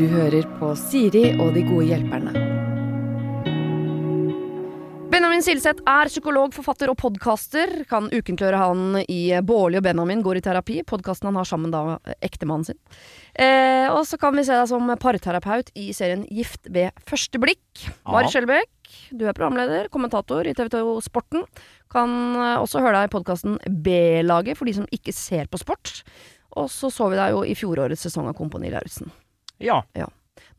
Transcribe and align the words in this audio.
Du 0.00 0.06
hører 0.08 0.46
på 0.56 0.72
Siri 0.80 1.26
og 1.36 1.52
de 1.52 1.66
gode 1.66 1.90
hjelperne. 1.90 2.32
Benjamin 5.10 5.42
Silseth 5.44 5.82
er 5.90 6.08
psykolog, 6.08 6.54
forfatter 6.56 6.88
og 6.92 6.96
podkaster. 7.00 7.70
Kan 7.90 8.06
ukentliggjøre 8.08 8.60
han 8.62 9.00
i 9.02 9.34
Bårli 9.44 9.76
og 9.80 9.84
Benjamin 9.84 10.22
går 10.24 10.38
i 10.38 10.42
terapi, 10.46 10.78
podkasten 10.88 11.28
han 11.28 11.36
har 11.36 11.48
sammen 11.48 11.74
da 11.74 11.98
ektemannen 12.24 12.68
sin. 12.70 12.78
Eh, 13.34 13.90
og 13.90 14.06
så 14.08 14.16
kan 14.22 14.38
vi 14.38 14.46
se 14.46 14.56
deg 14.56 14.70
som 14.70 14.88
parterapeut 15.02 15.68
i 15.76 15.90
serien 15.96 16.22
Gift 16.30 16.70
ved 16.72 16.96
første 17.04 17.42
blikk. 17.42 17.84
Mari 18.08 18.32
Skjelbæk, 18.32 18.70
du 19.12 19.26
er 19.26 19.36
programleder, 19.36 19.92
kommentator 19.92 20.48
i 20.48 20.56
TV 20.56 20.72
2 20.78 20.96
Sporten. 21.04 21.44
Kan 21.92 22.16
eh, 22.38 22.56
også 22.56 22.80
høre 22.80 23.02
deg 23.02 23.10
i 23.10 23.14
podkasten 23.18 23.60
B-laget 23.84 24.56
for 24.56 24.70
de 24.70 24.78
som 24.78 24.88
ikke 24.94 25.12
ser 25.12 25.50
på 25.50 25.60
sport. 25.60 26.04
Og 26.58 26.70
så 26.72 26.90
så 26.90 27.10
vi 27.12 27.18
deg 27.20 27.34
jo 27.36 27.44
i 27.46 27.54
fjorårets 27.54 28.06
sesong 28.08 28.26
av 28.30 28.34
Kompani 28.38 28.72
Lauritzen. 28.72 29.12
Ja. 29.62 29.82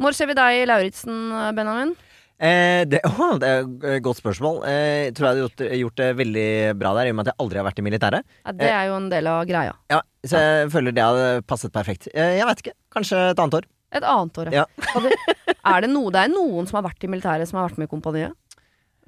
Når 0.02 0.16
ser 0.16 0.30
vi 0.30 0.38
deg 0.38 0.62
i 0.62 0.66
Lauritzen, 0.70 1.18
Benjamin? 1.58 1.96
Eh, 2.42 2.88
det, 2.90 3.04
å, 3.12 3.36
det 3.42 3.50
er 3.50 3.68
et 3.98 4.06
godt 4.06 4.22
spørsmål. 4.22 4.64
Eh, 4.66 5.10
jeg 5.10 5.16
tror 5.18 5.28
jeg 5.28 5.34
hadde 5.36 5.44
gjort, 5.44 5.64
gjort 5.82 6.00
det 6.02 6.08
veldig 6.22 6.48
bra 6.80 6.94
der, 6.98 7.10
i 7.10 7.14
og 7.14 7.20
med 7.20 7.28
at 7.28 7.34
jeg 7.34 7.44
aldri 7.44 7.62
har 7.62 7.68
vært 7.68 7.82
i 7.82 7.86
militæret. 7.86 8.32
Ja, 8.42 8.56
det 8.58 8.72
er 8.72 8.88
jo 8.90 8.96
en 8.98 9.12
del 9.14 9.30
av 9.30 9.44
greia. 9.50 9.76
Ja, 9.94 10.02
Så 10.26 10.42
jeg 10.42 10.72
føler 10.74 10.96
det 10.98 11.06
hadde 11.06 11.28
passet 11.50 11.74
perfekt. 11.76 12.10
Eh, 12.16 12.38
jeg 12.40 12.48
vet 12.50 12.64
ikke. 12.66 12.76
Kanskje 12.98 13.22
et 13.30 13.44
annet 13.44 13.60
år. 13.62 13.70
Et 13.92 14.08
annet 14.08 14.38
år, 14.42 14.54
Ja. 14.56 14.66
ja. 14.80 15.02
er 15.76 15.84
det 15.84 15.90
noe 15.92 16.14
Det 16.16 16.22
er 16.24 16.32
noen 16.32 16.70
som 16.70 16.80
har 16.80 16.86
vært 16.88 17.04
i 17.04 17.10
militæret, 17.12 17.50
som 17.50 17.60
har 17.60 17.68
vært 17.70 17.82
med 17.82 17.90
i 17.90 17.92
kompaniet? 17.92 18.38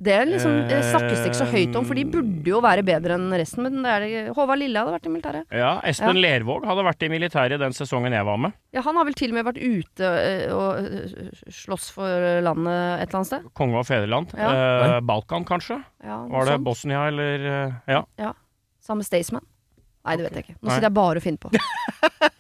Det 0.04 0.10
er 0.12 0.26
liksom, 0.26 0.56
snakkes 0.90 1.20
det 1.22 1.28
ikke 1.30 1.38
så 1.38 1.46
høyt 1.52 1.76
om, 1.78 1.86
for 1.86 1.94
de 1.96 2.04
burde 2.10 2.50
jo 2.50 2.60
være 2.66 2.82
bedre 2.84 3.14
enn 3.14 3.28
resten. 3.38 3.62
Men 3.64 3.84
det 3.86 3.92
er 3.94 4.00
det, 4.04 4.22
Håvard 4.36 4.58
Lille 4.60 4.82
hadde 4.82 4.96
vært 4.96 5.06
i 5.06 5.12
militæret. 5.14 5.46
ja. 5.54 5.70
Espen 5.86 6.18
Lervåg 6.20 6.66
hadde 6.66 6.84
vært 6.88 7.06
i 7.06 7.10
militæret 7.14 7.62
den 7.62 7.76
sesongen 7.78 8.12
jeg 8.12 8.26
var 8.26 8.38
med. 8.42 8.56
Ja, 8.74 8.82
Han 8.82 8.98
har 8.98 9.06
vel 9.06 9.14
til 9.14 9.30
og 9.30 9.38
med 9.38 9.46
vært 9.46 9.62
ute 9.62 10.10
øh, 10.10 10.56
og 10.58 10.82
øh, 10.82 11.30
slåss 11.62 11.92
for 11.94 12.26
landet 12.42 12.74
et 12.74 13.08
eller 13.08 13.20
annet 13.22 13.30
sted. 13.30 13.46
Konge 13.54 13.78
og 13.80 13.86
fedreland. 13.88 14.34
Ja. 14.34 14.50
Eh, 14.98 15.00
Balkan, 15.06 15.46
kanskje? 15.46 15.78
Ja, 16.04 16.18
Var 16.26 16.50
det 16.50 16.58
sånt. 16.58 16.66
Bosnia, 16.66 17.08
eller 17.14 17.48
Ja. 17.88 18.02
Ja. 18.20 18.34
Samme 18.84 19.06
Staysman? 19.06 19.46
Nei, 20.04 20.18
det 20.20 20.26
vet 20.26 20.34
jeg 20.36 20.44
ikke. 20.50 20.58
Nå 20.60 20.74
sitter 20.74 20.90
jeg 20.90 20.94
bare 20.98 21.22
og 21.22 21.24
finner 21.24 21.40
på. 21.46 21.54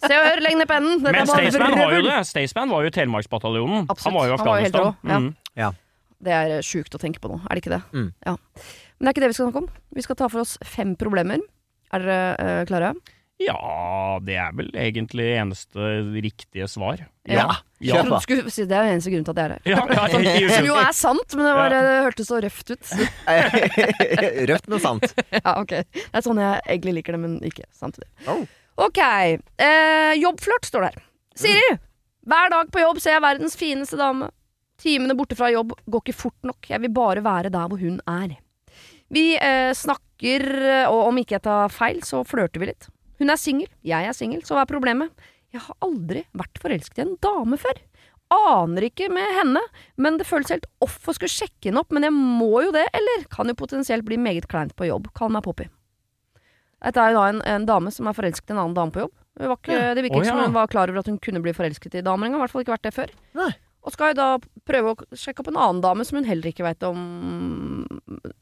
Se 0.03 0.11
og 0.17 0.25
hør, 0.27 0.41
legg 0.43 0.57
ned 0.59 0.67
pennen! 0.67 0.97
Dette 0.99 1.13
Men 1.15 1.29
Staysman 1.29 1.77
var 1.79 1.93
jo 1.95 2.01
det. 2.09 2.17
Staysman 2.27 2.73
var 2.73 2.83
jo 2.83 2.91
Telemarksbataljonen. 2.97 3.85
Han 3.87 4.13
var 4.17 4.27
jo 4.27 4.33
i 4.33 4.37
Han 4.41 4.47
var 4.49 4.57
jo 4.59 4.65
helt 4.65 4.75
Afghanistan. 4.75 4.89
rå, 5.05 5.13
ja. 5.13 5.69
Mm. 5.69 5.79
Det 6.23 6.33
er 6.35 6.57
øh, 6.57 6.63
sjukt 6.65 6.95
å 6.95 7.01
tenke 7.01 7.21
på 7.23 7.31
nå, 7.31 7.41
er 7.43 7.55
det 7.55 7.63
ikke 7.63 7.75
det? 7.75 7.81
Mm. 7.95 8.09
Ja. 8.25 8.37
Men 8.37 9.05
det 9.05 9.11
er 9.11 9.15
ikke 9.15 9.25
det 9.25 9.33
vi 9.33 9.39
skal 9.39 9.49
snakke 9.49 9.65
om. 9.65 9.69
Vi 9.97 10.05
skal 10.05 10.19
ta 10.19 10.29
for 10.31 10.43
oss 10.45 10.55
fem 10.67 10.95
problemer. 10.99 11.43
Er 11.93 12.05
dere 12.05 12.21
øh, 12.39 12.63
klare? 12.69 12.93
Ja, 13.41 14.19
det 14.23 14.35
er 14.39 14.51
vel 14.55 14.69
egentlig 14.77 15.25
eneste 15.35 15.87
riktige 16.23 16.67
svar. 16.71 17.01
Ja. 17.27 17.47
Ja. 17.83 17.97
Jeg 17.99 18.05
trodde 18.07 18.45
du 18.45 18.51
si 18.53 18.63
det 18.69 18.77
er 18.77 18.87
jo 18.87 18.95
eneste 18.95 19.11
grunnen 19.11 19.25
til 19.27 19.33
at 19.33 19.39
jeg 19.41 19.45
er 19.45 19.53
her. 19.53 19.63
Ja, 19.67 19.81
ja, 19.91 20.51
Som 20.53 20.67
jo 20.69 20.75
er 20.79 20.91
sant, 20.95 21.35
men 21.35 21.47
det, 21.49 21.53
var, 21.57 21.73
det 21.73 21.95
hørtes 22.05 22.29
så 22.29 22.39
røft 22.43 22.71
ut. 22.71 22.93
røft, 24.51 24.69
men 24.71 24.83
sant. 24.83 25.09
ja, 25.33 25.55
ok. 25.57 25.73
Det 25.91 26.13
er 26.13 26.25
sånn 26.25 26.39
jeg 26.39 26.61
egentlig 26.77 26.95
liker 26.99 27.17
det, 27.17 27.23
men 27.25 27.39
ikke 27.43 27.65
samtidig. 27.75 28.07
Oh. 28.31 28.45
Ok. 28.87 29.01
Eh, 29.03 30.13
jobbflørt 30.21 30.69
står 30.69 30.87
der. 30.87 31.01
Siri! 31.35 31.75
Hver 32.23 32.53
dag 32.53 32.71
på 32.71 32.79
jobb 32.79 33.01
ser 33.03 33.17
jeg 33.17 33.25
verdens 33.25 33.57
fineste 33.59 33.99
dame. 33.99 34.29
Timene 34.83 35.15
borte 35.15 35.37
fra 35.39 35.51
jobb 35.53 35.75
går 35.87 36.03
ikke 36.03 36.17
fort 36.17 36.47
nok. 36.47 36.67
Jeg 36.69 36.83
vil 36.83 36.91
bare 36.93 37.23
være 37.23 37.53
der 37.53 37.69
hvor 37.71 37.79
hun 37.79 38.01
er. 38.09 38.35
Vi 39.13 39.29
eh, 39.37 39.71
snakker, 39.77 40.43
og 40.89 41.09
om 41.11 41.21
ikke 41.21 41.37
jeg 41.37 41.45
tar 41.45 41.71
feil, 41.71 42.01
så 42.03 42.23
flørter 42.27 42.63
vi 42.63 42.71
litt. 42.71 42.89
Hun 43.21 43.31
er 43.31 43.39
singel, 43.39 43.69
jeg 43.85 44.09
er 44.09 44.15
singel, 44.17 44.41
så 44.43 44.57
hva 44.57 44.65
er 44.65 44.71
problemet? 44.71 45.13
Jeg 45.53 45.61
har 45.67 45.77
aldri 45.85 46.23
vært 46.33 46.59
forelsket 46.59 46.99
i 46.99 47.03
en 47.05 47.17
dame 47.21 47.59
før. 47.61 47.79
Aner 48.33 48.87
ikke 48.87 49.11
med 49.13 49.29
henne, 49.37 49.61
men 50.01 50.17
det 50.17 50.25
føles 50.25 50.49
helt 50.51 50.65
off 50.81 50.97
å 51.05 51.13
skulle 51.13 51.31
sjekke 51.31 51.69
henne 51.69 51.83
opp, 51.83 51.93
men 51.93 52.07
jeg 52.07 52.15
må 52.15 52.63
jo 52.65 52.71
det, 52.73 52.87
eller 52.97 53.27
kan 53.31 53.51
jo 53.51 53.57
potensielt 53.57 54.05
bli 54.07 54.17
meget 54.17 54.49
kleint 54.49 54.73
på 54.75 54.89
jobb. 54.89 55.11
Kall 55.17 55.33
meg 55.35 55.45
Poppy. 55.45 55.67
Dette 56.83 56.99
er 56.99 57.13
jo 57.13 57.19
da 57.21 57.27
en, 57.31 57.43
en 57.47 57.67
dame 57.69 57.93
som 57.95 58.09
er 58.09 58.17
forelsket 58.17 58.49
i 58.49 58.55
en 58.55 58.63
annen 58.63 58.75
dame 58.75 58.95
på 58.95 59.05
jobb. 59.05 59.13
Ikke, 59.39 59.77
det 59.97 60.03
virker 60.05 60.19
oh, 60.19 60.25
ja. 60.25 60.33
som 60.33 60.41
hun 60.41 60.57
var 60.57 60.67
klar 60.69 60.91
over 60.91 61.01
at 61.01 61.07
hun 61.09 61.21
kunne 61.21 61.41
bli 61.41 61.53
forelsket 61.55 61.95
i 61.97 62.03
damer 62.05 62.27
engang. 62.27 62.41
I 62.41 62.43
hvert 62.43 62.53
fall 62.53 62.65
ikke 62.65 62.75
vært 62.75 62.89
det 62.89 62.95
før. 62.97 63.13
Nei. 63.37 63.53
Og 63.83 63.91
skal 63.91 64.13
jo 64.13 64.17
da 64.19 64.27
prøve 64.67 64.93
å 64.93 65.17
sjekke 65.19 65.43
opp 65.43 65.49
en 65.51 65.57
annen 65.59 65.81
dame 65.83 66.05
som 66.07 66.15
hun 66.21 66.27
heller 66.27 66.47
ikke 66.53 66.63
veit 66.63 66.83
om 66.87 67.83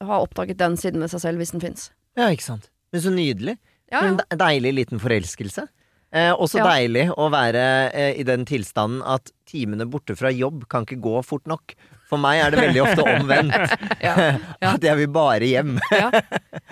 Har 0.02 0.22
oppdaget 0.28 0.60
den 0.60 0.76
siden 0.78 1.02
ved 1.02 1.10
seg 1.14 1.24
selv, 1.24 1.42
hvis 1.42 1.54
den 1.56 1.64
fins. 1.64 1.88
Ja, 2.20 2.28
ikke 2.30 2.46
sant. 2.46 2.70
Men 2.94 3.02
så 3.02 3.14
nydelig. 3.16 3.56
Ja, 3.92 4.04
ja. 4.06 4.12
En 4.14 4.20
deilig 4.40 4.74
liten 4.78 5.02
forelskelse. 5.02 5.66
Eh, 6.14 6.30
også 6.36 6.60
Ja. 6.60 6.66
deilig 6.68 7.06
å 7.16 7.30
være 7.32 7.64
eh, 7.96 8.20
i 8.20 8.24
den 8.28 8.44
tilstanden 8.46 9.02
at 9.08 9.32
timene 9.48 9.86
borte 9.88 10.16
fra 10.20 10.30
jobb 10.32 10.66
kan 10.70 10.84
ikke 10.86 11.00
gå 11.02 11.22
fort 11.24 11.48
nok. 11.48 11.74
For 12.12 12.20
meg 12.20 12.42
er 12.44 12.52
det 12.52 12.60
veldig 12.66 12.82
ofte 12.84 13.06
omvendt. 13.16 13.76
Ja, 14.04 14.16
ja. 14.62 14.72
At 14.76 14.84
jeg 14.84 14.98
vil 15.00 15.08
bare 15.16 15.48
hjem. 15.48 15.78
ja. 15.92 16.10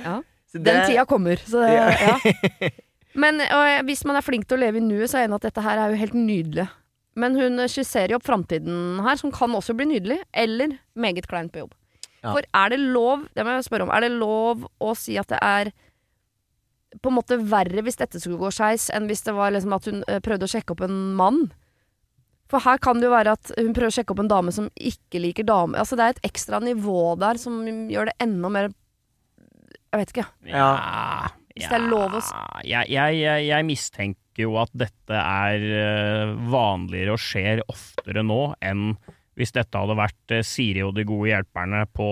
ja. 0.04 0.18
Det- 0.54 0.64
Den 0.66 0.80
tida 0.90 1.06
kommer. 1.06 1.38
Så 1.46 1.62
det. 1.62 2.72
Men 3.14 3.38
og, 3.42 3.86
hvis 3.86 4.02
man 4.10 4.18
er 4.18 4.26
flink 4.26 4.48
til 4.50 4.58
å 4.58 4.62
leve 4.64 4.80
i 4.80 4.82
nuet, 4.82 5.10
så 5.12 5.20
er 5.20 5.22
jeg 5.24 5.30
enig 5.30 5.38
at 5.38 5.46
dette 5.46 5.62
her 5.66 5.78
er 5.84 5.92
jo 5.94 6.00
helt 6.02 6.16
nydelig. 6.18 6.66
Men 7.20 7.36
hun 7.40 7.60
skisserer 7.68 8.14
jo 8.14 8.20
opp 8.20 8.28
framtiden 8.28 9.02
her, 9.06 9.20
som 9.20 9.34
kan 9.36 9.54
også 9.56 9.76
bli 9.78 9.90
nydelig, 9.90 10.22
eller 10.32 10.78
meget 10.96 11.28
kleint 11.30 11.52
på 11.54 11.66
jobb. 11.66 11.76
Ja. 12.20 12.34
For 12.34 12.44
er 12.44 12.74
det 12.74 12.80
lov, 12.80 13.28
det 13.36 13.46
må 13.46 13.56
jeg 13.56 13.68
spørre 13.70 13.88
om, 13.88 13.94
er 13.96 14.04
det 14.04 14.12
lov 14.16 14.66
å 14.84 14.96
si 14.98 15.16
at 15.20 15.30
det 15.32 15.40
er 15.46 15.72
på 17.00 17.12
en 17.12 17.18
måte 17.20 17.38
verre 17.52 17.84
hvis 17.86 18.00
dette 18.00 18.20
skulle 18.20 18.40
gå 18.42 18.50
skeis, 18.54 18.90
enn 18.96 19.08
hvis 19.10 19.24
det 19.28 19.36
var 19.38 19.54
liksom 19.54 19.76
at 19.78 19.88
hun 19.88 20.02
eh, 20.10 20.22
prøvde 20.26 20.48
å 20.48 20.52
sjekke 20.52 20.76
opp 20.76 20.84
en 20.88 21.00
mann? 21.20 21.44
For 22.50 22.66
her 22.66 22.80
kan 22.82 22.98
det 22.98 23.06
jo 23.06 23.14
være 23.14 23.36
at 23.38 23.52
hun 23.60 23.76
prøver 23.78 23.92
å 23.92 23.96
sjekke 24.00 24.16
opp 24.16 24.24
en 24.24 24.32
dame 24.32 24.54
som 24.56 24.72
ikke 24.74 25.22
liker 25.22 25.46
damer. 25.46 25.78
Altså 25.84 26.00
det 26.00 26.06
er 26.06 26.16
et 26.16 26.32
ekstra 26.32 26.60
nivå 26.64 27.14
der 27.22 27.38
som 27.42 27.62
gjør 27.92 28.10
det 28.10 28.16
enda 28.26 28.50
mer 28.54 28.72
Jeg 29.90 30.02
vet 30.02 30.12
ikke. 30.14 30.26
Ja. 30.50 30.70
Hvis 31.54 31.70
det 31.70 31.78
er 31.78 31.86
lov 31.92 32.18
å 32.18 32.22
si. 32.24 32.34
jeg, 32.70 32.90
jeg, 32.94 33.20
jeg, 33.22 33.46
jeg 33.50 33.66
mistenker 33.68 34.29
jo 34.46 34.56
at 34.62 34.72
dette 34.78 35.16
er 35.22 35.64
eh, 35.84 36.34
vanligere 36.52 37.16
og 37.16 37.22
skjer 37.24 37.64
oftere 37.70 38.24
nå 38.26 38.42
enn 38.62 38.94
hvis 39.40 39.54
dette 39.56 39.80
hadde 39.80 39.96
vært 39.96 40.34
eh, 40.36 40.42
Siri 40.44 40.82
og 40.84 40.96
de 40.98 41.06
gode 41.08 41.30
hjelperne 41.32 41.86
på 41.96 42.08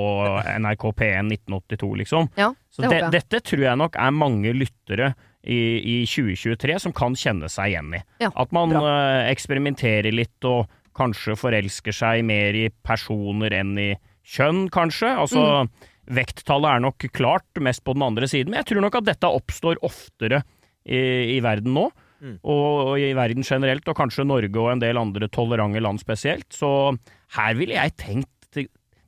NRK 0.62 0.86
P1 0.96 1.32
1982, 1.34 1.90
liksom. 2.04 2.30
Ja, 2.40 2.54
Så 2.72 2.86
det 2.86 2.92
det, 2.94 3.02
håper 3.02 3.16
dette 3.18 3.42
tror 3.50 3.64
jeg 3.66 3.80
nok 3.82 3.98
er 4.00 4.14
mange 4.16 4.54
lyttere 4.56 5.10
i, 5.44 5.58
i 5.84 5.98
2023 6.08 6.78
som 6.86 6.96
kan 6.96 7.16
kjenne 7.20 7.50
seg 7.52 7.74
igjen 7.74 7.92
i. 8.00 8.02
Ja, 8.24 8.32
At 8.36 8.56
man 8.56 8.72
eh, 8.80 9.28
eksperimenterer 9.34 10.16
litt 10.16 10.48
og 10.48 10.72
kanskje 10.98 11.36
forelsker 11.38 11.94
seg 11.94 12.24
mer 12.26 12.56
i 12.58 12.70
personer 12.88 13.54
enn 13.60 13.76
i 13.78 13.92
kjønn, 14.28 14.66
kanskje. 14.74 15.12
Altså, 15.22 15.44
Mm. 15.68 15.70
vekttallet 16.16 16.72
er 16.78 16.80
nok 16.88 17.04
klart 17.12 17.60
mest 17.60 17.84
på 17.84 17.92
den 17.94 18.04
andre 18.08 18.28
siden, 18.32 18.50
men 18.54 18.62
jeg 18.64 18.70
tror 18.72 18.82
nok 18.86 18.96
at 19.02 19.08
dette 19.10 19.28
oppstår 19.28 19.76
oftere 19.84 20.40
i, 20.88 21.36
i 21.36 21.40
verden 21.44 21.74
nå. 21.76 21.90
Mm. 22.22 22.38
Og, 22.42 22.66
og 22.94 23.04
i 23.04 23.12
verden 23.18 23.46
generelt, 23.46 23.88
og 23.88 23.98
kanskje 24.00 24.26
Norge 24.28 24.62
og 24.62 24.72
en 24.74 24.82
del 24.82 25.00
andre 25.00 25.30
tolerante 25.30 25.84
land 25.84 26.02
spesielt. 26.02 26.48
Så 26.56 26.70
her 27.38 27.58
ville 27.60 27.78
jeg 27.78 27.98
tenkt 28.00 28.34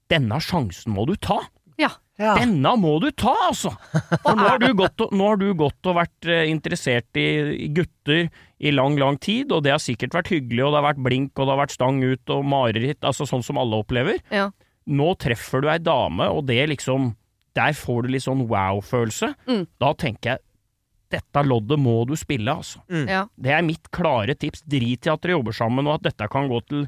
denne 0.10 0.40
sjansen 0.42 0.94
må 0.96 1.06
du 1.06 1.16
ta. 1.22 1.38
Ja. 1.80 1.92
Ja. 2.20 2.34
Denne 2.36 2.74
må 2.76 2.98
du 3.00 3.08
ta, 3.16 3.32
altså! 3.46 3.72
For 3.94 4.36
nå 4.36 4.44
har 4.44 4.60
du 4.60 4.74
gått 4.76 5.00
og, 5.06 5.14
nå 5.16 5.30
har 5.30 5.38
du 5.40 5.46
gått 5.56 5.88
og 5.88 5.96
vært 5.96 6.28
eh, 6.28 6.50
interessert 6.52 7.16
i, 7.16 7.28
i 7.64 7.70
gutter 7.72 8.26
i 8.60 8.74
lang, 8.76 8.98
lang 9.00 9.16
tid, 9.24 9.54
og 9.56 9.64
det 9.64 9.72
har 9.72 9.80
sikkert 9.80 10.18
vært 10.18 10.34
hyggelig, 10.34 10.66
og 10.66 10.74
det 10.74 10.82
har 10.82 10.88
vært 10.90 11.06
blink, 11.06 11.32
og 11.38 11.46
det 11.46 11.54
har 11.54 11.62
vært 11.62 11.78
stang 11.78 12.02
ut 12.04 12.34
og 12.36 12.44
mareritt, 12.52 13.00
altså 13.08 13.28
sånn 13.30 13.46
som 13.46 13.62
alle 13.62 13.80
opplever. 13.80 14.20
Ja. 14.36 14.50
Nå 14.92 15.14
treffer 15.22 15.64
du 15.64 15.70
ei 15.72 15.80
dame, 15.80 16.28
og 16.34 16.48
det 16.50 16.62
liksom 16.74 17.14
Der 17.58 17.74
får 17.74 18.06
du 18.06 18.12
litt 18.14 18.24
sånn 18.24 18.44
wow-følelse. 18.48 19.32
Mm. 19.50 19.64
Da 19.82 19.90
tenker 19.98 20.30
jeg 20.30 20.44
dette 21.12 21.44
loddet 21.46 21.80
må 21.82 22.00
du 22.08 22.16
spille, 22.20 22.54
altså. 22.54 22.82
ja. 22.90 23.26
Det 23.36 23.52
er 23.56 23.62
mitt 23.66 23.90
klare 23.96 24.36
tips. 24.38 24.62
Drit 24.70 25.08
i 25.08 25.10
at 25.14 25.22
dere 25.24 25.38
jobber 25.40 25.56
sammen, 25.58 25.88
og 25.90 26.00
at 26.00 26.10
dette 26.12 26.28
kan 26.32 26.48
gå 26.52 26.60
til 26.70 26.84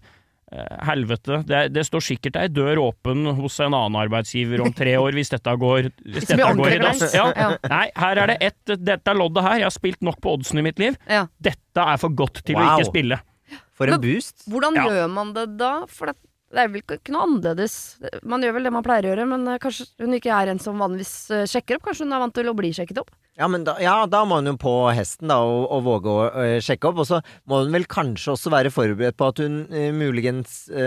eh, 0.52 0.78
helvete. 0.86 1.42
Det, 1.48 1.62
det 1.74 1.86
står 1.88 2.04
sikkert 2.06 2.38
ei 2.42 2.48
dør 2.54 2.82
åpen 2.84 3.26
hos 3.40 3.60
en 3.64 3.74
annen 3.74 3.98
arbeidsgiver 4.04 4.62
om 4.66 4.74
tre 4.78 4.94
år, 5.00 5.12
hvis 5.18 5.34
dette 5.34 5.56
går, 5.66 5.90
hvis 6.06 6.20
Hvis 6.20 6.30
dette 6.34 6.52
går 6.62 6.76
i 6.76 6.80
dass. 6.84 7.04
Ja. 7.18 7.28
Ja. 7.36 7.50
Nei, 7.72 7.84
her 7.98 8.24
er 8.26 8.34
det 8.34 8.38
ett 8.52 8.76
Dette 8.86 9.18
loddet 9.18 9.44
her. 9.48 9.58
Jeg 9.64 9.70
har 9.72 9.76
spilt 9.78 10.02
nok 10.06 10.22
på 10.22 10.36
oddsen 10.38 10.62
i 10.62 10.66
mitt 10.70 10.80
liv. 10.82 10.98
Ja. 11.10 11.26
Dette 11.42 11.88
er 11.96 11.98
for 12.02 12.14
godt 12.14 12.44
til 12.46 12.60
å 12.62 12.66
ikke 12.76 12.90
spille. 12.92 13.22
For 13.74 13.90
en 13.90 13.98
Men- 13.98 14.04
boost. 14.06 14.46
Hvordan 14.48 14.76
Ja. 14.78 14.84
gjør 14.88 15.10
man 15.10 15.34
det 15.34 15.48
da? 15.58 15.86
For 15.90 16.12
det, 16.12 16.16
det 16.52 16.60
er 16.66 16.68
vel 16.74 16.82
ikke 16.84 17.14
noe 17.16 17.24
annerledes. 17.28 17.76
Man 18.28 18.44
gjør 18.44 18.54
vel 18.58 18.68
det 18.68 18.74
man 18.76 18.84
pleier 18.86 19.08
å 19.08 19.12
gjøre, 19.14 19.26
men 19.32 19.48
eh, 19.48 19.58
kanskje 19.64 19.86
hun 20.04 20.14
ikke 20.18 20.34
er 20.36 20.52
en 20.52 20.60
som 20.60 20.78
vanligvis 20.82 21.14
eh, 21.32 21.46
sjekker 21.48 21.78
opp? 21.80 21.86
Kanskje 21.88 22.06
hun 22.08 22.14
er 22.18 22.24
vant 22.26 22.36
til 22.36 22.50
å 22.52 22.56
bli 22.58 22.72
sjekket 22.76 23.00
opp? 23.04 23.10
Ja, 23.40 23.48
men 23.48 23.64
da, 23.64 23.78
ja, 23.82 23.96
da 24.12 24.26
må 24.28 24.42
hun 24.42 24.52
jo 24.52 24.58
på 24.60 24.74
hesten 24.94 25.32
da, 25.32 25.40
og, 25.48 25.64
og 25.72 25.84
våge 25.88 26.12
å 26.12 26.26
ø, 26.30 26.48
sjekke 26.62 26.90
opp. 26.92 27.00
Og 27.02 27.08
så 27.08 27.22
må 27.50 27.62
hun 27.64 27.72
vel 27.74 27.88
kanskje 27.90 28.34
også 28.36 28.52
være 28.54 28.74
forberedt 28.76 29.16
på 29.18 29.30
at 29.32 29.40
hun 29.42 29.62
ø, 29.72 29.86
muligens 29.96 30.66
ø, 30.70 30.86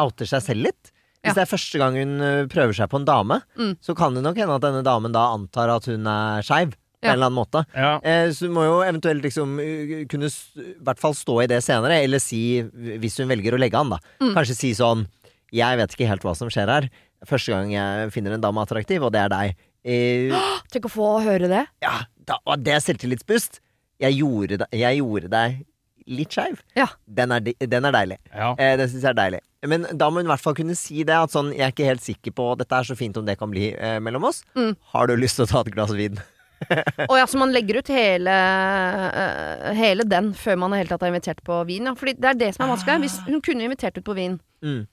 outer 0.00 0.26
seg 0.32 0.42
selv 0.48 0.68
litt. 0.70 0.92
Hvis 1.20 1.32
Ja. 1.34 1.40
det 1.40 1.42
er 1.46 1.50
første 1.50 1.78
gang 1.82 1.96
hun 1.98 2.16
prøver 2.52 2.74
seg 2.76 2.88
på 2.92 3.00
en 3.00 3.06
dame, 3.08 3.40
Mm. 3.58 3.72
så 3.82 3.94
kan 3.98 4.14
det 4.14 4.22
nok 4.22 4.36
hende 4.38 4.54
at 4.56 4.62
denne 4.62 4.82
damen 4.86 5.10
da 5.14 5.24
antar 5.34 5.72
at 5.74 5.88
hun 5.90 6.06
er 6.06 6.44
skeiv. 6.46 6.76
På 7.02 7.08
en 7.10 7.12
eller 7.12 7.26
annen 7.28 7.36
måte. 7.38 7.64
Ja. 7.76 8.00
Eh, 8.02 8.30
så 8.32 8.46
du 8.48 8.54
må 8.56 8.64
jo 8.64 8.78
eventuelt 8.86 9.22
liksom 9.22 9.58
uh, 9.60 10.04
kunne 10.08 10.30
s- 10.32 10.52
i 10.56 10.74
hvert 10.82 10.98
fall 11.02 11.12
stå 11.14 11.42
i 11.44 11.46
det 11.50 11.58
senere, 11.62 11.98
eller 12.02 12.18
si, 12.18 12.62
hvis 12.62 13.18
hun 13.20 13.28
velger 13.28 13.52
å 13.54 13.60
legge 13.60 13.78
an, 13.78 13.90
da, 13.90 13.98
Mm. 14.20 14.34
kanskje 14.34 14.56
si 14.56 14.72
sånn 14.74 15.06
Jeg 15.52 15.76
vet 15.78 15.92
ikke 15.94 16.08
helt 16.08 16.22
hva 16.26 16.34
som 16.36 16.48
skjer 16.50 16.66
her. 16.68 16.88
Første 17.24 17.52
gang 17.54 17.70
jeg 17.70 18.10
finner 18.12 18.32
en 18.34 18.40
dame 18.42 18.58
attraktiv, 18.64 19.00
og 19.06 19.12
det 19.12 19.20
er 19.20 19.28
deg. 19.30 19.54
Eh, 19.86 20.34
Tenk 20.72 20.88
å 20.88 20.90
få 20.90 21.22
høre 21.22 21.46
det. 21.48 21.66
ja, 21.82 22.00
da, 22.26 22.38
og 22.44 22.64
det 22.66 22.74
er 22.74 22.80
selvtillitsboost. 22.82 23.60
Jeg 24.02 24.18
gjorde, 24.18 24.58
deg- 24.64 24.74
jeg 24.74 24.98
gjorde 24.98 25.30
deg 25.30 25.64
litt 26.08 26.30
skeiv. 26.34 26.58
Ja. 26.76 26.88
Den, 27.06 27.30
er 27.32 27.40
den 27.40 27.84
er 27.84 27.92
deilig. 27.94 28.18
ja. 28.34 28.50
Eh, 28.58 28.76
den 28.76 28.88
syns 28.90 29.02
jeg 29.06 29.10
er 29.14 29.20
deilig. 29.22 29.40
Men 29.66 29.86
da 29.98 30.10
må 30.10 30.20
hun 30.20 30.26
i 30.28 30.30
hvert 30.34 30.42
fall 30.42 30.54
kunne 30.54 30.76
si 30.78 31.02
det. 31.06 31.14
At 31.14 31.30
sånn, 31.32 31.48
jeg 31.54 31.62
er 31.64 31.72
ikke 31.72 31.86
helt 31.88 32.02
sikker 32.04 32.30
på 32.36 32.50
Dette 32.58 32.76
er 32.76 32.82
så 32.86 32.94
fint 32.98 33.16
om 33.16 33.24
det 33.26 33.38
kan 33.38 33.50
bli 33.50 33.70
eh, 33.74 33.98
mellom 34.02 34.24
oss. 34.28 34.42
Mm. 34.58 34.76
Har 34.92 35.06
du 35.06 35.14
lyst 35.16 35.36
til 35.40 35.46
å 35.46 35.50
ta 35.50 35.60
et 35.64 35.72
glass 35.74 35.90
vin? 35.96 36.18
Og 37.10 37.16
ja, 37.18 37.26
så 37.28 37.38
man 37.40 37.52
legger 37.54 37.80
ut 37.80 37.90
hele, 37.92 38.32
uh, 38.32 39.70
hele 39.76 40.06
den 40.08 40.32
før 40.36 40.58
man 40.62 40.74
i 40.74 40.80
hele 40.80 40.90
tatt 40.90 41.04
er 41.04 41.12
invitert 41.12 41.42
på 41.46 41.60
vin. 41.68 41.90
Ja. 41.90 41.94
Fordi 41.98 42.16
det 42.18 42.30
er 42.32 42.40
det 42.40 42.52
som 42.56 42.66
er 42.66 42.74
vanskelig. 42.74 43.02
Hvis 43.06 43.18
hun 43.28 43.42
kunne 43.44 43.66
invitert 43.68 43.98
ut 43.98 44.06
på 44.06 44.16
vin. 44.16 44.38
Mm. 44.64 44.84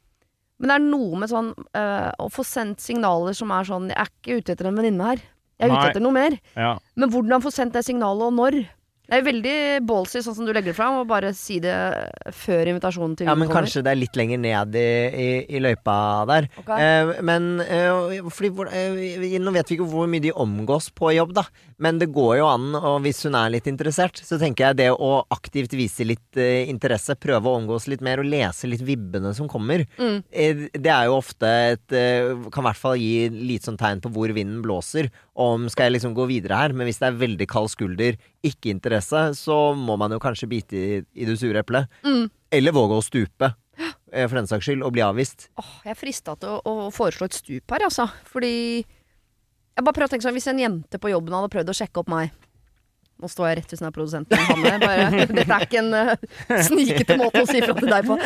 Men 0.61 0.69
det 0.69 0.75
er 0.75 0.85
noe 0.85 1.19
med 1.19 1.31
sånn 1.31 1.51
uh, 1.55 2.11
å 2.21 2.29
få 2.31 2.45
sendt 2.47 2.83
signaler 2.83 3.35
som 3.35 3.51
er 3.51 3.65
sånn 3.67 3.89
Jeg 3.91 3.99
er 3.99 4.11
ikke 4.11 4.37
ute 4.39 4.53
etter 4.55 4.69
en 4.69 4.77
venninne 4.79 5.09
her. 5.09 5.23
Jeg 5.59 5.67
er 5.69 5.73
Nei. 5.73 5.79
ute 5.79 5.91
etter 5.93 6.03
noe 6.03 6.15
mer. 6.15 6.37
ja. 6.59 6.73
Men 6.99 7.11
hvordan 7.13 7.43
få 7.43 7.51
sendt 7.53 7.75
det 7.77 7.85
signalet, 7.87 8.29
og 8.29 8.37
når? 8.37 8.59
Det 9.03 9.17
er 9.19 9.25
veldig 9.25 9.53
ballsy, 9.83 10.21
sånn 10.23 10.35
som 10.37 10.45
du 10.47 10.53
legger 10.55 10.71
det 10.71 10.77
fram, 10.77 10.95
og 11.01 11.09
bare 11.09 11.33
si 11.35 11.57
det 11.59 11.73
før 12.31 12.69
invitasjonen 12.71 13.17
til 13.19 13.27
Ja, 13.27 13.33
men 13.35 13.49
kommer. 13.49 13.65
kanskje 13.67 13.81
det 13.83 13.91
er 13.91 13.99
litt 13.99 14.15
lenger 14.15 14.39
ned 14.39 14.77
i, 14.79 14.85
i, 15.11 15.27
i 15.57 15.59
løypa 15.59 15.95
der. 16.29 16.47
Okay. 16.61 16.79
Eh, 16.79 17.11
men 17.21 17.59
eh, 17.65 18.21
fordi, 18.31 18.51
eh, 18.71 19.35
Nå 19.43 19.51
vet 19.51 19.67
vi 19.67 19.75
ikke 19.75 19.89
hvor 19.91 20.07
mye 20.07 20.23
de 20.23 20.31
omgås 20.31 20.87
på 20.95 21.11
jobb, 21.17 21.33
da. 21.35 21.43
Men 21.83 21.99
det 21.99 22.07
går 22.15 22.37
jo 22.39 22.47
an, 22.47 22.69
og 22.79 23.01
hvis 23.03 23.19
hun 23.27 23.35
er 23.35 23.51
litt 23.51 23.67
interessert, 23.67 24.21
så 24.23 24.39
tenker 24.39 24.69
jeg 24.71 24.79
det 24.79 24.89
å 24.95 25.11
aktivt 25.35 25.75
vise 25.75 26.07
litt 26.07 26.39
eh, 26.39 26.63
interesse, 26.71 27.17
prøve 27.19 27.51
å 27.51 27.57
omgås 27.59 27.89
litt 27.91 28.01
mer 28.01 28.23
og 28.23 28.29
lese 28.31 28.71
litt 28.71 28.81
vibbene 28.87 29.33
som 29.35 29.49
kommer, 29.51 29.83
Mm. 29.99 30.23
eh, 30.31 30.63
det 30.79 30.89
er 30.93 31.05
jo 31.09 31.17
ofte 31.19 31.49
et 31.73 31.91
eh, 31.93 32.31
Kan 32.55 32.63
i 32.63 32.67
hvert 32.69 32.79
fall 32.79 32.95
gi 32.97 33.27
litt 33.29 33.67
sånn 33.67 33.77
tegn 33.77 33.99
på 34.01 34.09
hvor 34.15 34.31
vinden 34.33 34.63
blåser. 34.63 35.11
Om 35.35 35.67
skal 35.69 35.89
jeg 35.89 35.97
liksom 35.99 36.15
gå 36.15 36.25
videre 36.29 36.55
her, 36.55 36.73
men 36.73 36.87
hvis 36.87 36.99
det 37.01 37.09
er 37.11 37.19
veldig 37.19 37.47
kald 37.51 37.69
skulder, 37.73 38.15
ikke 38.43 38.71
interesse, 38.73 39.19
så 39.39 39.57
må 39.77 39.95
man 39.99 40.11
jo 40.11 40.19
kanskje 40.23 40.49
bite 40.51 40.79
i, 40.79 41.01
i 41.15 41.27
det 41.29 41.37
sure 41.39 41.61
eplet. 41.63 41.87
Mm. 42.03 42.25
Eller 42.53 42.75
våge 42.75 42.97
å 42.99 43.03
stupe, 43.05 43.49
eh, 44.11 44.27
for 44.27 44.35
den 44.39 44.49
saks 44.49 44.67
skyld, 44.67 44.83
og 44.85 44.93
bli 44.95 45.01
avvist. 45.05 45.47
Åh, 45.61 45.71
jeg 45.87 45.95
er 45.95 45.99
frista 45.99 46.35
til 46.39 46.57
å, 46.59 46.61
å 46.87 46.89
foreslå 46.93 47.29
et 47.29 47.37
stup 47.39 47.71
her, 47.75 47.87
altså. 47.89 48.09
Fordi 48.29 48.53
Jeg 49.73 49.81
bare 49.87 49.95
prøver 49.95 50.05
å 50.05 50.11
tenke 50.11 50.25
sånn 50.27 50.35
Hvis 50.37 50.45
en 50.51 50.59
jente 50.61 50.99
på 51.01 51.09
jobben 51.09 51.33
hadde 51.33 51.49
prøvd 51.49 51.71
å 51.71 51.73
sjekke 51.79 52.03
opp 52.03 52.11
meg 52.13 52.29
Nå 53.23 53.29
står 53.31 53.47
jeg 53.47 53.57
rett 53.57 53.71
ved 53.71 53.79
siden 53.79 53.87
av 53.87 53.93
produsenten. 53.95 54.37
Hanne. 54.49 54.71
Bare, 54.81 55.25
dette 55.37 55.55
er 55.55 55.63
ikke 55.63 55.79
en 55.79 55.93
uh, 55.95 56.61
snikete 56.67 57.15
måte 57.17 57.43
å 57.45 57.47
si 57.47 57.61
fra 57.63 57.75
til 57.77 57.91
deg 57.93 58.07
på. 58.09 58.17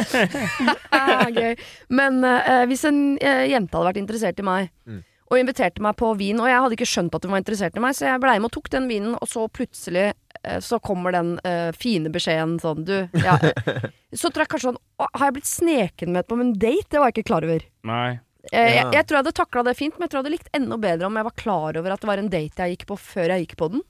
Gøy. 1.37 1.53
Men 1.99 2.17
uh, 2.25 2.63
hvis 2.71 2.85
en 2.89 2.99
uh, 3.19 3.43
jente 3.45 3.77
hadde 3.77 3.89
vært 3.91 3.99
interessert 4.01 4.41
i 4.41 4.47
meg, 4.47 4.71
Mm. 4.87 5.03
Og 5.27 5.39
inviterte 5.39 5.83
meg 5.83 5.97
på 5.99 6.13
vin, 6.19 6.39
og 6.39 6.47
jeg 6.47 6.61
hadde 6.63 6.77
ikke 6.77 6.87
skjønt 6.87 7.15
at 7.17 7.25
hun 7.25 7.33
var 7.35 7.41
interessert 7.41 7.75
i 7.77 7.83
meg, 7.83 7.95
så 7.97 8.07
jeg 8.07 8.21
blei 8.23 8.37
med 8.39 8.47
og 8.49 8.55
tok 8.55 8.69
den 8.71 8.87
vinen, 8.87 9.17
og 9.19 9.27
så 9.27 9.47
plutselig 9.51 10.05
eh, 10.11 10.59
så 10.63 10.79
kommer 10.83 11.15
den 11.15 11.33
uh, 11.43 11.71
fine 11.75 12.11
beskjeden 12.13 12.55
sånn 12.63 12.85
Du, 12.87 12.95
ja 13.19 13.35
Så 14.19 14.31
tror 14.31 14.45
jeg 14.45 14.51
kanskje 14.53 14.69
sånn 14.69 14.79
Har 15.03 15.25
jeg 15.27 15.35
blitt 15.35 15.49
sneken 15.49 16.13
med 16.15 16.29
på 16.29 16.37
en 16.39 16.53
date? 16.55 16.87
Det 16.93 17.01
var 17.01 17.11
jeg 17.11 17.17
ikke 17.17 17.27
klar 17.33 17.47
over. 17.47 17.65
Nei. 17.89 18.19
Eh, 18.53 18.77
Jeg, 18.77 18.85
jeg 18.95 19.03
tror 19.03 19.17
jeg 19.17 19.23
hadde 19.25 19.35
takla 19.41 19.63
det 19.67 19.75
fint, 19.79 19.97
men 19.97 20.07
jeg 20.07 20.13
tror 20.13 20.21
jeg 20.21 20.25
hadde 20.25 20.35
likt 20.37 20.53
enda 20.55 20.77
bedre 20.87 21.09
om 21.09 21.19
jeg 21.19 21.27
var 21.27 21.39
klar 21.43 21.79
over 21.81 21.95
at 21.95 22.03
det 22.03 22.11
var 22.11 22.21
en 22.23 22.31
date 22.31 22.63
jeg 22.63 22.77
gikk 22.77 22.87
på 22.93 22.99
før 23.09 23.33
jeg 23.33 23.45
gikk 23.47 23.57
på 23.59 23.71
den. 23.75 23.83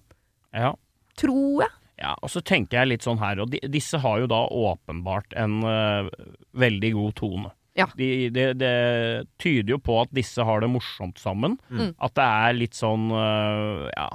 Ja. 0.57 0.74
Tror 1.22 1.68
jeg. 1.68 1.75
Ja, 1.98 2.13
og 2.22 2.30
så 2.30 2.42
tenker 2.45 2.80
jeg 2.81 2.92
litt 2.92 3.06
sånn 3.06 3.22
her, 3.22 3.39
og 3.42 3.50
de, 3.54 3.62
disse 3.74 3.98
har 4.01 4.19
jo 4.22 4.28
da 4.30 4.44
åpenbart 4.54 5.34
en 5.38 5.56
uh, 5.66 6.10
veldig 6.57 6.92
god 6.94 7.16
tone. 7.18 7.54
Ja. 7.77 7.85
De, 7.95 8.29
det, 8.33 8.47
det 8.57 8.71
tyder 9.38 9.75
jo 9.75 9.77
på 9.85 10.00
at 10.01 10.09
disse 10.18 10.41
har 10.44 10.63
det 10.63 10.69
morsomt 10.74 11.19
sammen. 11.21 11.59
Mm. 11.69 11.91
At 12.01 12.15
det 12.18 12.25
er 12.25 12.56
litt 12.57 12.74
sånn 12.77 13.07
uh, 13.13 13.85
ja. 13.94 14.07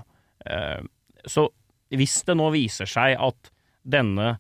Uh, 0.42 0.82
så 1.30 1.46
hvis 1.94 2.16
det 2.26 2.34
nå 2.40 2.48
viser 2.54 2.88
seg 2.90 3.14
at 3.22 3.50
denne 3.84 4.32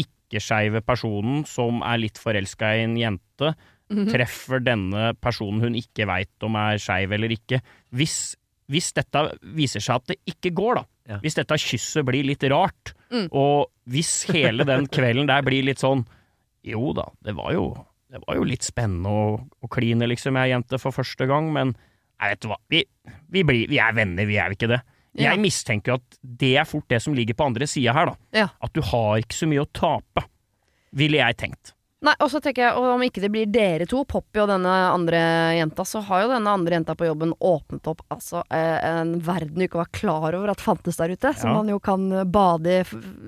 ikke-skeive 0.00 0.80
personen 0.84 1.44
som 1.48 1.82
er 1.86 2.00
litt 2.02 2.18
forelska 2.20 2.74
i 2.78 2.84
en 2.86 2.96
jente, 3.00 3.54
Mhm. 3.90 4.06
treffer 4.08 4.62
denne 4.64 5.10
personen 5.20 5.60
hun 5.60 5.74
ikke 5.76 6.06
veit 6.08 6.42
om 6.46 6.54
er 6.56 6.78
skeiv 6.80 7.12
eller 7.12 7.28
ikke 7.34 7.58
hvis, 7.92 8.34
hvis 8.72 8.92
dette 8.96 9.20
viser 9.54 9.80
seg 9.84 9.96
at 10.00 10.06
det 10.08 10.16
ikke 10.26 10.54
går, 10.56 10.74
da. 10.80 10.84
Ja. 11.12 11.18
Hvis 11.20 11.34
dette 11.36 11.58
kysset 11.60 12.04
blir 12.08 12.24
litt 12.24 12.42
rart, 12.50 12.94
Mm. 13.12 13.28
og 13.30 13.68
hvis 13.86 14.24
hele 14.32 14.64
den 14.64 14.86
kvelden 14.88 15.26
der 15.28 15.42
blir 15.42 15.62
litt 15.62 15.78
sånn 15.78 16.06
Jo 16.64 16.94
da, 16.96 17.04
det 17.22 17.34
var 17.36 17.52
jo, 17.52 17.66
det 18.14 18.22
var 18.22 18.36
jo 18.38 18.46
litt 18.46 18.62
spennende 18.62 19.10
å, 19.10 19.22
å 19.42 19.68
kline 19.74 20.06
liksom 20.06 20.36
jeg 20.38 20.52
jente 20.52 20.78
for 20.78 20.94
første 20.94 21.26
gang, 21.26 21.48
men 21.54 21.74
jeg 22.22 22.30
vet 22.30 22.42
du 22.44 22.50
hva, 22.52 22.58
vi, 22.70 22.82
vi, 23.34 23.42
blir, 23.42 23.64
vi 23.70 23.80
er 23.82 23.94
venner, 23.96 24.28
vi 24.28 24.36
er 24.38 24.54
ikke 24.54 24.70
det. 24.70 24.78
Ja. 25.18 25.32
Jeg 25.32 25.42
mistenker 25.42 25.92
jo 25.92 25.96
at 25.98 26.18
det 26.22 26.52
er 26.62 26.66
fort 26.66 26.86
det 26.90 27.00
som 27.02 27.14
ligger 27.14 27.34
på 27.38 27.48
andre 27.48 27.66
sida 27.70 27.94
her, 27.94 28.12
da. 28.12 28.44
Ja. 28.44 28.50
At 28.62 28.74
du 28.74 28.82
har 28.86 29.18
ikke 29.18 29.38
så 29.40 29.48
mye 29.50 29.64
å 29.64 29.70
tape, 29.74 30.22
ville 30.94 31.18
jeg 31.18 31.38
tenkt. 31.42 31.72
Nei, 32.04 32.12
og 32.20 32.28
så 32.30 32.38
tenker 32.44 32.66
jeg, 32.66 32.76
og 32.76 32.86
om 32.92 33.02
ikke 33.02 33.22
det 33.24 33.30
blir 33.32 33.48
dere 33.50 33.86
to, 33.88 34.02
Poppy 34.06 34.42
og 34.42 34.50
denne 34.52 34.72
andre 34.92 35.22
jenta, 35.56 35.86
så 35.88 36.02
har 36.04 36.26
jo 36.26 36.34
denne 36.34 36.52
andre 36.54 36.76
jenta 36.76 36.94
på 36.98 37.08
jobben 37.08 37.32
åpnet 37.40 37.88
opp 37.90 38.04
altså 38.12 38.42
eh, 38.52 38.76
en 38.90 39.14
verden 39.24 39.56
du 39.56 39.64
ikke 39.66 39.80
var 39.80 39.90
klar 39.96 40.36
over 40.36 40.52
at 40.52 40.62
fantes 40.62 41.00
der 41.00 41.16
ute, 41.16 41.32
som 41.40 41.56
man 41.56 41.72
jo 41.72 41.80
kan 41.82 42.04
bade 42.30 42.82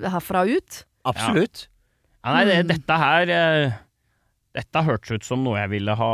herfra 0.05 0.45
ut. 0.47 0.79
Absolutt. 1.09 1.65
Ja, 2.21 2.37
nei, 2.37 2.45
det, 2.47 2.59
dette 2.69 2.99
her 3.01 3.33
eh, 3.33 3.75
Dette 4.57 4.81
hørtes 4.87 5.19
ut 5.19 5.27
som 5.27 5.43
noe 5.45 5.59
jeg 5.61 5.69
ville 5.75 5.93
ha 5.99 6.13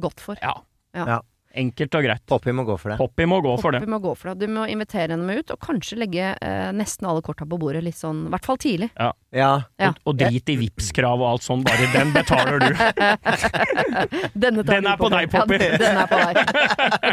Gått 0.00 0.22
for. 0.24 0.40
Ja. 0.40 0.54
Ja. 0.96 1.04
Ja. 1.06 1.18
Enkelt 1.50 1.94
og 1.98 2.04
greit. 2.06 2.22
Poppy 2.30 2.52
må 2.54 2.62
gå 2.62 2.76
for 2.78 2.92
det. 2.92 2.96
Poppy 3.00 3.24
må 3.26 3.40
gå 3.42 3.56
for 3.58 3.74
det. 3.74 3.80
Poppy 3.82 3.90
må 3.90 3.98
gå 3.98 4.12
for 4.14 4.30
det. 4.30 4.46
Du 4.46 4.52
må 4.54 4.68
invitere 4.70 5.16
henne 5.16 5.26
med 5.26 5.40
ut, 5.42 5.50
og 5.50 5.58
kanskje 5.64 5.98
legge 5.98 6.28
eh, 6.38 6.68
nesten 6.76 7.08
alle 7.10 7.24
korta 7.26 7.42
på 7.42 7.58
bordet 7.58 7.82
litt 7.82 7.98
sånn, 7.98 8.20
i 8.28 8.30
hvert 8.30 8.46
fall 8.46 8.60
tidlig. 8.62 8.86
Ja. 8.94 9.08
Ja. 9.34 9.50
Og, 9.88 9.98
og 10.12 10.20
drit 10.20 10.52
i 10.54 10.56
Vipps-krav 10.60 11.18
og 11.18 11.26
alt 11.32 11.46
sånn, 11.46 11.64
bare 11.66 11.88
den 11.90 12.14
betaler 12.14 12.62
du. 12.62 12.70
Denne 14.46 14.62
tar 14.62 14.78
Den 14.78 14.86
er 14.86 14.94
er 14.94 15.02
på 15.02 15.10
deg, 15.10 15.26
Poppy. 15.34 15.58
Ja, 15.58 15.82
den 15.82 15.98
er 16.04 16.08
på 16.14 16.18
deg. 16.22 16.34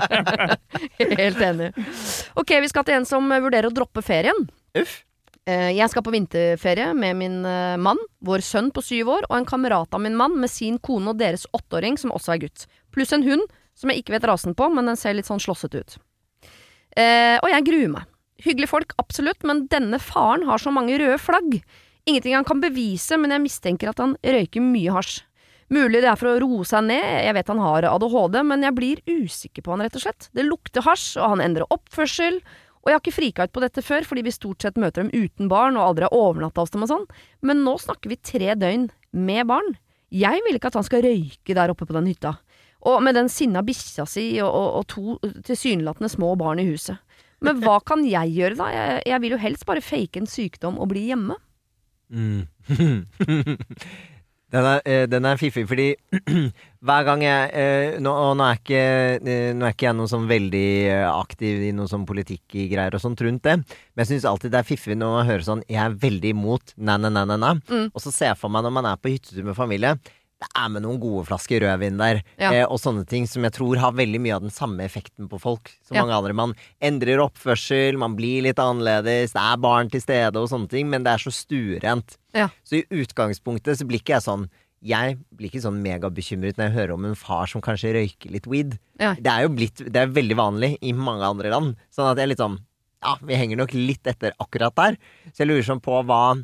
Helt 1.23 1.43
enig. 1.50 1.73
Ok, 2.38 2.55
vi 2.61 2.69
skal 2.69 2.85
til 2.85 3.00
en 3.01 3.09
som 3.09 3.25
vurderer 3.33 3.71
å 3.71 3.73
droppe 3.73 4.05
ferien. 4.05 4.45
Uff. 4.77 5.00
Eh, 5.47 5.71
Jeg 5.77 5.89
skal 5.89 6.03
på 6.03 6.11
vinterferie 6.11 6.89
med 6.97 7.15
min 7.15 7.38
eh, 7.47 7.77
mann, 7.79 8.00
vår 8.19 8.43
sønn 8.43 8.67
på 8.75 8.83
syv 8.83 9.13
år, 9.15 9.27
og 9.29 9.38
en 9.38 9.48
kamerat 9.48 9.93
av 9.95 10.03
min 10.03 10.17
mann 10.17 10.36
med 10.41 10.51
sin 10.51 10.77
kone 10.83 11.13
og 11.13 11.22
deres 11.22 11.48
åtteåring, 11.55 11.95
som 11.98 12.12
også 12.12 12.36
er 12.36 12.43
gutt. 12.43 12.65
Pluss 12.91 13.13
en 13.15 13.24
hund, 13.24 13.45
som 13.77 13.91
jeg 13.93 14.03
ikke 14.03 14.17
vet 14.17 14.27
rasen 14.27 14.57
på, 14.57 14.67
men 14.74 14.89
den 14.89 15.00
ser 15.00 15.15
litt 15.15 15.29
sånn 15.29 15.39
slåssete 15.39 15.79
ut. 15.79 15.98
Eh, 16.98 17.38
og 17.39 17.48
jeg 17.53 17.67
gruer 17.69 17.93
meg. 17.93 18.10
Hyggelige 18.43 18.69
folk, 18.69 18.91
absolutt, 19.01 19.45
men 19.48 19.65
denne 19.72 20.00
faren 20.03 20.43
har 20.50 20.62
så 20.62 20.74
mange 20.74 20.98
røde 21.00 21.17
flagg. 21.22 21.62
Ingenting 22.07 22.36
han 22.36 22.45
kan 22.48 22.60
bevise, 22.62 23.17
men 23.19 23.33
jeg 23.33 23.43
mistenker 23.48 23.91
at 23.91 24.03
han 24.03 24.17
røyker 24.24 24.63
mye 24.63 24.93
hasj. 24.93 25.22
Mulig 25.74 26.00
det 26.00 26.07
er 26.07 26.19
for 26.19 26.31
å 26.31 26.38
roe 26.39 26.63
seg 26.67 26.86
ned, 26.88 27.03
jeg 27.25 27.36
vet 27.36 27.50
han 27.51 27.60
har 27.60 27.88
ADHD, 27.89 28.38
men 28.48 28.63
jeg 28.63 28.75
blir 28.77 29.01
usikker 29.03 29.65
på 29.65 29.74
han, 29.74 29.83
rett 29.83 29.98
og 30.00 30.03
slett. 30.05 30.29
Det 30.36 30.45
lukter 30.48 30.86
hasj, 30.86 31.17
og 31.19 31.33
han 31.36 31.43
endrer 31.43 31.67
oppførsel. 31.74 32.39
Og 32.88 32.94
jeg 32.94 32.96
har 32.96 33.03
ikke 33.03 33.17
frika 33.17 33.44
ut 33.44 33.51
på 33.51 33.60
dette 33.60 33.82
før, 33.84 34.06
fordi 34.08 34.22
vi 34.24 34.32
stort 34.32 34.63
sett 34.63 34.77
møter 34.79 35.03
dem 35.03 35.12
uten 35.12 35.50
barn 35.51 35.75
og 35.75 35.89
aldri 35.89 36.06
har 36.08 36.15
overnatta 36.15 36.63
hos 36.63 36.72
dem 36.72 36.86
og 36.86 36.91
sånn, 36.94 37.03
men 37.44 37.65
nå 37.65 37.74
snakker 37.84 38.13
vi 38.13 38.15
tre 38.24 38.56
døgn 38.56 38.86
med 39.12 39.50
barn. 39.50 39.74
Jeg 40.15 40.39
vil 40.46 40.56
ikke 40.56 40.72
at 40.72 40.77
han 40.79 40.88
skal 40.88 41.03
røyke 41.03 41.58
der 41.58 41.74
oppe 41.74 41.84
på 41.84 41.98
den 41.98 42.08
hytta. 42.08 42.38
Og 42.88 43.01
med 43.03 43.17
den 43.20 43.27
sinna 43.27 43.60
bikkja 43.67 44.06
si 44.08 44.29
og, 44.39 44.48
og, 44.48 44.70
og 44.79 44.88
to 44.88 45.17
tilsynelatende 45.44 46.08
små 46.13 46.32
barn 46.39 46.63
i 46.63 46.67
huset. 46.70 47.03
Men 47.44 47.60
hva 47.60 47.82
kan 47.84 48.08
jeg 48.08 48.32
gjøre, 48.38 48.56
da? 48.56 48.72
Jeg, 48.72 49.01
jeg 49.12 49.22
vil 49.25 49.36
jo 49.36 49.44
helst 49.44 49.67
bare 49.67 49.84
fake 49.84 50.24
en 50.24 50.32
sykdom 50.32 50.79
og 50.79 50.88
bli 50.94 51.10
hjemme. 51.10 51.36
Mm. 52.08 52.48
den, 54.54 54.63
er, 54.63 54.82
eh, 54.88 55.06
den 55.12 55.25
er 55.27 55.39
fiffig, 55.39 55.66
fordi 55.68 55.88
hver 56.88 57.04
gang 57.08 57.24
jeg 57.25 57.50
eh, 57.51 57.98
nå, 58.00 58.12
og 58.13 58.36
nå, 58.39 58.46
er 58.48 58.60
ikke, 58.62 58.84
eh, 59.20 59.50
nå 59.58 59.66
er 59.68 59.74
ikke 59.75 59.89
jeg 59.89 59.98
noe 59.98 60.12
sånn 60.12 60.27
veldig 60.30 60.68
aktiv 61.12 61.66
i 61.68 61.72
noe 61.75 61.89
sånn 61.92 62.06
politikk 62.08 62.56
i 62.56 62.68
greier 62.72 62.96
og 62.96 63.04
sånt 63.04 63.24
rundt 63.25 63.44
det, 63.44 63.58
men 63.60 64.04
jeg 64.06 64.13
syns 64.13 64.27
alltid 64.32 64.54
det 64.56 64.62
er 64.62 64.70
fiffig 64.70 64.96
når 64.96 65.16
man 65.18 65.27
hører 65.27 65.44
sånn 65.48 65.66
Jeg 65.68 65.82
er 65.84 65.98
veldig 66.00 66.32
imot 66.36 66.75
na-na-na-na, 66.77 67.56
Mm. 67.68 67.89
og 67.92 68.00
så 68.01 68.12
ser 68.13 68.32
jeg 68.32 68.39
for 68.39 68.54
meg 68.54 68.63
når 68.63 68.72
man 68.77 68.86
er 68.88 69.00
på 69.01 69.12
hyttetur 69.12 69.44
med 69.44 69.56
familie 69.58 69.96
det 70.39 70.48
er 70.53 70.67
med 70.70 70.84
noen 70.86 71.00
gode 71.01 71.25
flasker 71.25 71.63
rødvin 71.65 71.98
der, 71.98 72.22
Ja. 72.38 72.51
eh, 72.53 72.65
og 72.70 72.77
sånne 72.77 73.08
ting 73.10 73.25
som 73.25 73.41
jeg 73.44 73.53
tror 73.53 73.77
har 73.82 73.91
veldig 73.91 74.20
mye 74.22 74.36
av 74.36 74.41
den 74.41 74.51
samme 74.53 74.84
effekten 74.86 75.27
på 75.27 75.39
folk 75.41 75.72
som 75.84 75.96
Ja. 75.98 76.03
mange 76.06 76.13
andre. 76.17 76.34
Man 76.34 76.53
endrer 76.82 77.17
oppførsel, 77.25 77.98
man 77.98 78.15
blir 78.15 78.44
litt 78.44 78.58
annerledes, 78.62 79.34
det 79.34 79.41
er 79.41 79.58
barn 79.58 79.89
til 79.89 80.01
stede 80.01 80.36
og 80.38 80.50
sånne 80.50 80.70
ting, 80.70 80.89
men 80.89 81.03
det 81.03 81.13
er 81.13 81.17
så 81.17 81.32
stuerent. 81.34 82.17
Ja. 82.36 82.50
Så 82.63 82.77
i 82.84 82.86
utgangspunktet 82.91 83.77
så 83.79 83.88
blir 83.88 84.00
ikke 84.00 84.13
jeg 84.20 84.24
sånn 84.24 84.50
Jeg 84.79 85.17
blir 85.36 85.50
ikke 85.50 85.63
sånn 85.63 85.82
megabekymret 85.82 86.56
når 86.56 86.70
jeg 86.70 86.74
hører 86.77 86.94
om 86.94 87.06
en 87.06 87.15
far 87.15 87.48
som 87.48 87.60
kanskje 87.62 87.96
røyker 87.96 88.29
litt 88.29 88.46
weed. 88.46 88.77
Det 89.00 89.25
er 89.25 89.41
jo 89.41 89.50
blitt 89.50 89.77
Det 89.91 89.96
er 89.96 90.06
veldig 90.06 90.36
vanlig 90.38 90.77
i 90.84 90.91
mange 90.94 91.24
andre 91.24 91.50
land. 91.50 91.75
Sånn 91.91 92.12
at 92.12 92.15
jeg 92.17 92.25
er 92.25 92.27
litt 92.27 92.38
sånn 92.38 92.60
ja, 93.03 93.15
vi 93.24 93.34
henger 93.34 93.58
nok 93.58 93.74
litt 93.74 94.03
etter 94.06 94.34
akkurat 94.39 94.75
der. 94.75 94.98
Så 95.34 95.38
jeg 95.39 95.48
lurer 95.48 95.63
sånn 95.65 95.82
på 95.82 96.06
hva 96.06 96.44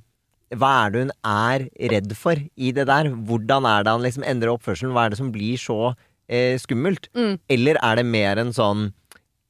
hva 0.60 0.72
er 0.86 0.94
det 0.94 1.04
hun 1.04 1.14
er 1.28 1.68
redd 1.94 2.16
for 2.18 2.40
i 2.40 2.74
det 2.76 2.88
der? 2.90 3.12
Hvordan 3.28 3.68
er 3.70 3.86
det 3.86 3.94
han 3.94 4.06
liksom 4.06 4.26
endrer 4.28 4.54
oppførselen? 4.54 4.94
Hva 4.96 5.08
er 5.08 5.14
det 5.14 5.20
som 5.22 5.32
blir 5.34 5.60
så 5.62 5.94
eh, 6.28 6.56
skummelt? 6.62 7.10
Mm. 7.18 7.38
Eller 7.56 7.80
er 7.82 8.00
det 8.00 8.08
mer 8.10 8.42
en 8.42 8.54
sånn 8.56 8.92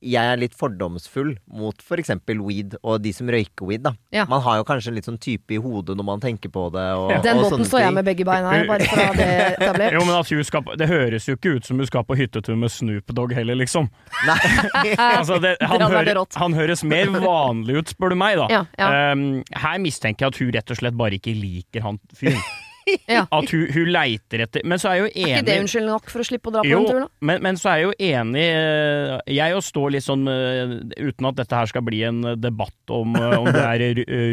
jeg 0.04 0.34
er 0.34 0.40
litt 0.40 0.56
fordomsfull 0.58 1.34
mot 1.56 1.80
f.eks. 1.82 2.12
weed 2.28 2.76
og 2.82 3.02
de 3.04 3.14
som 3.16 3.30
røyker 3.32 3.68
weed. 3.68 3.84
da. 3.86 3.94
Ja. 4.14 4.26
Man 4.30 4.44
har 4.46 4.60
jo 4.60 4.66
kanskje 4.68 4.92
en 4.92 4.98
litt 4.98 5.08
sånn 5.08 5.20
type 5.22 5.56
i 5.56 5.60
hodet 5.62 5.96
når 5.98 6.08
man 6.08 6.24
tenker 6.24 6.52
på 6.54 6.68
det. 6.74 6.86
Og, 7.00 7.14
Den 7.24 7.40
og 7.40 7.48
båten 7.48 7.68
står 7.70 7.86
jeg 7.86 7.96
med 7.98 8.08
begge 8.10 8.28
beina 8.28 8.56
i, 8.60 8.66
bare 8.70 8.88
for 8.90 9.00
å 9.00 9.08
ha 9.08 9.16
det 9.18 9.30
etablert. 9.54 9.94
Jo, 9.98 10.04
men 10.08 10.16
at 10.18 10.32
skal 10.48 10.64
på, 10.66 10.76
Det 10.80 10.88
høres 10.90 11.28
jo 11.30 11.38
ikke 11.38 11.56
ut 11.58 11.68
som 11.68 11.80
du 11.80 11.86
skal 11.88 12.06
på 12.08 12.18
hyttetur 12.18 12.58
med 12.60 12.74
Snoop 12.74 13.14
Dogg 13.16 13.36
heller, 13.38 13.60
liksom. 13.60 13.90
Nei. 14.28 14.40
Altså, 15.14 15.38
det, 15.40 15.56
han, 15.62 15.82
hører, 15.82 16.20
han 16.40 16.56
høres 16.58 16.84
mer 16.88 17.12
vanlig 17.14 17.78
ut, 17.80 17.94
spør 17.94 18.14
du 18.14 18.20
meg, 18.20 18.38
da. 18.40 18.48
Ja, 18.52 18.62
ja. 18.80 19.14
Um, 19.14 19.44
her 19.56 19.80
mistenker 19.82 20.28
jeg 20.28 20.34
at 20.34 20.42
hun 20.42 20.54
rett 20.56 20.74
og 20.74 20.80
slett 20.80 20.98
bare 21.00 21.20
ikke 21.20 21.36
liker 21.38 21.86
han 21.86 22.02
fyren. 22.18 22.42
Ja. 23.08 23.25
At 23.38 23.52
hun, 23.54 23.66
hun 23.74 23.92
leiter 23.94 24.44
etter 24.46 24.66
Men 24.68 24.82
så 24.82 24.92
er 24.92 24.98
jeg 24.98 25.04
jo 25.04 25.10
Er 25.12 25.36
ikke 25.38 25.48
det 25.48 25.58
unnskyld 25.63 25.88
nok 25.90 26.10
for 26.12 26.24
å 26.24 26.28
slippe 26.28 26.52
å 26.52 26.56
dra 26.56 26.63
på 26.66 26.72
jo, 26.72 26.80
den 26.82 26.90
turen? 26.90 27.06
da? 27.06 27.28
men, 27.30 27.44
men 27.46 27.60
så 27.60 27.72
er 27.72 27.80
jeg 27.80 27.86
jo 27.88 27.94
enig 28.10 28.46
eh, 28.46 29.13
Jeg 29.38 29.56
jo 29.56 29.62
står 29.70 29.94
litt 29.96 30.08
sånn 30.08 30.32
eh, 30.32 30.74
Uten 31.00 31.30
at 31.30 31.40
dette 31.40 31.60
her 31.62 31.72
skal 31.72 31.86
bli 31.88 32.02
en 32.08 32.24
eh, 32.34 32.40
debatt 32.40 32.94
om 32.94 33.16
om 33.16 33.48
du 33.48 33.60
er 33.60 33.84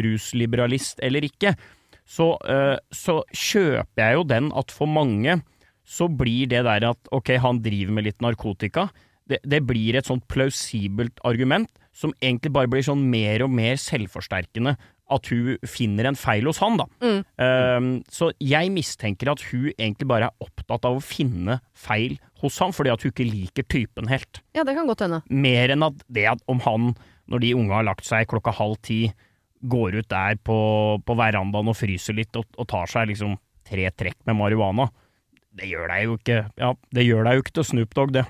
rusliberalist 0.03 0.99
eller 1.05 1.23
ikke, 1.25 1.53
så, 2.07 2.27
så 2.93 3.15
kjøper 3.29 4.01
jeg 4.01 4.17
jo 4.17 4.23
den 4.27 4.49
at 4.57 4.73
for 4.73 4.89
mange 4.89 5.37
så 5.87 6.07
blir 6.07 6.49
det 6.51 6.63
der 6.67 6.85
at 6.91 7.11
ok, 7.13 7.33
han 7.43 7.61
driver 7.63 7.95
med 7.97 8.07
litt 8.07 8.23
narkotika, 8.23 8.87
det, 9.29 9.41
det 9.47 9.61
blir 9.67 9.97
et 9.97 10.09
sånt 10.09 10.25
plausibelt 10.31 11.21
argument 11.27 11.69
som 11.95 12.13
egentlig 12.21 12.53
bare 12.55 12.71
blir 12.71 12.85
sånn 12.85 13.03
mer 13.11 13.45
og 13.45 13.53
mer 13.53 13.79
selvforsterkende 13.79 14.75
at 15.11 15.29
hun 15.31 15.57
finner 15.67 16.09
en 16.09 16.17
feil 16.19 16.47
hos 16.49 16.61
han, 16.63 16.77
da. 16.79 16.87
Mm. 17.03 17.17
Um, 17.43 17.89
så 18.11 18.31
jeg 18.41 18.71
mistenker 18.73 19.33
at 19.33 19.43
hun 19.49 19.69
egentlig 19.71 20.07
bare 20.09 20.29
er 20.29 20.45
opptatt 20.45 20.87
av 20.87 20.97
å 20.97 21.03
finne 21.03 21.59
feil 21.77 22.17
hos 22.41 22.59
han, 22.63 22.73
fordi 22.75 22.93
at 22.93 23.03
hun 23.03 23.13
ikke 23.13 23.27
liker 23.27 23.67
typen 23.69 24.09
helt. 24.11 24.41
Ja, 24.57 24.65
det 24.67 24.77
kan 24.77 24.89
godt 24.89 25.03
hende. 25.05 25.21
Mer 25.29 25.73
enn 25.75 25.85
at 25.87 26.01
det 26.11 26.27
at 26.33 26.41
om 26.51 26.63
han, 26.65 26.93
når 27.31 27.45
de 27.45 27.53
unge 27.59 27.75
har 27.77 27.87
lagt 27.87 28.07
seg 28.07 28.29
klokka 28.31 28.55
halv 28.57 28.79
ti, 28.85 29.03
går 29.61 29.99
ut 29.99 30.09
der 30.09 30.39
på, 30.41 30.57
på 31.05 31.15
verandaen 31.19 31.69
og 31.69 31.77
fryser 31.77 32.17
litt 32.17 32.35
og, 32.39 32.47
og 32.57 32.67
tar 32.71 32.89
seg 32.89 33.11
liksom 33.11 33.37
tre 33.67 33.85
trekk 33.93 34.17
med 34.25 34.39
marihuana, 34.39 34.89
det 35.51 35.67
gjør 35.67 35.91
deg 35.91 36.05
jo 36.05 36.13
ikke 36.15 36.37
Ja, 36.59 36.69
det 36.95 37.03
gjør 37.03 37.25
deg 37.27 37.35
jo 37.35 37.43
ikke 37.43 37.55
til 37.57 37.67
Snoop 37.67 37.95
Dogg, 37.97 38.13
det. 38.15 38.23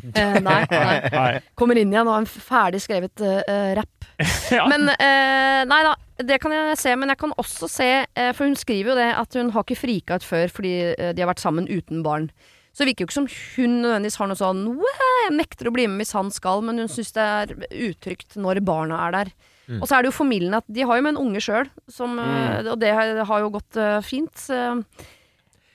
Eh, 0.22 0.38
nei, 0.46 0.60
nei. 0.70 1.40
Kommer 1.58 1.78
inn 1.80 1.92
igjen 1.92 2.08
og 2.08 2.14
har 2.16 2.22
en 2.24 2.30
ferdig 2.30 2.80
skrevet 2.84 3.22
uh, 3.24 3.72
rapp. 3.78 4.08
Ja. 4.52 4.66
Men 4.68 4.86
uh, 4.92 5.60
nei 5.66 5.78
da, 5.86 5.92
det 6.22 6.36
kan 6.42 6.52
jeg 6.54 6.78
se. 6.80 6.94
Men 6.98 7.12
jeg 7.12 7.20
kan 7.22 7.32
også 7.40 7.68
se, 7.70 7.90
uh, 8.04 8.32
for 8.36 8.46
hun 8.46 8.58
skriver 8.58 8.92
jo 8.92 8.98
det, 8.98 9.10
at 9.18 9.38
hun 9.38 9.52
har 9.54 9.64
ikke 9.64 9.80
frika 9.80 10.18
ut 10.20 10.26
før 10.26 10.52
fordi 10.52 10.74
de 11.16 11.22
har 11.22 11.30
vært 11.30 11.42
sammen 11.42 11.68
uten 11.70 12.04
barn. 12.06 12.28
Så 12.72 12.82
det 12.82 12.92
virker 12.92 13.04
jo 13.04 13.08
ikke 13.10 13.18
som 13.18 13.30
hun 13.56 13.80
nødvendigvis 13.84 14.16
har 14.20 14.28
noe 14.30 14.40
sånn 14.40 14.60
«Wow, 14.80 15.00
Jeg 15.26 15.34
nekter 15.36 15.68
å 15.68 15.72
bli 15.74 15.84
med 15.90 16.00
hvis 16.00 16.14
han 16.16 16.30
skal, 16.32 16.62
men 16.64 16.80
hun 16.80 16.88
syns 16.88 17.12
det 17.12 17.24
er 17.24 17.50
utrygt 17.90 18.38
når 18.40 18.62
barna 18.64 19.00
er 19.08 19.16
der. 19.18 19.32
Og 19.78 19.84
så 19.86 19.96
er 19.96 20.04
det 20.04 20.08
jo 20.10 20.16
formildende 20.16 20.62
at 20.62 20.70
de 20.72 20.86
har 20.88 20.98
jo 20.98 21.04
med 21.04 21.14
en 21.14 21.20
unge 21.20 21.40
sjøl, 21.44 21.68
og 21.68 22.72
det 22.80 22.94
har 22.96 23.12
har 23.28 23.44
jo 23.44 23.52
gått 23.52 23.76
fint. 24.08 24.32
så- 24.40 24.82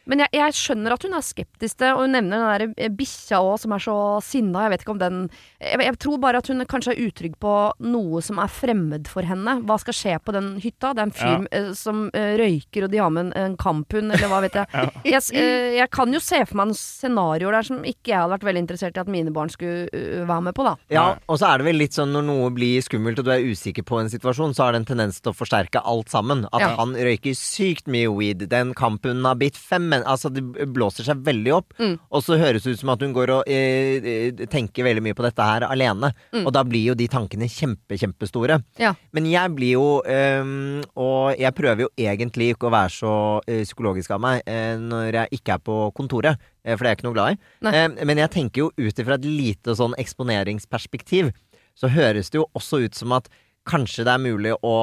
men 0.07 0.23
jeg, 0.23 0.29
jeg 0.39 0.55
skjønner 0.57 0.93
at 0.95 1.03
hun 1.05 1.13
er 1.17 1.25
skeptisk 1.25 1.77
til, 1.81 1.91
og 1.93 2.05
hun 2.05 2.15
nevner 2.15 2.37
den 2.37 2.73
der 2.73 2.85
eh, 2.87 2.93
bikkja 2.97 3.41
òg, 3.43 3.57
som 3.61 3.73
er 3.75 3.83
så 3.83 3.95
sinna. 4.25 4.63
Jeg 4.65 4.73
vet 4.75 4.85
ikke 4.85 4.93
om 4.95 5.01
den 5.01 5.19
jeg, 5.59 5.79
jeg 5.83 5.97
tror 6.03 6.17
bare 6.23 6.41
at 6.41 6.47
hun 6.51 6.63
kanskje 6.69 6.93
er 6.95 7.01
utrygg 7.07 7.35
på 7.41 7.53
noe 7.83 8.21
som 8.25 8.39
er 8.43 8.51
fremmed 8.51 9.07
for 9.11 9.25
henne. 9.27 9.57
Hva 9.67 9.77
skal 9.81 9.95
skje 9.97 10.15
på 10.23 10.33
den 10.35 10.49
hytta? 10.63 10.93
Det 10.97 11.03
er 11.03 11.09
en 11.09 11.15
fyr 11.17 11.47
ja. 11.51 11.63
som 11.77 12.05
uh, 12.13 12.33
røyker, 12.39 12.85
og 12.87 12.93
de 12.93 13.01
har 13.03 13.11
med 13.13 13.27
en, 13.27 13.33
en 13.51 13.57
kamphund, 13.59 14.13
eller 14.15 14.31
hva 14.31 14.41
vet 14.45 14.57
jeg. 14.61 14.67
Jeg, 15.13 15.21
s- 15.23 15.31
eh, 15.35 15.75
jeg 15.77 15.89
kan 15.93 16.11
jo 16.13 16.19
se 16.23 16.39
for 16.47 16.57
meg 16.59 16.69
noen 16.71 16.77
scenarioer 16.79 17.55
der 17.57 17.65
som 17.67 17.79
ikke 17.87 18.11
jeg 18.11 18.17
hadde 18.19 18.33
vært 18.35 18.45
veldig 18.47 18.61
interessert 18.63 18.97
i 18.97 19.01
at 19.03 19.09
mine 19.11 19.31
barn 19.35 19.51
skulle 19.53 19.87
uh, 19.91 20.23
være 20.29 20.45
med 20.49 20.55
på, 20.57 20.65
da. 20.67 20.73
Ja, 20.93 21.05
og 21.27 21.39
så 21.39 21.49
er 21.51 21.61
det 21.61 21.67
vel 21.69 21.79
litt 21.81 21.95
sånn 21.97 22.11
når 22.15 22.25
noe 22.27 22.49
blir 22.55 22.81
skummelt 22.85 23.19
og 23.21 23.27
du 23.27 23.31
er 23.33 23.45
usikker 23.47 23.85
på 23.87 23.99
en 24.01 24.11
situasjon, 24.11 24.55
så 24.57 24.65
har 24.67 24.75
det 24.75 24.81
en 24.83 24.89
tendens 24.93 25.19
til 25.21 25.31
å 25.33 25.37
forsterke 25.37 25.81
alt 25.83 26.11
sammen. 26.13 26.45
At 26.51 26.63
Ja. 26.63 26.71
han 26.79 26.95
røyker 26.97 27.35
sykt 27.37 27.87
mye 27.91 28.09
weed, 28.13 28.45
den 28.51 28.73
kamphunden 28.77 29.25
har 29.27 29.37
bitt 29.39 29.57
fem 29.57 29.87
men 29.97 30.07
Altså, 30.07 30.31
det 30.33 30.43
blåser 30.73 31.07
seg 31.07 31.21
veldig 31.25 31.53
opp. 31.55 31.73
Mm. 31.81 31.97
Og 32.13 32.23
så 32.23 32.37
høres 32.39 32.65
det 32.65 32.77
ut 32.77 32.81
som 32.83 32.93
at 32.93 33.03
hun 33.03 33.15
går 33.15 33.33
og 33.35 33.49
eh, 33.51 33.97
eh, 33.99 34.45
tenker 34.49 34.87
veldig 34.87 35.03
mye 35.03 35.17
på 35.17 35.25
dette 35.25 35.49
her 35.49 35.65
alene. 35.67 36.13
Mm. 36.35 36.45
Og 36.45 36.53
da 36.55 36.63
blir 36.67 36.91
jo 36.91 36.97
de 36.97 37.09
tankene 37.11 37.49
kjempe, 37.51 37.97
kjempestore. 37.99 38.61
Ja. 38.81 38.93
Men 39.15 39.27
jeg 39.29 39.53
blir 39.57 39.73
jo 39.77 39.87
um, 40.03 40.83
Og 40.99 41.37
jeg 41.39 41.55
prøver 41.57 41.85
jo 41.85 41.89
egentlig 41.99 42.51
ikke 42.53 42.69
å 42.69 42.73
være 42.73 42.93
så 42.93 43.13
uh, 43.41 43.63
psykologisk 43.63 44.13
av 44.15 44.21
meg 44.23 44.45
uh, 44.47 44.75
når 44.79 45.21
jeg 45.21 45.39
ikke 45.39 45.57
er 45.57 45.63
på 45.63 45.77
kontoret, 45.97 46.47
for 46.67 46.83
det 46.83 46.89
er 46.89 46.93
jeg 46.95 46.99
ikke 46.99 47.07
noe 47.07 47.15
glad 47.15 47.33
i. 47.33 47.37
Nei. 47.65 47.73
Eh, 47.77 48.05
men 48.09 48.21
jeg 48.21 48.33
tenker 48.33 48.65
jo 48.65 48.69
ut 48.75 49.01
ifra 49.01 49.17
et 49.17 49.27
lite 49.27 49.75
sånn 49.77 49.95
eksponeringsperspektiv, 50.01 51.31
så 51.77 51.91
høres 51.93 52.31
det 52.33 52.41
jo 52.41 52.47
også 52.57 52.81
ut 52.85 52.97
som 52.97 53.13
at 53.15 53.29
kanskje 53.67 54.05
det 54.07 54.15
er 54.15 54.23
mulig 54.23 54.55
å 54.65 54.75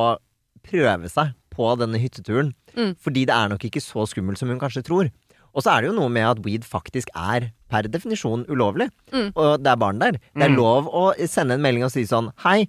prøve 0.65 1.11
seg 1.13 1.35
på 1.57 1.69
denne 1.81 2.01
hytteturen. 2.03 2.53
Mm. 2.77 2.95
Fordi 3.01 3.25
det 3.31 3.35
er 3.35 3.49
nok 3.53 3.65
ikke 3.69 3.83
så 3.83 4.05
skummelt 4.11 4.39
som 4.41 4.49
hun 4.53 4.61
kanskje 4.63 4.83
tror. 4.87 5.11
Og 5.55 5.63
så 5.63 5.71
er 5.77 5.83
det 5.85 5.93
jo 5.93 5.97
noe 6.01 6.11
med 6.11 6.27
at 6.27 6.41
weed 6.45 6.65
faktisk 6.67 7.13
er 7.15 7.53
per 7.71 7.87
definisjon 7.87 8.43
ulovlig. 8.51 8.89
Mm. 9.15 9.29
Og 9.39 9.63
det 9.63 9.71
er 9.71 9.77
barn 9.79 10.01
der. 10.03 10.19
Det 10.35 10.43
er 10.43 10.51
Mm. 10.51 10.57
lov 10.59 10.89
å 10.91 11.05
sende 11.31 11.55
en 11.55 11.63
melding 11.63 11.85
og 11.87 11.93
si 11.95 12.03
sånn 12.03 12.33
Hei, 12.43 12.67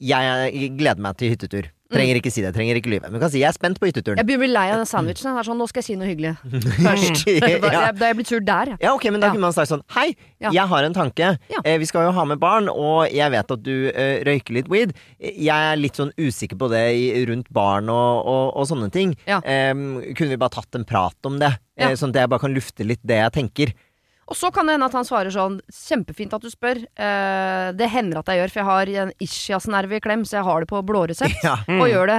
jeg 0.00 0.76
gleder 0.76 1.00
meg 1.00 1.16
til 1.16 1.32
hyttetur. 1.32 1.70
Trenger 1.92 2.18
ikke 2.18 2.30
si 2.34 2.42
det, 2.42 2.50
trenger 2.56 2.78
ikke 2.80 2.90
lyve. 2.90 3.06
Men 3.06 3.20
du 3.20 3.22
kan 3.22 3.30
si 3.30 3.38
jeg 3.38 3.46
er 3.46 3.54
spent 3.54 3.78
på 3.78 3.86
hytteturen. 3.86 4.18
Jeg 4.18 4.26
begynner 4.26 4.42
å 4.42 4.46
bli 4.46 4.54
lei 4.56 4.64
av 4.72 4.80
den 4.80 4.88
sandwichen. 4.90 5.28
Det 5.28 5.42
er 5.42 5.46
sånn, 5.46 5.58
nå 5.60 5.66
skal 5.70 5.82
jeg 5.84 5.86
si 5.86 5.96
noe 6.00 6.08
hyggelig. 6.10 6.32
Først. 6.86 7.22
Ja. 7.30 7.60
da 7.62 7.92
er 7.92 8.10
jeg 8.10 8.18
blitt 8.18 8.32
sur 8.32 8.40
der, 8.42 8.72
jeg. 8.72 8.80
Ja, 8.82 8.94
ok, 8.96 9.06
men 9.14 9.22
da 9.22 9.30
kunne 9.30 9.44
man 9.46 9.54
sagt 9.54 9.70
sånn 9.70 9.84
Hei, 9.94 10.08
Ja. 10.42 10.50
jeg 10.52 10.66
har 10.72 10.86
en 10.88 10.96
tanke. 10.96 11.28
Ja. 11.52 11.60
Eh, 11.62 11.78
vi 11.78 11.86
skal 11.88 12.08
jo 12.08 12.14
ha 12.16 12.24
med 12.28 12.40
barn, 12.42 12.66
og 12.72 13.06
jeg 13.14 13.30
vet 13.36 13.54
at 13.54 13.62
du 13.62 13.74
eh, 13.92 14.18
røyker 14.26 14.58
litt 14.58 14.72
weed. 14.72 14.96
Jeg 15.22 15.70
er 15.70 15.78
litt 15.78 15.96
sånn 16.00 16.10
usikker 16.18 16.58
på 16.58 16.68
det 16.74 16.82
i, 16.98 17.06
rundt 17.30 17.48
barn 17.54 17.88
og, 17.92 18.26
og, 18.26 18.44
og 18.58 18.66
sånne 18.68 18.90
ting. 18.94 19.14
Em, 19.26 19.86
kunne 20.10 20.34
vi 20.34 20.40
bare 20.42 20.56
tatt 20.58 20.74
en 20.80 20.84
prat 20.88 21.30
om 21.30 21.38
det? 21.42 21.54
Eh, 21.78 21.92
sånn 21.98 22.10
at 22.14 22.22
jeg 22.24 22.32
bare 22.32 22.42
kan 22.42 22.54
lufte 22.56 22.84
litt 22.88 23.02
det 23.06 23.18
jeg 23.20 23.34
tenker. 23.36 23.72
Og 24.26 24.34
så 24.36 24.50
kan 24.50 24.66
det 24.66 24.74
hende 24.74 24.86
at 24.90 24.94
han 24.98 25.06
svarer 25.06 25.30
sånn 25.30 25.60
Kjempefint 25.70 26.32
at 26.34 26.42
du 26.42 26.48
spør. 26.50 26.80
Eh, 26.82 27.66
det 27.78 27.90
hender 27.92 28.18
at 28.18 28.26
jeg 28.32 28.40
gjør, 28.40 28.52
for 28.54 28.60
jeg 28.62 28.68
har 28.70 28.92
en 29.06 29.12
ischiasnerve 29.22 29.98
i 29.98 30.02
klem, 30.02 30.24
så 30.26 30.40
jeg 30.40 30.46
har 30.48 30.64
det 30.64 30.70
på 30.72 30.80
blåresept. 30.88 31.38
Ja. 31.46 31.56
Mm. 31.68 31.78
Og 31.84 31.88
gjør 31.92 32.10
det 32.10 32.18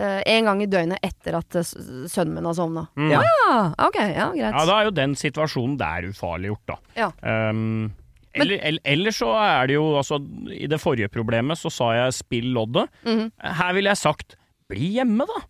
eh, 0.00 0.20
en 0.34 0.48
gang 0.50 0.62
i 0.64 0.66
døgnet 0.70 0.98
etter 1.06 1.36
at 1.38 1.54
eh, 1.60 1.70
sønnen 2.10 2.34
min 2.34 2.48
har 2.50 2.56
sovna. 2.58 2.86
Mm. 2.98 3.12
Ja. 3.14 3.22
Ja, 3.22 3.54
ok, 3.86 3.98
ja, 4.10 4.26
greit. 4.34 4.54
Ja, 4.58 4.64
da 4.66 4.78
er 4.80 4.88
jo 4.90 4.96
den 4.98 5.14
situasjonen 5.18 5.78
der 5.78 6.08
ufarliggjort, 6.10 6.64
da. 6.70 6.76
Ja. 6.98 7.10
Um, 7.22 7.92
eller, 8.34 8.58
eller, 8.62 8.82
eller 8.86 9.14
så 9.14 9.30
er 9.42 9.66
det 9.66 9.74
jo 9.74 9.88
altså 9.98 10.20
I 10.54 10.68
det 10.70 10.78
forrige 10.78 11.08
problemet 11.10 11.58
så 11.58 11.70
sa 11.74 11.88
jeg 11.96 12.12
'spill 12.14 12.52
loddet'. 12.54 12.86
Mhm. 13.02 13.30
Her 13.58 13.72
ville 13.74 13.90
jeg 13.90 13.98
sagt 13.98 14.36
'bli 14.70 14.92
hjemme', 14.98 15.26
da. 15.26 15.40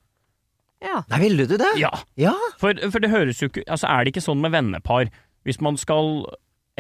ja. 0.89 1.03
Nei, 1.13 1.19
ville 1.21 1.45
du 1.47 1.57
det? 1.61 1.73
Ja, 1.79 1.91
Ja. 2.17 2.33
for, 2.59 2.73
for 2.91 2.99
det 3.05 3.11
høres 3.13 3.41
jo 3.43 3.49
ikke 3.51 3.65
Altså, 3.69 3.85
er 3.87 4.05
det 4.05 4.15
ikke 4.15 4.25
sånn 4.25 4.41
med 4.41 4.53
vennepar 4.57 5.11
Hvis 5.47 5.61
man 5.65 5.77
skal 5.81 6.25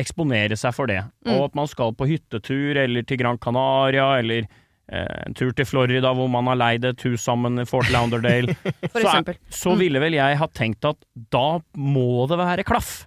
eksponere 0.00 0.56
seg 0.56 0.72
for 0.76 0.86
det, 0.88 1.02
Mm. 1.26 1.34
og 1.34 1.44
at 1.50 1.54
man 1.58 1.66
skal 1.68 1.92
på 1.92 2.06
hyttetur 2.08 2.76
eller 2.76 3.02
til 3.04 3.18
Gran 3.20 3.38
Canaria 3.38 4.18
eller 4.20 4.46
eh, 4.88 5.22
en 5.26 5.34
tur 5.34 5.52
til 5.52 5.64
Florida 5.68 6.12
hvor 6.16 6.28
man 6.32 6.46
har 6.46 6.56
leid 6.56 6.84
et 6.84 7.02
hus 7.02 7.20
sammen 7.22 7.58
i 7.60 7.64
Fort 7.68 7.90
Launderdale, 7.90 8.54
For 8.92 9.00
så, 9.04 9.18
er, 9.20 9.36
så 9.50 9.74
ville 9.78 10.00
vel 10.00 10.16
jeg 10.16 10.38
ha 10.40 10.46
tenkt 10.56 10.84
at 10.88 10.96
da 11.30 11.60
må 11.76 12.26
det 12.30 12.38
være 12.40 12.64
klaff. 12.64 13.06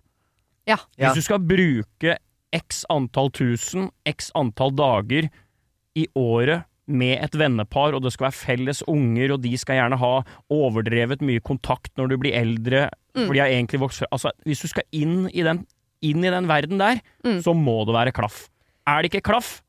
Ja. 0.67 0.77
Ja. 0.97 1.09
Hvis 1.11 1.23
du 1.23 1.27
skal 1.27 1.39
bruke 1.43 2.17
x 2.55 2.83
antall 2.93 3.31
tusen, 3.33 3.89
x 4.07 4.29
antall 4.37 4.71
dager 4.77 5.27
i 5.97 6.07
året 6.15 6.63
med 6.87 7.23
et 7.23 7.31
vennepar, 7.39 7.93
og 7.95 8.01
det 8.03 8.11
skal 8.13 8.27
være 8.29 8.39
felles 8.41 8.83
unger, 8.91 9.31
og 9.33 9.41
de 9.41 9.53
skal 9.57 9.75
gjerne 9.79 9.97
ha 10.01 10.23
overdrevet 10.51 11.21
mye 11.21 11.39
kontakt 11.39 11.91
når 11.97 12.09
du 12.09 12.17
blir 12.17 12.33
eldre, 12.35 12.89
Mm. 13.15 13.27
for 13.27 13.33
de 13.33 13.39
har 13.39 13.47
egentlig 13.49 13.79
vokst 13.79 14.03
Altså, 14.11 14.31
hvis 14.43 14.61
du 14.61 14.67
skal 14.67 14.83
inn 14.91 15.29
i 15.33 15.43
den, 15.43 15.67
inn 16.01 16.23
i 16.25 16.29
den 16.31 16.47
verden 16.47 16.79
der, 16.79 16.99
Mm. 17.23 17.39
så 17.43 17.53
må 17.53 17.85
det 17.85 17.93
være 17.93 18.11
klaff. 18.11 18.49
Er 18.87 19.01
det 19.03 19.11
ikke 19.13 19.21
klaff, 19.31 19.61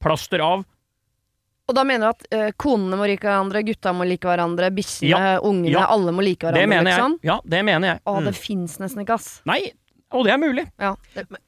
plaster 0.00 0.40
av. 0.40 0.64
Og 1.68 1.74
da 1.74 1.84
mener 1.84 2.00
du 2.00 2.08
at 2.08 2.22
eh, 2.32 2.50
konene 2.58 2.96
må 2.96 3.06
like 3.06 3.22
hverandre, 3.22 3.62
gutta 3.64 3.92
må 3.92 4.06
like 4.06 4.22
hverandre, 4.26 4.70
bikkjene, 4.74 5.40
ungene, 5.42 5.70
Ja. 5.70 5.86
alle 5.88 6.10
må 6.12 6.22
like 6.22 6.40
hverandre, 6.46 6.60
Det 6.60 6.68
mener 6.68 6.90
jeg. 6.90 6.98
liksom? 6.98 7.18
Ja, 7.22 7.40
det 7.46 7.64
mener 7.64 7.86
jeg. 7.88 8.00
Å, 8.06 8.18
Mm. 8.20 8.24
det 8.24 8.34
fins 8.36 8.78
nesten 8.78 9.04
ikke, 9.04 9.14
ass. 9.14 9.42
Nei, 9.46 9.72
og 10.12 10.24
det 10.26 10.32
er 10.34 10.40
mulig. 10.42 10.64
Ja. 10.80 10.92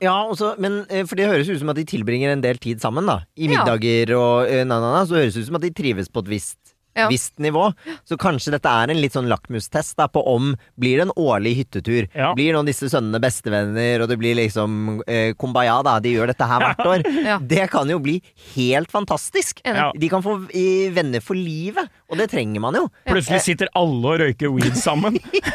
Ja, 0.02 0.14
også, 0.30 0.54
men 0.58 0.80
eh, 0.90 1.04
for 1.06 1.16
det 1.20 1.26
høres 1.30 1.48
ut 1.52 1.58
som 1.60 1.68
at 1.72 1.76
de 1.76 1.84
tilbringer 1.84 2.32
en 2.32 2.42
del 2.44 2.58
tid 2.58 2.80
sammen, 2.80 3.06
da. 3.06 3.20
I 3.36 3.46
Ja. 3.48 3.64
middager 3.64 4.14
og 4.16 4.48
eh, 4.50 4.64
na, 4.64 4.80
na, 4.80 4.92
na, 4.98 5.02
så 5.06 5.20
høres 5.20 5.34
det 5.36 5.42
ut 5.44 5.50
som 5.52 5.56
at 5.60 5.66
de 5.66 5.70
trives 5.76 6.08
på 6.08 6.24
et 6.24 6.30
visst 6.32 6.58
Ja. 6.94 7.08
visst 7.10 7.38
nivå. 7.42 7.72
Så 8.08 8.18
kanskje 8.20 8.54
dette 8.54 8.70
er 8.70 8.92
en 8.92 9.00
litt 9.00 9.16
sånn 9.16 9.28
lakmustest 9.30 9.96
da, 9.98 10.06
på 10.08 10.22
om 10.30 10.52
blir 10.80 11.00
det 11.00 11.08
en 11.08 11.14
årlig 11.18 11.56
hyttetur. 11.60 12.08
Ja. 12.14 12.32
Blir 12.38 12.58
av 12.58 12.68
disse 12.68 12.88
sønnene 12.92 13.20
bestevenner, 13.22 14.04
og 14.04 14.10
det 14.12 14.18
blir 14.20 14.38
liksom 14.38 15.02
eh, 15.06 15.32
kumbaya, 15.38 15.80
da. 15.86 15.96
De 16.04 16.14
gjør 16.14 16.30
dette 16.32 16.50
her 16.50 16.68
hvert 16.68 16.86
år. 16.86 17.06
Ja. 17.24 17.38
Det 17.40 17.70
kan 17.72 17.88
jo 17.88 17.96
bli 18.02 18.18
helt 18.54 18.90
fantastisk. 18.92 19.62
Ja. 19.64 19.86
De 19.96 20.08
kan 20.12 20.20
få 20.22 20.34
i, 20.52 20.90
venner 20.92 21.22
for 21.24 21.38
livet, 21.38 21.88
og 22.10 22.18
det 22.20 22.26
trenger 22.34 22.60
man 22.60 22.76
jo. 22.76 22.82
Plutselig 23.08 23.40
sitter 23.46 23.70
alle 23.78 24.10
og 24.12 24.20
røyker 24.20 24.52
weed 24.52 24.76
sammen. 24.76 25.16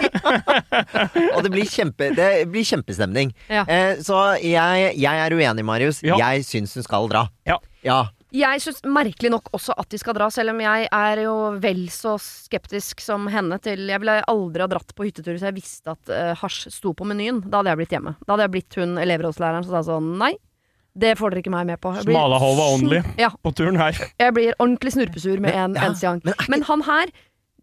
Og 1.35 1.43
det 1.45 1.51
blir, 1.53 1.67
kjempe, 1.69 2.11
det 2.17 2.29
blir 2.51 2.65
kjempestemning. 2.67 3.33
Ja. 3.49 3.65
Eh, 3.69 4.01
så 4.05 4.21
jeg, 4.41 4.93
jeg 4.99 5.25
er 5.25 5.35
uenig, 5.35 5.65
Marius. 5.65 6.01
Ja. 6.05 6.17
Jeg 6.19 6.47
syns 6.47 6.75
hun 6.77 6.85
skal 6.85 7.09
dra. 7.11 7.27
Ja. 7.47 7.59
Ja. 8.31 8.51
Jeg 8.53 8.61
syns 8.61 8.81
merkelig 8.85 9.31
nok 9.33 9.47
også 9.57 9.73
at 9.77 9.89
de 9.89 9.97
skal 9.97 10.13
dra, 10.13 10.27
selv 10.33 10.51
om 10.53 10.59
jeg 10.61 10.87
er 10.93 11.21
jo 11.23 11.35
vel 11.61 11.87
så 11.93 12.15
skeptisk 12.21 13.01
som 13.01 13.25
henne 13.27 13.57
til 13.63 13.87
Jeg 13.89 13.99
ville 14.03 14.19
aldri 14.29 14.61
ha 14.61 14.67
dratt 14.69 14.93
på 14.95 15.07
hyttetur 15.07 15.33
hvis 15.33 15.45
jeg 15.47 15.55
visste 15.57 15.95
at 15.95 16.11
uh, 16.13 16.33
hasj 16.41 16.69
sto 16.73 16.93
på 16.93 17.07
menyen. 17.09 17.41
Da 17.49 17.57
hadde 17.63 17.73
jeg 17.73 17.81
blitt 17.81 17.95
hjemme. 17.97 18.13
Da 18.25 18.33
hadde 18.35 18.45
jeg 18.45 18.53
blitt 18.57 18.77
hun 18.81 18.97
elevrådslæreren 19.01 19.65
som 19.65 19.73
sa 19.77 19.81
sånn 19.89 20.11
nei. 20.21 20.35
Det 20.99 21.13
får 21.17 21.31
dere 21.31 21.43
ikke 21.43 21.53
meg 21.53 21.67
med 21.69 21.79
på. 21.81 21.93
Smalahova 22.03 22.69
only 22.75 23.01
Ja, 23.21 23.29
på 23.31 23.51
turen 23.55 23.77
her. 23.79 23.97
jeg 24.19 24.33
blir 24.35 24.53
ordentlig 24.59 24.93
snurpesur 24.97 25.39
med 25.39 25.53
en 25.55 25.75
ja, 25.77 25.85
eneste 25.87 26.07
gang. 26.09 26.21
men 26.25 26.33
ikke- 26.33 26.49
Men 26.49 26.61
han 26.69 26.81
her, 26.81 27.11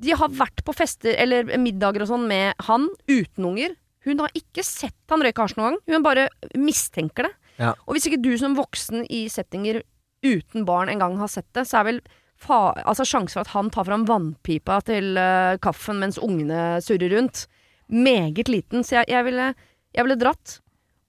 de 0.01 0.11
har 0.19 0.29
vært 0.29 0.63
på 0.65 0.75
fester 0.75 1.15
eller 1.19 1.45
middager 1.59 2.03
og 2.03 2.09
sånn 2.09 2.27
med 2.29 2.55
han 2.67 2.89
uten 3.09 3.45
unger. 3.45 3.75
Hun 4.07 4.19
har 4.23 4.31
ikke 4.39 4.63
sett 4.65 4.95
han 5.11 5.21
røyke 5.23 5.43
hasj 5.43 5.57
noen 5.59 5.75
gang. 5.75 5.79
Hun 5.95 6.03
bare 6.03 6.29
mistenker 6.55 7.25
det. 7.27 7.33
Ja. 7.59 7.73
Og 7.87 7.95
hvis 7.97 8.07
ikke 8.07 8.23
du 8.23 8.37
som 8.39 8.55
voksen 8.57 9.07
i 9.11 9.27
settinger 9.29 9.83
uten 10.25 10.65
barn 10.69 10.91
engang 10.93 11.19
har 11.21 11.31
sett 11.33 11.49
det, 11.57 11.67
så 11.69 11.81
er 11.81 11.91
vel 11.91 12.01
fa 12.41 12.75
altså 12.85 13.07
sjansen 13.09 13.39
for 13.39 13.47
at 13.47 13.55
han 13.55 13.71
tar 13.73 13.87
fram 13.89 14.05
vannpipa 14.09 14.81
til 14.85 15.17
uh, 15.17 15.57
kaffen 15.63 16.03
mens 16.03 16.21
ungene 16.21 16.79
surrer 16.85 17.13
rundt, 17.17 17.47
meget 17.89 18.51
liten. 18.53 18.85
Så 18.85 19.01
jeg, 19.01 19.11
jeg, 19.15 19.25
ville, 19.29 19.53
jeg 19.97 20.07
ville 20.07 20.21
dratt. 20.21 20.59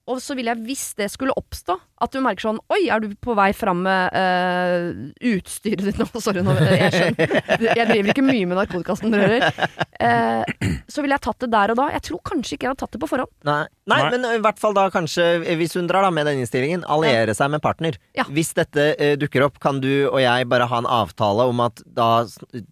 Og 0.08 0.22
så 0.24 0.36
ville 0.38 0.54
jeg, 0.54 0.64
hvis 0.68 0.86
det 0.96 1.10
skulle 1.12 1.36
oppstå, 1.36 1.76
at 1.98 2.14
du 2.14 2.20
merker 2.22 2.48
sånn 2.48 2.60
Oi, 2.72 2.80
er 2.92 3.02
du 3.02 3.12
på 3.22 3.34
vei 3.38 3.50
fram 3.56 3.82
med 3.86 4.14
uh, 4.14 4.88
utstyret 5.32 5.84
ditt 5.86 5.98
nå? 6.00 6.06
Sorry, 6.24 6.42
nå, 6.44 6.54
jeg 6.62 6.90
skjønner. 6.94 7.34
Jeg 7.78 7.86
driver 7.88 8.12
ikke 8.12 8.24
mye 8.26 8.48
med 8.48 8.58
narkotikasten, 8.58 9.14
du 9.14 9.18
hører. 9.18 9.48
Uh, 9.98 10.42
så 10.90 11.02
ville 11.02 11.16
jeg 11.16 11.24
tatt 11.26 11.44
det 11.44 11.50
der 11.52 11.72
og 11.74 11.80
da. 11.80 11.88
Jeg 11.96 12.04
tror 12.08 12.22
kanskje 12.30 12.56
ikke 12.56 12.68
jeg 12.68 12.72
hadde 12.74 12.82
tatt 12.84 12.94
det 12.96 13.02
på 13.02 13.10
forhånd. 13.10 13.32
Nei. 13.48 13.64
Nei, 13.88 13.98
Nei. 14.04 14.08
men 14.12 14.26
i 14.36 14.40
hvert 14.44 14.58
fall 14.60 14.74
da 14.76 14.84
kanskje, 14.92 15.26
hvis 15.56 15.72
hun 15.78 15.86
drar 15.88 16.04
da 16.04 16.10
med 16.12 16.28
den 16.28 16.42
innstillingen, 16.42 16.82
alliere 16.92 17.32
seg 17.36 17.52
med 17.54 17.62
partner. 17.64 17.96
Ja. 18.18 18.26
Hvis 18.34 18.52
dette 18.58 18.90
uh, 18.98 19.14
dukker 19.20 19.46
opp, 19.48 19.60
kan 19.62 19.82
du 19.84 19.90
og 20.08 20.20
jeg 20.22 20.48
bare 20.50 20.68
ha 20.70 20.82
en 20.82 20.90
avtale 20.98 21.48
om 21.48 21.62
at 21.64 21.82
da, 21.84 22.26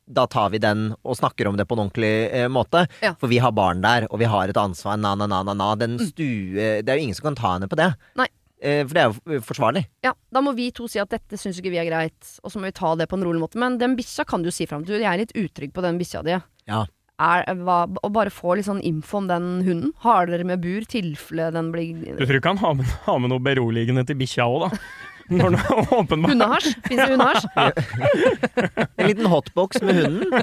da 0.07 0.27
tar 0.31 0.53
vi 0.55 0.63
den 0.63 0.91
og 1.03 1.19
snakker 1.19 1.49
om 1.51 1.59
det 1.59 1.67
på 1.69 1.79
en 1.79 1.87
ordentlig 1.87 2.47
måte. 2.53 2.87
Ja. 3.05 3.15
For 3.21 3.33
vi 3.33 3.41
har 3.43 3.55
barn 3.57 3.83
der, 3.85 4.09
og 4.11 4.21
vi 4.23 4.31
har 4.31 4.51
et 4.53 4.61
ansvar, 4.61 4.99
na, 5.01 5.15
na, 5.19 5.29
na, 5.31 5.43
na, 5.47 5.57
na. 5.57 5.73
Den 5.79 5.99
stue 6.01 6.83
Det 6.83 6.89
er 6.89 6.99
jo 6.99 7.09
ingen 7.09 7.17
som 7.17 7.31
kan 7.31 7.39
ta 7.39 7.55
henne 7.57 7.71
på 7.71 7.79
det. 7.79 7.93
Nei. 8.19 8.29
Eh, 8.67 8.83
for 8.87 8.97
det 8.97 9.03
er 9.05 9.13
jo 9.37 9.41
forsvarlig. 9.47 9.85
Ja, 10.05 10.13
Da 10.33 10.43
må 10.43 10.53
vi 10.57 10.71
to 10.75 10.89
si 10.91 10.99
at 10.99 11.13
dette 11.13 11.39
syns 11.39 11.61
ikke 11.61 11.71
vi 11.73 11.79
er 11.81 11.87
greit, 11.89 12.19
og 12.43 12.51
så 12.53 12.59
må 12.59 12.67
vi 12.69 12.75
ta 12.77 12.95
det 12.99 13.07
på 13.11 13.19
en 13.19 13.25
rolig 13.29 13.43
måte. 13.45 13.61
Men 13.63 13.79
den 13.79 13.95
bikkja 13.99 14.27
kan 14.27 14.43
du 14.43 14.51
jo 14.51 14.57
si 14.57 14.67
fram 14.67 14.85
til. 14.87 14.99
Jeg 15.01 15.09
er 15.13 15.23
litt 15.23 15.37
utrygg 15.39 15.73
på 15.77 15.85
den 15.85 16.01
bikkja 16.01 16.25
di. 16.27 16.37
Ja. 16.67 16.85
Er, 17.17 17.47
hva, 17.65 17.87
og 18.05 18.11
bare 18.13 18.33
få 18.35 18.59
litt 18.59 18.67
sånn 18.67 18.83
info 18.85 19.23
om 19.23 19.29
den 19.31 19.47
hunden. 19.65 19.93
Har 20.03 20.29
dere 20.29 20.45
med 20.45 20.61
bur, 20.61 20.85
tilfelle 20.85 21.49
den 21.55 21.71
blir 21.73 21.95
Du 22.19 22.27
tror 22.27 22.41
ikke 22.41 22.53
han 22.53 22.61
har 22.61 22.75
med, 22.77 22.91
har 23.07 23.21
med 23.23 23.33
noe 23.33 23.45
beroligende 23.45 24.05
til 24.09 24.19
bikkja 24.21 24.49
òg, 24.51 24.67
da? 24.67 24.81
Når 25.37 25.57
er 25.59 26.29
Hundehasj? 26.29 26.69
Fins 26.87 27.01
det 27.01 27.09
hundehasj? 27.17 27.47
En 29.01 29.09
liten 29.09 29.27
hotbox 29.27 29.81
med 29.83 29.99
hunden. 29.99 30.37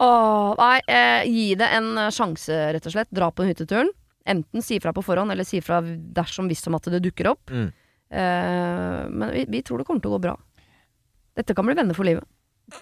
Åh, 0.00 0.50
nei, 0.58 0.76
eh, 0.88 1.22
gi 1.28 1.46
det 1.60 1.68
en 1.76 1.88
eh, 1.96 2.10
sjanse, 2.12 2.58
rett 2.74 2.86
og 2.88 2.92
slett. 2.94 3.08
Dra 3.14 3.30
på 3.32 3.46
hytteturen. 3.48 3.88
Enten 4.30 4.64
si 4.64 4.78
fra 4.82 4.92
på 4.94 5.04
forhånd, 5.04 5.32
eller 5.34 5.46
si 5.48 5.62
fra 5.64 5.80
dersom 5.82 6.50
hvis 6.50 6.62
som 6.64 6.76
at 6.78 6.86
det 6.92 7.02
dukker 7.04 7.32
opp. 7.32 7.50
Mm. 7.50 7.70
Uh, 8.10 9.02
men 9.10 9.32
vi, 9.34 9.44
vi 9.50 9.62
tror 9.66 9.80
det 9.80 9.88
kommer 9.88 10.02
til 10.02 10.12
å 10.12 10.18
gå 10.18 10.24
bra. 10.28 10.36
Dette 11.38 11.54
kan 11.56 11.66
bli 11.66 11.76
venner 11.78 11.96
for 11.96 12.06
livet. 12.08 12.26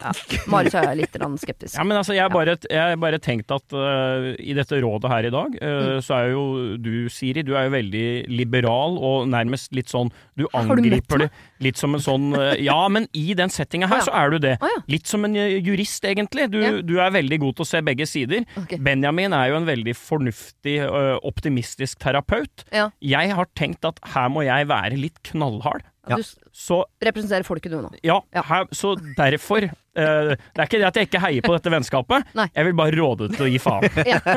Ja. 0.01 0.13
Marius 0.51 0.75
er 0.79 0.95
litt 0.99 1.17
skeptisk. 1.43 1.75
Ja, 1.77 1.85
men 1.85 1.97
altså, 1.99 2.15
jeg 2.17 2.23
har 2.25 2.33
bare, 2.33 2.57
jeg 2.71 2.99
bare 3.01 3.19
tenkt 3.19 3.51
at 3.55 3.75
uh, 3.75 4.35
i 4.39 4.55
dette 4.57 4.79
rådet 4.83 5.11
her 5.13 5.29
i 5.29 5.33
dag, 5.35 5.59
uh, 5.63 5.77
Mm. 5.79 6.01
så 6.05 6.15
er 6.17 6.31
jo 6.33 6.43
du, 6.81 7.09
Siri, 7.13 7.43
du 7.47 7.53
er 7.57 7.69
jo 7.69 7.73
veldig 7.75 8.05
liberal 8.29 8.97
og 8.99 9.29
nærmest 9.31 9.73
litt 9.77 9.89
sånn 9.93 10.11
Du 10.37 10.47
angriper 10.57 11.23
du 11.23 11.25
det 11.27 11.31
litt 11.65 11.79
som 11.81 11.95
en 11.97 12.03
sånn 12.03 12.27
uh, 12.37 12.55
Ja, 12.61 12.81
men 12.93 13.07
i 13.17 13.33
den 13.39 13.51
settinga 13.53 13.89
her 13.91 14.01
oh, 14.01 14.03
ja. 14.03 14.07
så 14.09 14.15
er 14.15 14.31
du 14.35 14.39
det. 14.43 14.55
Oh, 14.63 14.69
ja. 14.71 14.83
Litt 14.91 15.07
som 15.11 15.25
en 15.27 15.35
jurist, 15.37 16.05
egentlig. 16.05 16.49
Du, 16.53 16.59
Ja. 16.63 16.73
du 16.83 16.97
er 17.01 17.11
veldig 17.15 17.41
god 17.43 17.57
til 17.59 17.67
å 17.67 17.71
se 17.71 17.83
begge 17.87 18.07
sider. 18.09 18.45
Okay. 18.65 18.79
Benjamin 18.79 19.33
er 19.37 19.53
jo 19.53 19.59
en 19.61 19.67
veldig 19.69 19.95
fornuftig, 19.99 20.79
optimistisk 21.27 21.99
terapeut. 22.03 22.65
Ja. 22.75 22.89
Jeg 23.03 23.35
har 23.39 23.49
tenkt 23.59 23.85
at 23.89 24.01
her 24.15 24.29
må 24.33 24.45
jeg 24.47 24.69
være 24.71 24.99
litt 24.99 25.21
knallhard. 25.31 25.87
Ja. 26.09 26.17
Du 26.17 26.23
Så 26.59 26.81
representerer 27.05 27.43
folket, 27.47 27.71
du 27.73 27.81
nå. 27.85 27.91
ja. 28.03 28.21
Her, 28.35 28.65
så 28.75 28.95
derfor 29.19 29.63
uh, 29.69 29.73
Det 29.95 30.59
er 30.59 30.65
ikke 30.67 30.79
det 30.81 30.89
at 30.89 30.97
jeg 31.01 31.07
ikke 31.11 31.21
heier 31.23 31.43
på 31.45 31.53
dette 31.57 31.71
vennskapet. 31.73 32.25
Nei. 32.39 32.49
Jeg 32.55 32.65
vil 32.71 32.77
bare 32.79 32.97
råde 32.99 33.25
til 33.35 33.43
å 33.47 33.49
gi 33.53 33.61
faen. 33.63 33.83
Ja, 34.09 34.19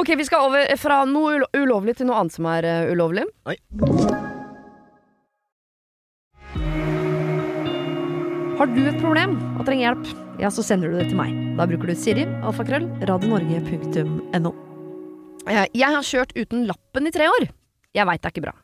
ok, 0.00 0.08
vi 0.16 0.24
skal 0.26 0.46
over 0.48 0.76
fra 0.80 1.02
noe 1.08 1.34
ulo 1.38 1.46
ulovlig 1.56 1.96
til 1.98 2.06
noe 2.10 2.18
annet 2.22 2.34
som 2.36 2.44
er 2.50 2.62
uh, 2.66 2.92
ulovlig. 2.92 3.24
Oi. 3.50 3.56
Har 8.60 8.68
du 8.68 8.82
et 8.84 8.98
problem 9.00 9.38
og 9.56 9.62
trenger 9.64 9.86
hjelp, 9.86 10.04
ja, 10.42 10.50
så 10.52 10.60
sender 10.64 10.92
du 10.92 10.98
det 11.00 11.06
til 11.08 11.16
meg. 11.16 11.30
Da 11.56 11.64
bruker 11.68 11.88
du 11.88 11.94
Siri, 11.96 12.26
alfakrøll, 12.44 12.84
radionorge.no. 13.08 14.50
Eh, 15.48 15.64
Jeg 15.72 15.88
har 15.96 16.04
kjørt 16.04 16.34
uten 16.36 16.66
lappen 16.68 17.08
i 17.08 17.12
tre 17.14 17.30
år. 17.32 17.48
Jeg 17.96 18.06
veit 18.06 18.22
det 18.22 18.30
er 18.30 18.34
ikke 18.36 18.46
bra. 18.46 18.56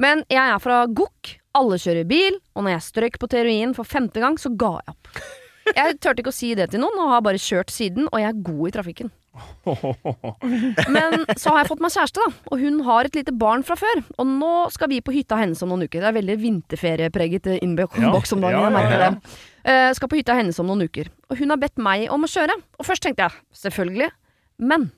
Men 0.00 0.24
jeg 0.32 0.42
er 0.42 0.60
fra 0.62 0.82
Gokk, 0.90 1.36
alle 1.54 1.78
kjører 1.78 2.06
bil, 2.10 2.38
og 2.56 2.66
når 2.66 2.76
jeg 2.76 2.86
strøk 2.88 3.18
på 3.22 3.30
teorien 3.30 3.74
for 3.76 3.86
femte 3.86 4.22
gang, 4.22 4.38
så 4.40 4.50
ga 4.58 4.76
jeg 4.80 4.94
opp. 4.96 5.10
Jeg 5.64 5.98
turte 6.02 6.20
ikke 6.20 6.32
å 6.32 6.36
si 6.36 6.50
det 6.58 6.72
til 6.72 6.82
noen, 6.82 6.98
og 7.00 7.12
har 7.14 7.22
bare 7.24 7.40
kjørt 7.40 7.70
siden, 7.72 8.08
og 8.10 8.18
jeg 8.20 8.28
er 8.28 8.42
god 8.44 8.64
i 8.68 8.72
trafikken. 8.74 9.12
Men 10.94 11.24
så 11.40 11.54
har 11.54 11.62
jeg 11.62 11.70
fått 11.70 11.82
meg 11.82 11.94
kjæreste, 11.94 12.22
da, 12.22 12.42
og 12.52 12.60
hun 12.62 12.82
har 12.86 13.08
et 13.08 13.16
lite 13.18 13.34
barn 13.38 13.64
fra 13.66 13.76
før. 13.78 14.02
Og 14.18 14.28
nå 14.28 14.52
skal 14.74 14.90
vi 14.92 15.00
på 15.04 15.14
hytta 15.14 15.38
hennes 15.40 15.62
om 15.64 15.72
noen 15.72 15.86
uker. 15.86 16.02
Det 16.02 16.10
er 16.10 16.18
veldig 16.18 16.36
vinterferiepreget 16.42 17.48
innboks 17.56 18.34
om 18.36 18.44
dagen. 18.44 18.58
ja, 18.58 18.66
jeg 18.66 18.76
merker 18.76 19.04
det. 19.06 19.38
Eh, 19.64 19.88
skal 19.96 20.10
på 20.12 20.20
hytta 20.20 20.36
hennes 20.38 20.60
om 20.62 20.68
noen 20.70 20.84
uker. 20.86 21.10
Og 21.30 21.40
hun 21.40 21.54
har 21.54 21.62
bedt 21.62 21.80
meg 21.82 22.06
om 22.14 22.26
å 22.26 22.30
kjøre. 22.30 22.58
Og 22.78 22.86
først 22.86 23.06
tenkte 23.06 23.26
jeg 23.26 23.62
selvfølgelig. 23.64 24.10
Men 24.62 24.90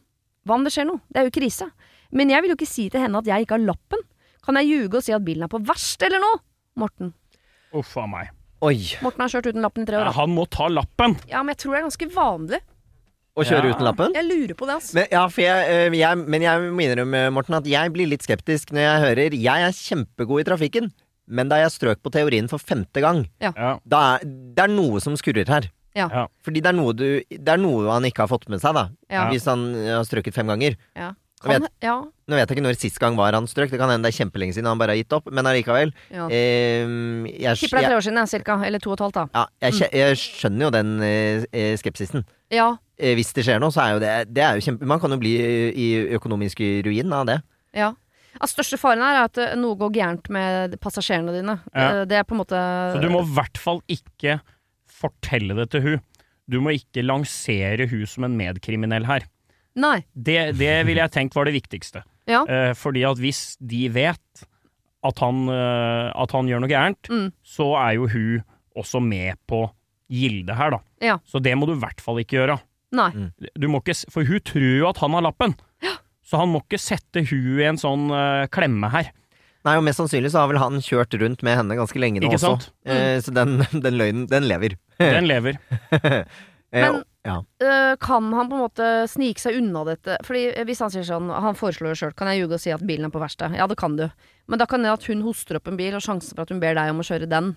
hva 0.47 0.59
om 0.59 0.67
det 0.67 0.75
skjer 0.75 0.91
noe? 0.91 1.03
Det 1.11 1.23
er 1.23 1.31
jo 1.31 1.37
krise. 1.39 1.71
Men 2.13 2.31
jeg 2.31 2.43
vil 2.43 2.53
jo 2.55 2.57
ikke 2.59 2.69
si 2.71 2.89
til 2.93 3.01
henne 3.03 3.19
at 3.19 3.27
jeg 3.27 3.47
ikke 3.47 3.57
har 3.59 3.65
lappen. 3.67 4.03
Kan 4.47 4.55
jeg 4.61 4.69
ljuge 4.71 5.01
og 5.01 5.03
si 5.07 5.13
at 5.17 5.25
bilen 5.27 5.43
er 5.47 5.51
på 5.53 5.59
verst 5.67 6.03
eller 6.07 6.23
noe? 6.23 6.39
Morten. 6.79 7.13
Uff 7.75 7.97
a 7.99 8.07
meg. 8.07 8.31
Oi. 8.65 8.77
Morten 9.05 9.21
har 9.25 9.29
kjørt 9.33 9.51
uten 9.51 9.63
lappen 9.65 9.83
i 9.85 9.87
tre 9.89 9.99
år. 10.01 10.09
Da. 10.09 10.13
Han 10.17 10.33
må 10.33 10.47
ta 10.49 10.69
lappen! 10.73 11.17
Ja, 11.29 11.43
men 11.43 11.53
jeg 11.55 11.61
tror 11.65 11.75
det 11.75 11.81
er 11.83 11.87
ganske 11.91 12.09
vanlig. 12.15 12.61
Å 13.37 13.45
kjøre 13.45 13.69
Ja. 13.69 13.75
uten 13.75 13.85
lappen? 13.85 14.15
Jeg 14.17 14.25
lurer 14.25 14.55
på 14.57 14.65
det, 14.67 14.75
altså. 14.79 14.95
Men, 14.97 15.07
ja, 15.13 15.27
for 15.29 15.43
jeg, 15.45 15.67
eh, 15.69 15.91
jeg, 15.99 16.17
men 16.25 16.41
jeg 16.47 16.71
må 16.73 16.81
innrømme, 16.87 17.21
Morten, 17.37 17.55
at 17.59 17.67
jeg 17.69 17.93
blir 17.93 18.09
litt 18.09 18.23
skeptisk 18.25 18.73
når 18.73 18.81
jeg 18.87 19.03
hører 19.05 19.37
Jeg 19.37 19.67
er 19.67 19.77
kjempegod 19.77 20.41
i 20.41 20.47
trafikken, 20.49 20.89
men 21.29 21.49
da 21.53 21.57
jeg 21.61 21.75
strøk 21.75 22.01
på 22.01 22.13
teorien 22.15 22.49
for 22.49 22.57
femte 22.59 23.03
gang, 23.05 23.27
Ja. 23.43 23.53
da 23.85 24.15
er 24.17 24.25
det 24.25 24.65
er 24.65 24.69
noe 24.73 25.01
som 25.05 25.13
skurrer 25.21 25.47
her. 25.49 25.69
Ja. 25.95 26.09
Ja. 26.09 26.27
Fordi 26.45 26.63
det 26.63 26.71
er, 26.73 26.77
noe 26.81 26.93
du, 26.97 27.21
det 27.29 27.49
er 27.49 27.57
noe 27.61 27.91
han 27.93 28.05
ikke 28.05 28.25
har 28.25 28.29
fått 28.33 28.49
med 28.49 28.61
seg, 28.61 28.73
da. 28.73 28.89
Ja. 29.11 29.29
Hvis 29.31 29.45
han 29.45 29.75
eh, 29.75 29.93
har 29.97 30.05
strøket 30.09 30.33
fem 30.33 30.47
ganger. 30.47 30.77
Ja. 31.45 31.59
vet, 31.61 31.67
ja. 31.85 31.95
Nå 32.27 32.35
vet 32.39 32.49
jeg 32.49 32.57
ikke 32.57 32.65
når 32.65 32.79
sist 32.81 32.99
gang 32.99 33.17
var 33.19 33.37
han 33.37 33.45
strøk, 33.47 33.69
det 33.71 33.79
kan 33.79 33.91
hende 33.93 34.09
det 34.09 34.15
er 34.15 34.25
kjempelenge 34.25 34.57
siden 34.57 34.71
han 34.71 34.79
bare 34.81 34.95
har 34.95 35.01
gitt 35.03 35.13
opp, 35.13 35.29
men 35.31 35.47
allikevel. 35.47 35.93
ja. 36.11 36.25
Eh, 36.33 36.87
jeg, 37.37 37.59
Tipper 37.61 37.77
det 37.79 37.85
er 37.85 37.91
tre 37.91 37.99
år 37.99 38.07
siden, 38.07 38.23
ja, 38.23 38.25
cirka. 38.31 38.57
Eller 38.67 38.83
to 38.83 38.91
og 38.91 38.97
et 38.97 39.05
halvt, 39.05 39.19
da. 39.21 39.27
ja, 39.37 39.45
jeg, 39.69 39.77
mm. 39.77 39.99
jeg 40.01 40.17
skjønner 40.23 40.67
jo 40.67 40.71
den 40.79 40.97
eh, 41.05 41.45
eh, 41.53 41.75
skepsisen. 41.79 42.25
Ja. 42.55 42.71
Eh, 42.97 43.13
hvis 43.19 43.35
det 43.37 43.45
skjer 43.45 43.61
noe, 43.61 43.75
så 43.75 43.85
er 43.85 43.95
jo 43.97 44.01
det, 44.03 44.15
det 44.33 44.43
er 44.47 44.57
jo 44.57 44.65
kjempe, 44.65 44.89
Man 44.89 45.01
kan 45.03 45.13
jo 45.13 45.21
bli 45.21 45.37
i, 45.37 45.53
i 45.77 45.87
økonomisk 46.17 46.65
ruin 46.89 47.13
av 47.13 47.29
det. 47.29 47.39
ja. 47.77 47.93
Altså, 48.37 48.59
største 48.59 48.77
faren 48.77 49.01
her 49.01 49.17
er 49.17 49.27
at 49.31 49.39
eh, 49.41 49.55
noe 49.57 49.79
går 49.81 49.95
gærent 49.95 50.27
med 50.29 50.75
passasjerene 50.85 51.33
dine. 51.33 51.55
Ja. 51.73 51.87
Eh, 52.03 52.03
Det 52.11 52.19
er 52.19 52.27
på 52.29 52.35
en 52.37 52.43
måte 52.43 52.59
Så 52.93 53.01
du 53.01 53.09
må 53.09 53.23
i 53.25 53.31
hvert 53.33 53.57
fall 53.57 53.81
ikke 53.89 54.35
fortelle 54.85 55.57
det 55.57 55.71
til 55.73 55.81
hun. 55.87 56.03
Du 56.45 56.59
må 56.61 56.75
ikke 56.77 57.01
lansere 57.05 57.87
hun 57.89 58.05
som 58.07 58.27
en 58.29 58.37
medkriminell 58.37 59.07
her. 59.09 59.25
Nei. 59.77 59.99
Det, 60.17 60.57
det 60.57 60.75
ville 60.89 61.03
jeg 61.05 61.13
tenkt 61.13 61.35
var 61.37 61.45
det 61.49 61.55
viktigste. 61.59 62.03
Ja. 62.27 62.45
Eh, 62.49 62.73
fordi 62.75 63.05
at 63.07 63.19
hvis 63.23 63.57
de 63.61 63.87
vet 63.93 64.47
at 65.07 65.19
han, 65.23 65.45
eh, 65.53 66.09
at 66.17 66.33
han 66.35 66.49
gjør 66.51 66.63
noe 66.65 66.71
gærent, 66.73 67.11
Mm. 67.13 67.29
så 67.45 67.69
er 67.79 67.95
jo 67.99 68.09
hun 68.09 68.43
også 68.77 69.01
med 69.05 69.37
på 69.47 69.61
gildet 70.11 70.57
her, 70.57 70.71
da. 70.71 70.81
Ja. 71.03 71.19
Så 71.29 71.41
det 71.43 71.55
må 71.59 71.67
du 71.69 71.75
i 71.77 71.81
hvert 71.83 72.01
fall 72.03 72.19
ikke 72.23 72.39
gjøre. 72.41 72.59
Nei. 72.97 73.11
Du 73.59 73.69
må 73.69 73.81
ikke, 73.83 73.95
s- 73.95 74.07
for 74.11 74.25
hun 74.25 74.41
tror 74.41 74.79
jo 74.79 74.89
at 74.89 74.99
han 75.03 75.13
har 75.13 75.23
lappen. 75.23 75.55
Så 76.27 76.39
han 76.41 76.49
må 76.51 76.61
ikke 76.65 76.81
sette 76.83 77.23
hun 77.29 77.61
i 77.61 77.65
en 77.69 77.77
sånn 77.79 78.09
eh, 78.11 78.47
klemme 78.51 78.91
her. 78.91 79.13
Nei, 79.67 79.77
og 79.77 79.83
mest 79.87 79.99
sannsynlig 79.99 80.31
så 80.31 80.41
har 80.43 80.49
vel 80.51 80.59
han 80.63 80.81
kjørt 80.83 81.15
rundt 81.21 81.43
med 81.43 81.57
henne 81.59 81.75
ganske 81.79 81.99
lenge 81.99 82.21
nå 82.23 82.27
Ikke 82.31 82.39
også. 82.39 82.51
sant? 82.63 82.73
Eh, 82.87 83.19
så 83.23 83.35
den, 83.35 83.59
den 83.87 83.99
løgnen, 83.99 84.27
den 84.31 84.47
lever. 84.51 84.75
Den 84.99 85.27
lever. 85.31 85.59
Eh, 86.75 86.83
Men- 86.83 87.05
ja. 87.27 87.37
Øh, 87.67 87.93
kan 88.01 88.31
han 88.33 88.49
på 88.49 88.57
en 88.57 88.65
måte 88.65 88.89
snike 89.11 89.43
seg 89.43 89.59
unna 89.61 89.83
dette? 89.91 90.17
Fordi 90.27 90.47
eh, 90.55 90.65
Hvis 90.69 90.81
han 90.85 90.95
sier 90.95 91.05
sånn, 91.09 91.29
han 91.35 91.59
foreslår 91.59 91.93
det 91.93 92.01
sjøl, 92.01 92.15
kan 92.17 92.31
jeg 92.33 92.45
ljuge 92.45 92.57
og 92.61 92.63
si 92.63 92.71
at 92.75 92.87
bilen 92.87 93.11
er 93.11 93.15
på 93.15 93.23
verksted? 93.23 93.57
Ja, 93.59 93.67
det 93.71 93.77
kan 93.83 93.99
du. 93.99 94.07
Men 94.47 94.63
da 94.63 94.67
kan 94.71 94.87
det 94.87 94.95
at 94.95 95.07
hun 95.11 95.27
hoster 95.27 95.59
opp 95.59 95.69
en 95.69 95.77
bil, 95.81 95.95
og 95.99 96.05
sjansen 96.07 96.37
for 96.39 96.47
at 96.47 96.55
hun 96.55 96.63
ber 96.63 96.79
deg 96.79 96.93
om 96.95 97.03
å 97.03 97.07
kjøre 97.11 97.27
den, 97.29 97.57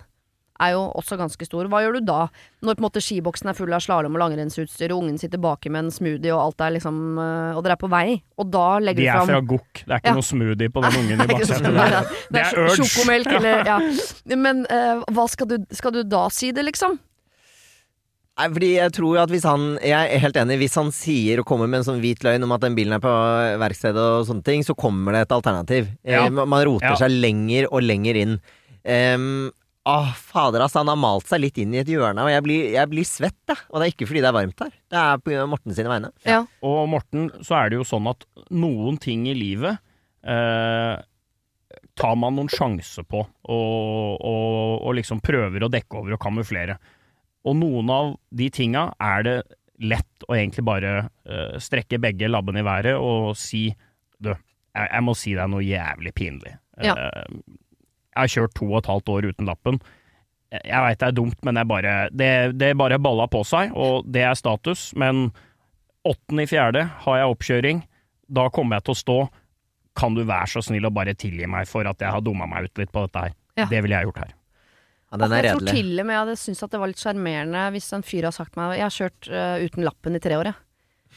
er 0.60 0.74
jo 0.74 0.80
også 0.98 1.16
ganske 1.16 1.46
stor. 1.48 1.64
Hva 1.72 1.78
gjør 1.80 1.94
du 1.96 2.00
da, 2.10 2.26
når 2.60 2.76
på 2.76 2.82
en 2.82 2.84
måte 2.84 3.00
skiboksen 3.00 3.48
er 3.48 3.56
full 3.56 3.72
av 3.72 3.80
slalåm 3.80 4.18
og 4.18 4.20
langrennsutstyr, 4.20 4.92
og 4.92 5.06
ungen 5.06 5.16
sitter 5.22 5.40
baki 5.40 5.70
med 5.72 5.86
en 5.86 5.94
smoothie, 5.94 6.34
og 6.36 6.42
alt 6.50 6.60
er 6.66 6.74
liksom 6.74 6.98
øh, 7.16 7.56
Og 7.56 7.62
dere 7.64 7.78
er 7.78 7.80
på 7.80 7.88
vei, 7.88 8.18
og 8.36 8.50
da 8.52 8.66
legger 8.82 9.00
De 9.00 9.06
du 9.06 9.14
er 9.22 9.30
fra 9.30 9.40
Gokk. 9.54 9.84
Det 9.86 9.94
er 9.94 10.02
ikke 10.02 10.12
Ja. 10.12 10.16
noe 10.18 10.28
smoothie 10.28 10.68
på 10.74 10.82
den 10.84 10.98
ungen 11.00 11.24
i 11.24 11.28
baksetet. 11.30 11.64
Det, 11.64 11.86
der. 11.94 12.10
Det 12.36 12.42
er 12.44 12.60
urge. 12.60 12.76
Sjokomelk 12.76 13.32
eller 13.38 13.64
Ja. 13.70 13.78
Men 14.36 14.66
uh, 14.68 15.00
hva 15.16 15.24
skal 15.32 15.48
du, 15.48 15.56
skal 15.72 15.96
du 15.96 16.02
da 16.04 16.26
si 16.34 16.52
det, 16.52 16.66
liksom? 16.68 16.98
Nei, 18.40 18.48
fordi 18.56 18.68
jeg 18.78 18.92
tror 18.96 19.18
at 19.20 19.28
hvis 19.32 19.44
han 19.44 19.64
Jeg 19.84 19.92
er 20.16 20.22
helt 20.22 20.38
enig, 20.40 20.56
hvis 20.62 20.76
han 20.80 20.88
sier 20.96 21.42
og 21.42 21.46
kommer 21.50 21.68
med 21.68 21.82
en 21.82 21.86
sånn 21.90 22.00
hvit 22.00 22.24
løgn 22.24 22.46
om 22.46 22.54
at 22.56 22.62
den 22.64 22.76
bilen 22.78 22.96
er 22.96 23.02
på 23.04 23.12
verkstedet 23.60 24.00
og 24.00 24.24
sånne 24.30 24.44
ting, 24.46 24.64
så 24.64 24.72
kommer 24.78 25.12
det 25.12 25.26
et 25.26 25.34
alternativ. 25.36 25.90
Ja. 26.08 26.24
Eh, 26.26 26.30
Man 26.32 26.64
roter 26.66 26.94
Ja. 26.94 26.96
seg 26.96 27.12
lenger 27.12 27.68
og 27.70 27.82
lenger 27.84 28.16
inn. 28.16 28.38
Um, 28.80 29.50
Åh, 29.90 30.10
fader 30.14 30.60
altså. 30.60 30.80
han 30.80 30.88
har 30.92 30.96
malt 31.00 31.26
seg 31.28 31.40
litt 31.40 31.58
inn 31.58 31.72
i 31.74 31.78
et 31.80 31.88
hjørne, 31.88 32.20
og 32.24 32.28
jeg 32.30 32.42
blir, 32.44 32.66
jeg 32.72 32.88
blir 32.92 33.04
svett, 33.08 33.36
da. 33.48 33.54
Og 33.72 33.80
det 33.80 33.86
er 33.86 33.92
ikke 33.94 34.06
fordi 34.08 34.20
det 34.24 34.28
er 34.28 34.36
varmt 34.36 34.60
her. 34.60 34.72
Det 34.92 34.98
er 35.00 35.22
på 35.24 35.46
Morten 35.48 35.74
sine 35.76 35.88
vegne. 35.92 36.10
Ja. 36.28 36.42
Og 36.62 36.88
Morten, 36.92 37.30
så 37.44 37.56
er 37.60 37.70
det 37.72 37.78
jo 37.80 37.86
sånn 37.88 38.08
at 38.10 38.24
noen 38.52 38.98
ting 39.00 39.24
i 39.26 39.34
livet 39.34 39.80
eh, 40.24 41.00
tar 41.96 42.16
man 42.16 42.36
noen 42.36 42.48
sjanser 42.52 43.04
på, 43.08 43.24
og, 43.24 44.20
og, 44.20 44.80
og 44.84 44.94
liksom 45.00 45.20
prøver 45.24 45.64
å 45.64 45.72
dekke 45.72 45.96
over 46.00 46.16
og 46.16 46.22
kamuflere. 46.22 46.76
Og 47.48 47.56
noen 47.56 47.90
av 47.92 48.12
de 48.36 48.50
tinga 48.52 48.90
er 49.00 49.22
det 49.26 49.36
lett 49.80 50.26
å 50.28 50.34
egentlig 50.36 50.64
bare 50.68 50.90
uh, 51.08 51.56
strekke 51.62 51.96
begge 52.02 52.28
labbene 52.28 52.60
i 52.60 52.66
været 52.66 52.98
og 53.00 53.30
si 53.40 53.70
Du, 54.20 54.28
jeg, 54.28 54.88
jeg 54.92 55.04
må 55.06 55.14
si 55.16 55.32
deg 55.38 55.48
noe 55.48 55.64
jævlig 55.64 56.12
pinlig. 56.18 56.52
Ja. 56.84 56.92
Uh, 56.92 57.40
jeg 58.10 58.20
har 58.26 58.32
kjørt 58.34 58.54
to 58.58 58.66
og 58.68 58.78
et 58.82 58.90
halvt 58.90 59.08
år 59.14 59.28
uten 59.30 59.48
lappen. 59.48 59.78
Jeg- 60.50 60.82
veit 60.84 60.98
det 61.00 61.06
er 61.08 61.14
dumt, 61.16 61.38
men 61.46 61.60
bare, 61.70 61.92
det, 62.12 62.58
det 62.58 62.74
bare 62.76 62.98
balla 63.00 63.24
på 63.30 63.40
seg, 63.46 63.70
og 63.72 64.04
det 64.10 64.24
er 64.26 64.34
status. 64.36 64.90
Men 64.98 65.30
åttende 66.04 66.44
i 66.44 66.50
fjerde 66.50 66.82
har 67.06 67.20
jeg 67.20 67.32
oppkjøring. 67.32 67.80
Da 68.28 68.48
kommer 68.52 68.76
jeg 68.76 68.84
til 68.90 68.92
å 68.96 69.00
stå. 69.00 69.18
Kan 69.96 70.14
du 70.18 70.24
være 70.26 70.50
så 70.50 70.60
snill 70.66 70.86
å 70.90 70.92
bare 70.92 71.14
tilgi 71.18 71.46
meg 71.50 71.70
for 71.70 71.86
at 71.88 72.02
jeg 72.02 72.12
har 72.12 72.20
dumma 72.26 72.46
meg 72.50 72.68
ut 72.68 72.82
litt 72.82 72.92
på 72.92 73.06
dette 73.06 73.24
her? 73.28 73.32
Ja. 73.62 73.66
Det 73.70 73.80
ville 73.86 73.96
jeg 73.96 74.10
gjort 74.10 74.20
her. 74.26 74.34
Ja, 75.10 75.18
den 75.18 75.32
er 75.34 75.48
jeg 75.48 75.58
tror 75.58 75.74
til 75.74 75.92
og 75.98 76.06
med 76.06 76.14
jeg 76.14 76.22
hadde 76.22 76.38
syntes 76.38 76.64
at 76.66 76.74
det 76.74 76.80
var 76.80 76.90
litt 76.92 77.02
sjarmerende 77.02 77.62
hvis 77.74 77.88
en 77.96 78.04
fyr 78.06 78.28
har 78.28 78.34
sagt 78.34 78.58
meg 78.58 78.76
Jeg 78.78 78.86
har 78.86 78.94
kjørt 78.94 79.30
uh, 79.32 79.56
uten 79.64 79.86
lappen 79.86 80.14
i 80.14 80.22
tre 80.22 80.36
år, 80.38 80.52
jeg. 80.52 80.60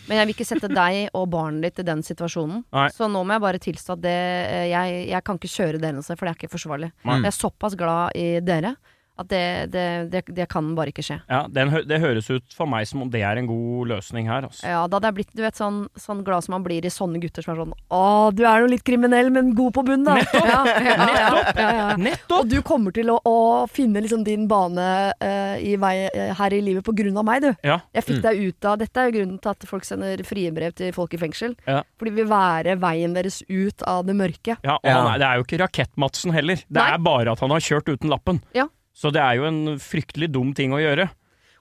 Men 0.07 0.17
jeg 0.17 0.25
vil 0.25 0.33
ikke 0.33 0.47
sette 0.49 0.69
deg 0.73 0.97
og 1.19 1.27
barnet 1.31 1.67
ditt 1.67 1.83
i 1.83 1.85
den 1.87 2.01
situasjonen. 2.05 2.63
Nei. 2.73 2.87
Så 2.95 3.07
nå 3.11 3.21
må 3.21 3.35
jeg 3.35 3.43
bare 3.45 3.61
tilstå 3.61 3.93
at 3.93 4.01
det, 4.03 4.17
øh, 4.17 4.65
jeg, 4.71 4.97
jeg 5.11 5.25
kan 5.27 5.37
ikke 5.37 5.53
kjøre 5.53 5.83
dere 5.83 5.97
noe 5.99 6.05
sted, 6.05 6.17
for 6.17 6.25
det 6.25 6.33
er 6.33 6.39
ikke 6.41 6.55
forsvarlig. 6.55 6.89
Nei. 7.05 7.19
Jeg 7.21 7.29
er 7.29 7.37
såpass 7.37 7.77
glad 7.79 8.17
i 8.17 8.27
dere 8.43 8.73
at 9.19 9.29
det, 9.29 9.71
det, 9.73 9.85
det, 10.09 10.23
det 10.33 10.47
kan 10.49 10.71
bare 10.77 10.89
ikke 10.89 11.03
skje. 11.05 11.19
Ja, 11.29 11.43
den, 11.51 11.69
det 11.85 11.99
høres 12.01 12.29
ut 12.31 12.55
for 12.55 12.69
meg 12.69 12.87
som 12.89 13.03
om 13.05 13.11
det 13.13 13.21
er 13.21 13.37
en 13.37 13.49
god 13.49 13.91
løsning 13.91 14.29
her, 14.31 14.47
altså. 14.47 14.65
Ja, 14.65 14.83
da 14.89 14.97
hadde 14.97 15.11
jeg 15.11 15.17
blitt 15.19 15.33
du 15.37 15.43
vet, 15.43 15.59
sånn, 15.59 15.83
sånn 15.99 16.23
glad 16.25 16.45
som 16.45 16.55
man 16.55 16.65
blir 16.65 16.85
i 16.85 16.91
sånne 16.93 17.21
gutter 17.21 17.45
som 17.45 17.53
er 17.53 17.61
sånn 17.61 17.75
Å, 17.93 18.01
du 18.33 18.43
er 18.49 18.63
jo 18.63 18.71
litt 18.71 18.85
kriminell, 18.87 19.29
men 19.33 19.53
god 19.57 19.75
på 19.77 19.85
bunn, 19.85 20.05
da. 20.07 20.17
Nettopp! 20.17 20.49
Ja, 20.49 20.61
ja, 20.65 21.07
ja, 21.13 21.43
ja, 21.53 21.69
ja. 21.77 21.87
Nettopp! 22.01 22.35
Og 22.39 22.49
du 22.49 22.57
kommer 22.65 22.95
til 22.95 23.11
å, 23.13 23.19
å 23.29 23.37
finne 23.71 24.01
liksom 24.03 24.25
din 24.25 24.47
bane 24.49 24.89
uh, 25.13 25.55
i 25.61 25.75
vei, 25.81 25.93
eh, 26.09 26.33
her 26.39 26.57
i 26.57 26.61
livet 26.65 26.85
på 26.85 26.95
grunn 26.97 27.17
av 27.21 27.27
meg, 27.29 27.45
du. 27.45 27.51
Ja. 27.65 27.79
Jeg 27.93 28.07
fikk 28.09 28.23
deg 28.25 28.41
ut 28.41 28.69
av 28.69 28.79
Dette 28.81 28.99
er 28.99 29.09
jo 29.09 29.17
grunnen 29.19 29.39
til 29.41 29.53
at 29.53 29.65
folk 29.69 29.85
sender 29.87 30.21
friebrev 30.27 30.73
til 30.79 30.93
folk 30.95 31.13
i 31.13 31.21
fengsel. 31.21 31.53
Ja. 31.69 31.83
vi 32.03 32.11
vil 32.17 32.27
være 32.29 32.75
veien 32.81 33.13
deres 33.15 33.41
ut 33.47 33.85
av 33.87 34.05
det 34.09 34.17
mørke. 34.17 34.57
Ja, 34.65 34.79
og 34.79 34.89
Ja. 34.89 34.99
Han 35.03 35.19
det 35.19 35.27
er 35.27 35.39
jo 35.39 35.45
ikke 35.45 35.59
Rakett-Madsen 35.61 36.33
heller. 36.35 36.63
Det 36.67 36.79
Nei. 36.79 36.93
er 36.95 37.03
bare 37.03 37.33
at 37.35 37.43
han 37.43 37.53
har 37.53 37.63
kjørt 37.63 37.91
uten 37.93 38.11
lappen. 38.11 38.41
Ja. 38.57 38.67
Så 38.93 39.11
det 39.13 39.21
er 39.23 39.39
jo 39.39 39.47
en 39.49 39.61
fryktelig 39.81 40.29
dum 40.33 40.53
ting 40.57 40.73
å 40.75 40.81
gjøre. 40.81 41.09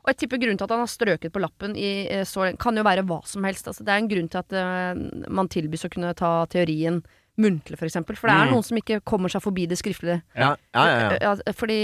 Og 0.02 0.10
jeg 0.10 0.24
tipper 0.24 0.40
grunnen 0.42 0.58
til 0.58 0.66
at 0.66 0.72
han 0.74 0.82
har 0.82 0.90
strøket 0.90 1.32
på 1.32 1.40
lappen 1.40 1.76
i 1.78 1.90
eh, 2.10 2.24
så 2.26 2.48
lenge, 2.48 2.58
kan 2.60 2.76
jo 2.76 2.82
være 2.82 3.04
hva 3.06 3.20
som 3.28 3.44
helst. 3.46 3.68
Altså, 3.70 3.84
det 3.86 3.92
er 3.94 4.00
en 4.02 4.10
grunn 4.10 4.28
til 4.32 4.40
at 4.42 4.54
uh, 4.58 5.28
man 5.30 5.48
tilbys 5.52 5.86
å 5.86 5.90
kunne 5.92 6.10
ta 6.18 6.32
teorien 6.50 6.98
muntlig, 7.40 7.78
for 7.80 7.88
eksempel. 7.88 8.16
For 8.18 8.28
det 8.28 8.34
er 8.34 8.44
Mm. 8.44 8.50
noen 8.52 8.64
som 8.66 8.76
ikke 8.76 8.98
kommer 9.08 9.30
seg 9.32 9.40
forbi 9.40 9.64
det 9.70 9.78
skriftlige. 9.80 10.18
Ja, 10.36 10.50
ja, 10.74 10.82
ja, 10.84 10.98
ja. 11.14 11.30
Ja, 11.32 11.54
fordi 11.56 11.78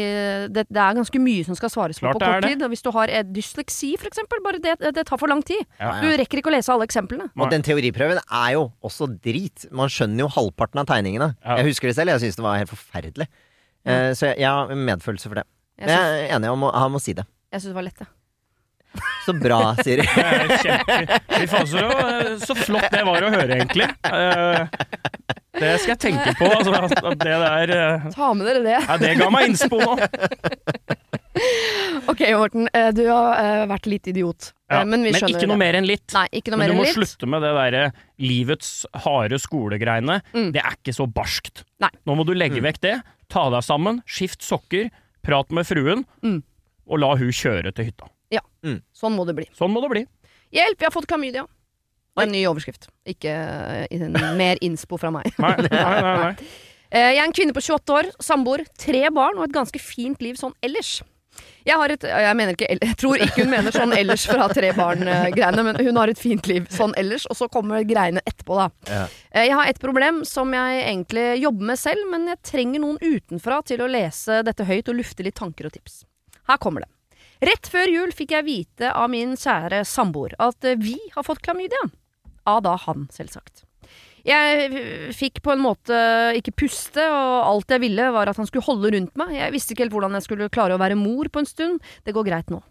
det, 0.52 0.66
det 0.68 0.82
er 0.82 0.98
ganske 0.98 1.22
mye 1.22 1.46
som 1.46 1.56
skal 1.56 1.70
svares 1.72 2.02
på 2.02 2.04
Klart 2.04 2.18
på 2.18 2.26
kort 2.26 2.44
tid. 2.50 2.62
Og 2.66 2.74
hvis 2.74 2.84
du 2.84 2.90
har 2.92 3.08
eh, 3.08 3.22
dysleksi, 3.24 3.94
for 3.96 4.11
eksempel, 4.11 4.42
bare 4.44 4.61
det, 4.61 4.76
det 4.98 5.06
tar 5.08 5.16
for 5.16 5.30
lang 5.30 5.40
tid. 5.46 5.62
Ja. 5.80 5.94
Du 6.02 6.11
rekker 6.20 6.42
ikke 6.42 6.50
å 6.52 6.56
lese 6.58 6.74
alle 6.74 6.84
eksemplene. 6.90 7.30
Og 7.38 7.48
den 7.54 7.64
teoriprøven 7.64 8.20
er 8.20 8.50
jo 8.58 8.66
også 8.84 9.08
drit. 9.14 9.64
Man 9.72 9.88
skjønner 9.88 10.26
jo 10.26 10.32
halvparten 10.37 10.82
av 10.82 10.90
tegningene. 10.90 11.32
Ja. 11.40 11.62
Jeg 11.62 11.70
husker 11.70 11.88
det 11.88 11.96
selv, 11.96 12.12
jeg 12.12 12.26
syns 12.26 12.37
det 12.42 12.44
var 12.44 12.58
helt 12.61 12.74
forferdelig. 12.74 13.30
Eh, 13.86 14.10
så 14.18 14.26
jeg, 14.32 14.38
jeg 14.42 14.48
har 14.50 14.68
medfølelse 14.74 15.28
for 15.28 15.34
det. 15.40 15.44
Jeg 15.78 15.86
Men 15.86 15.94
jeg 15.98 16.28
er 16.30 16.36
enig 16.36 16.50
om 16.52 16.62
å- 16.68 16.74
han 16.74 16.90
må 16.92 17.00
si 17.00 17.12
det. 17.14 17.24
jeg 17.52 17.60
syns 17.60 17.70
det 17.70 17.74
var 17.78 17.82
lett, 17.86 17.98
jeg. 18.00 18.08
Så 19.28 19.32
bra, 19.38 19.74
Siri. 19.84 20.02
Så, 21.68 21.82
så 22.46 22.54
flott 22.56 22.88
det 22.90 23.02
var 23.04 23.22
å 23.22 23.30
høre, 23.30 23.58
egentlig. 23.58 23.84
Eh, 24.08 24.66
Det 25.58 25.72
skal 25.82 25.92
jeg 25.92 25.98
tenke 26.00 26.32
på. 26.38 26.48
Altså, 26.48 27.12
det 27.18 27.34
der 27.42 27.72
eh, 27.76 28.06
Ta 28.14 28.30
med 28.34 28.46
dere 28.48 28.62
det. 28.64 28.78
ja, 28.88 28.96
Det 28.96 29.12
ga 29.20 29.28
meg 29.30 29.50
innspo 29.50 29.78
nå. 29.82 29.96
Ok, 32.08 32.22
Morten. 32.34 32.66
Du 32.96 33.04
har 33.06 33.66
vært 33.70 33.86
litt 33.90 34.08
idiot. 34.10 34.48
Ja, 34.72 34.80
Men 34.88 35.04
vi 35.06 35.12
men 35.14 35.20
ikke 35.22 35.46
noe 35.46 35.54
det. 35.54 35.58
mer 35.60 35.76
enn 35.78 35.86
litt. 35.86 36.08
Nei, 36.16 36.24
ikke 36.40 36.50
noe 36.52 36.58
Men 36.62 36.70
du 36.70 36.74
enn 36.74 36.80
må 36.80 36.86
litt. 36.88 36.96
slutte 36.96 37.28
med 37.30 37.44
det 37.44 37.52
derre 37.56 37.82
livets 38.24 38.72
harde 39.04 39.38
skolegreiene. 39.40 40.18
Mm. 40.34 40.48
Det 40.56 40.62
er 40.64 40.74
ikke 40.80 40.94
så 40.96 41.06
barskt. 41.06 41.62
Nei. 41.84 41.90
Nå 42.08 42.16
må 42.18 42.26
du 42.26 42.32
legge 42.34 42.58
Mm. 42.58 42.66
vekk 42.72 42.80
det. 42.82 42.96
Ta 43.28 43.48
deg 43.52 43.64
sammen, 43.66 44.00
skift 44.08 44.42
sokker, 44.46 44.90
prat 45.24 45.50
med 45.52 45.66
fruen, 45.68 46.04
Mm. 46.24 46.42
og 46.88 46.98
la 47.02 47.10
hun 47.16 47.28
kjøre 47.32 47.72
til 47.74 47.84
hytta. 47.90 48.08
Ja, 48.32 48.40
Sånn 48.94 49.14
må 49.16 49.26
det 49.26 49.34
bli. 49.36 49.46
Sånn 49.56 49.72
må 49.72 49.80
det 49.84 49.90
bli. 49.92 50.06
Hjelp, 50.52 50.78
vi 50.80 50.84
har 50.88 50.92
fått 50.94 51.06
klamydia. 51.06 51.44
En 52.18 52.32
ny 52.32 52.40
overskrift. 52.48 52.88
Ikke 53.06 53.30
eh, 53.30 53.86
en, 53.92 54.12
mer 54.36 54.58
innspo 54.64 54.98
fra 54.98 55.10
meg. 55.14 55.28
Nei, 55.38 55.54
nei, 55.68 55.68
nei. 55.70 56.16
nei. 56.24 56.34
Eh, 56.88 57.10
Jeg 57.12 57.18
er 57.20 57.26
en 57.26 57.34
kvinne 57.36 57.52
på 57.52 57.60
28 57.60 57.92
år, 57.92 58.06
samboer, 58.24 58.62
tre 58.80 59.10
barn 59.12 59.36
og 59.36 59.44
et 59.44 59.52
ganske 59.52 59.76
fint 59.78 60.22
liv 60.24 60.38
sånn 60.40 60.54
ellers. 60.64 61.02
Jeg 61.68 61.76
har 61.76 61.92
et 61.92 62.04
Jeg 62.09 62.37
mener 62.38 62.54
ikke 62.57 62.68
Jeg 62.78 62.96
tror 63.00 63.20
ikke 63.20 63.42
hun 63.44 63.50
mener 63.52 63.74
sånn 63.74 63.92
ellers 63.92 64.24
fra 64.31 64.46
tre 64.48 64.70
barn-greiene, 64.76 65.64
men 65.66 65.76
hun 65.85 65.98
har 66.00 66.09
et 66.09 66.18
fint 66.20 66.46
liv 66.48 66.66
sånn 66.72 66.94
ellers, 66.96 67.26
og 67.28 67.37
så 67.37 67.48
kommer 67.52 67.85
greiene 67.88 68.22
etterpå, 68.24 68.57
da. 68.57 68.68
Ja. 68.88 69.02
Eh, 69.31 69.44
Jeg 69.50 69.57
har 69.59 69.68
et 69.68 69.81
problem 69.83 70.22
som 70.28 70.52
jeg 70.57 70.81
egentlig 70.87 71.26
jobber 71.42 71.70
med 71.72 71.78
selv, 71.81 72.09
men 72.11 72.26
jeg 72.33 72.40
trenger 72.42 72.81
noen 72.87 72.98
utenfra 73.04 73.61
til 73.68 73.85
å 73.85 73.90
lese 73.90 74.40
dette 74.48 74.64
høyt 74.64 74.88
og 74.88 74.96
lufte 75.02 75.26
litt 75.26 75.37
tanker 75.37 75.68
og 75.68 75.76
tips. 75.76 76.02
Her 76.48 76.57
kommer 76.62 76.87
det. 76.87 76.90
Rett 77.44 77.68
før 77.70 77.87
jul 77.92 78.11
fikk 78.16 78.33
jeg 78.35 78.48
vite 78.48 78.88
av 78.90 79.11
min 79.12 79.37
kjære 79.38 79.85
samboer 79.87 80.33
at 80.42 80.64
eh, 80.64 80.74
vi 80.81 80.96
har 81.14 81.22
fått 81.28 81.44
klamydia. 81.44 81.85
Av 82.48 82.62
da 82.64 82.78
han, 82.88 83.11
selvsagt. 83.12 83.67
Jeg 84.26 85.12
fikk 85.16 85.42
på 85.44 85.52
en 85.54 85.62
måte 85.62 85.98
ikke 86.38 86.57
puste, 86.64 87.04
og 87.04 87.37
alt 87.52 87.76
jeg 87.76 87.85
ville 87.85 88.09
var 88.14 88.31
at 88.31 88.40
han 88.40 88.48
skulle 88.48 88.66
holde 88.66 88.90
rundt 88.96 89.14
meg. 89.20 89.37
Jeg 89.37 89.54
visste 89.54 89.74
ikke 89.74 89.87
helt 89.87 89.94
hvordan 89.94 90.18
jeg 90.18 90.26
skulle 90.26 90.50
klare 90.52 90.74
å 90.74 90.83
være 90.83 90.98
mor 90.98 91.31
på 91.31 91.42
en 91.42 91.48
stund. 91.48 91.87
Det 92.07 92.16
går 92.16 92.26
greit 92.26 92.52
nå. 92.52 92.62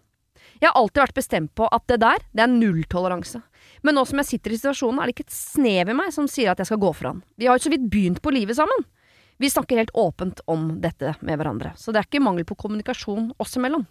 Jeg 0.58 0.72
har 0.72 0.80
alltid 0.80 1.04
vært 1.04 1.18
bestemt 1.20 1.54
på 1.58 1.68
at 1.70 1.86
det 1.90 2.00
der, 2.02 2.24
det 2.34 2.44
er 2.44 2.52
nulltoleranse. 2.52 3.42
Men 3.86 3.98
nå 3.98 4.04
som 4.10 4.22
jeg 4.22 4.30
sitter 4.32 4.54
i 4.54 4.60
situasjonen, 4.60 5.02
er 5.02 5.10
det 5.10 5.16
ikke 5.16 5.28
et 5.28 5.36
snev 5.38 5.92
i 5.92 5.98
meg 5.98 6.14
som 6.16 6.30
sier 6.32 6.52
at 6.52 6.62
jeg 6.62 6.72
skal 6.72 6.82
gå 6.82 6.94
for 6.98 7.12
han. 7.12 7.20
Vi 7.38 7.50
har 7.50 7.60
jo 7.60 7.68
så 7.68 7.74
vidt 7.74 7.86
begynt 7.92 8.24
på 8.26 8.34
livet 8.34 8.58
sammen. 8.58 8.88
Vi 9.38 9.52
snakker 9.54 9.78
helt 9.78 9.94
åpent 9.94 10.42
om 10.50 10.80
dette 10.82 11.14
med 11.22 11.38
hverandre, 11.38 11.76
så 11.78 11.94
det 11.94 12.02
er 12.02 12.10
ikke 12.10 12.24
mangel 12.26 12.48
på 12.50 12.58
kommunikasjon 12.58 13.36
oss 13.38 13.54
imellom. 13.60 13.86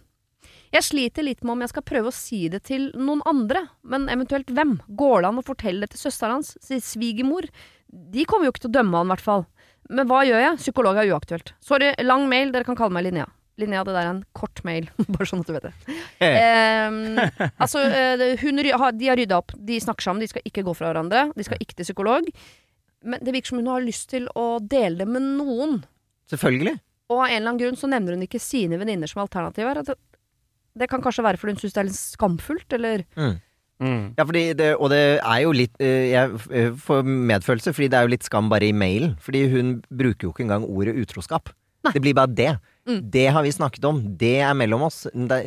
Jeg 0.73 0.83
sliter 0.83 1.23
litt 1.23 1.43
med 1.45 1.55
om 1.55 1.63
jeg 1.63 1.71
skal 1.71 1.85
prøve 1.87 2.11
å 2.11 2.15
si 2.15 2.47
det 2.51 2.65
til 2.67 2.89
noen 2.99 3.21
andre, 3.29 3.63
men 3.87 4.09
eventuelt 4.11 4.49
hvem? 4.51 4.77
Går 4.99 5.23
det 5.23 5.29
an 5.29 5.41
å 5.41 5.45
fortelle 5.47 5.85
det 5.85 5.95
til 5.95 6.03
søsteren 6.07 6.39
hans, 6.39 6.55
til 6.63 6.81
svigermor? 6.83 7.47
De 7.87 8.25
kommer 8.27 8.47
jo 8.47 8.55
ikke 8.55 8.65
til 8.65 8.73
å 8.73 8.77
dømme 8.81 8.99
han, 8.99 9.07
i 9.07 9.15
hvert 9.15 9.27
fall. 9.27 9.47
Men 9.87 10.09
hva 10.09 10.21
gjør 10.27 10.43
jeg? 10.43 10.59
Psykolog 10.65 10.99
er 10.99 11.11
uaktuelt. 11.13 11.53
Sorry, 11.63 11.93
lang 12.03 12.27
mail, 12.31 12.51
dere 12.51 12.67
kan 12.67 12.77
kalle 12.79 12.95
meg 12.97 13.07
Linnea. 13.07 13.29
Linnea, 13.57 13.81
det 13.87 13.95
der 13.95 14.03
er 14.03 14.11
en 14.11 14.23
kort 14.37 14.59
mail, 14.67 14.89
bare 15.15 15.29
sånn 15.29 15.41
at 15.41 15.49
du 15.49 15.55
vet 15.55 15.69
det. 15.69 15.73
um, 16.21 17.21
altså, 17.63 17.81
eh, 17.87 18.25
hun, 18.43 18.61
de 18.61 18.75
har 18.75 19.17
rydda 19.17 19.39
opp, 19.39 19.55
de 19.55 19.79
snakker 19.81 20.05
sammen, 20.05 20.21
de 20.21 20.29
skal 20.29 20.45
ikke 20.45 20.65
gå 20.67 20.75
fra 20.77 20.91
hverandre, 20.91 21.29
de 21.33 21.47
skal 21.47 21.63
ikke 21.63 21.79
til 21.79 21.87
psykolog. 21.87 22.27
Men 23.07 23.23
det 23.23 23.33
virker 23.33 23.53
som 23.53 23.61
hun 23.61 23.71
har 23.71 23.85
lyst 23.85 24.09
til 24.11 24.27
å 24.35 24.57
dele 24.59 24.99
det 24.99 25.07
med 25.09 25.25
noen. 25.39 25.79
Selvfølgelig. 26.29 26.75
Og 27.07 27.21
av 27.21 27.29
en 27.29 27.37
eller 27.37 27.47
annen 27.53 27.61
grunn 27.61 27.79
så 27.79 27.87
nevner 27.89 28.17
hun 28.17 28.25
ikke 28.25 28.41
sine 28.43 28.79
venninner 28.81 29.07
som 29.09 29.23
alternativ 29.23 29.69
her. 29.69 29.79
At 29.79 29.93
det, 30.79 30.89
kan 30.91 31.03
kanskje 31.03 31.25
være 31.25 31.41
fordi 31.41 31.55
hun 31.55 31.61
syns 31.61 31.75
det 31.75 31.83
er 31.83 31.89
litt 31.91 31.99
skamfullt, 31.99 32.73
eller 32.77 33.05
Mm. 33.17 33.35
Mm. 33.77 34.13
Ja, 34.17 34.23
fordi 34.25 34.43
det, 34.57 34.71
og 34.81 34.89
det 34.89 35.19
er 35.21 35.41
jo 35.43 35.51
litt 35.53 35.75
eh, 35.83 36.09
Jeg 36.09 36.39
eh, 36.49 36.71
får 36.81 37.03
medfølelse, 37.05 37.73
fordi 37.77 37.91
det 37.93 37.99
er 37.99 38.07
jo 38.07 38.13
litt 38.15 38.25
skam 38.25 38.49
bare 38.49 38.71
i 38.71 38.73
mailen. 38.73 39.13
Fordi 39.21 39.43
hun 39.51 39.75
bruker 39.93 40.27
jo 40.27 40.33
ikke 40.33 40.47
engang 40.47 40.65
ordet 40.65 40.97
utroskap. 40.97 41.51
Nei. 41.85 41.93
Det 41.93 42.01
blir 42.01 42.17
bare 42.17 42.33
det. 42.33 42.49
Mm. 42.89 42.99
Det 43.13 43.27
har 43.35 43.45
vi 43.45 43.53
snakket 43.53 43.85
om. 43.85 44.01
Det 44.17 44.39
er 44.41 44.57
mellom 44.57 44.87
oss. 44.87 45.05
Det, 45.13 45.39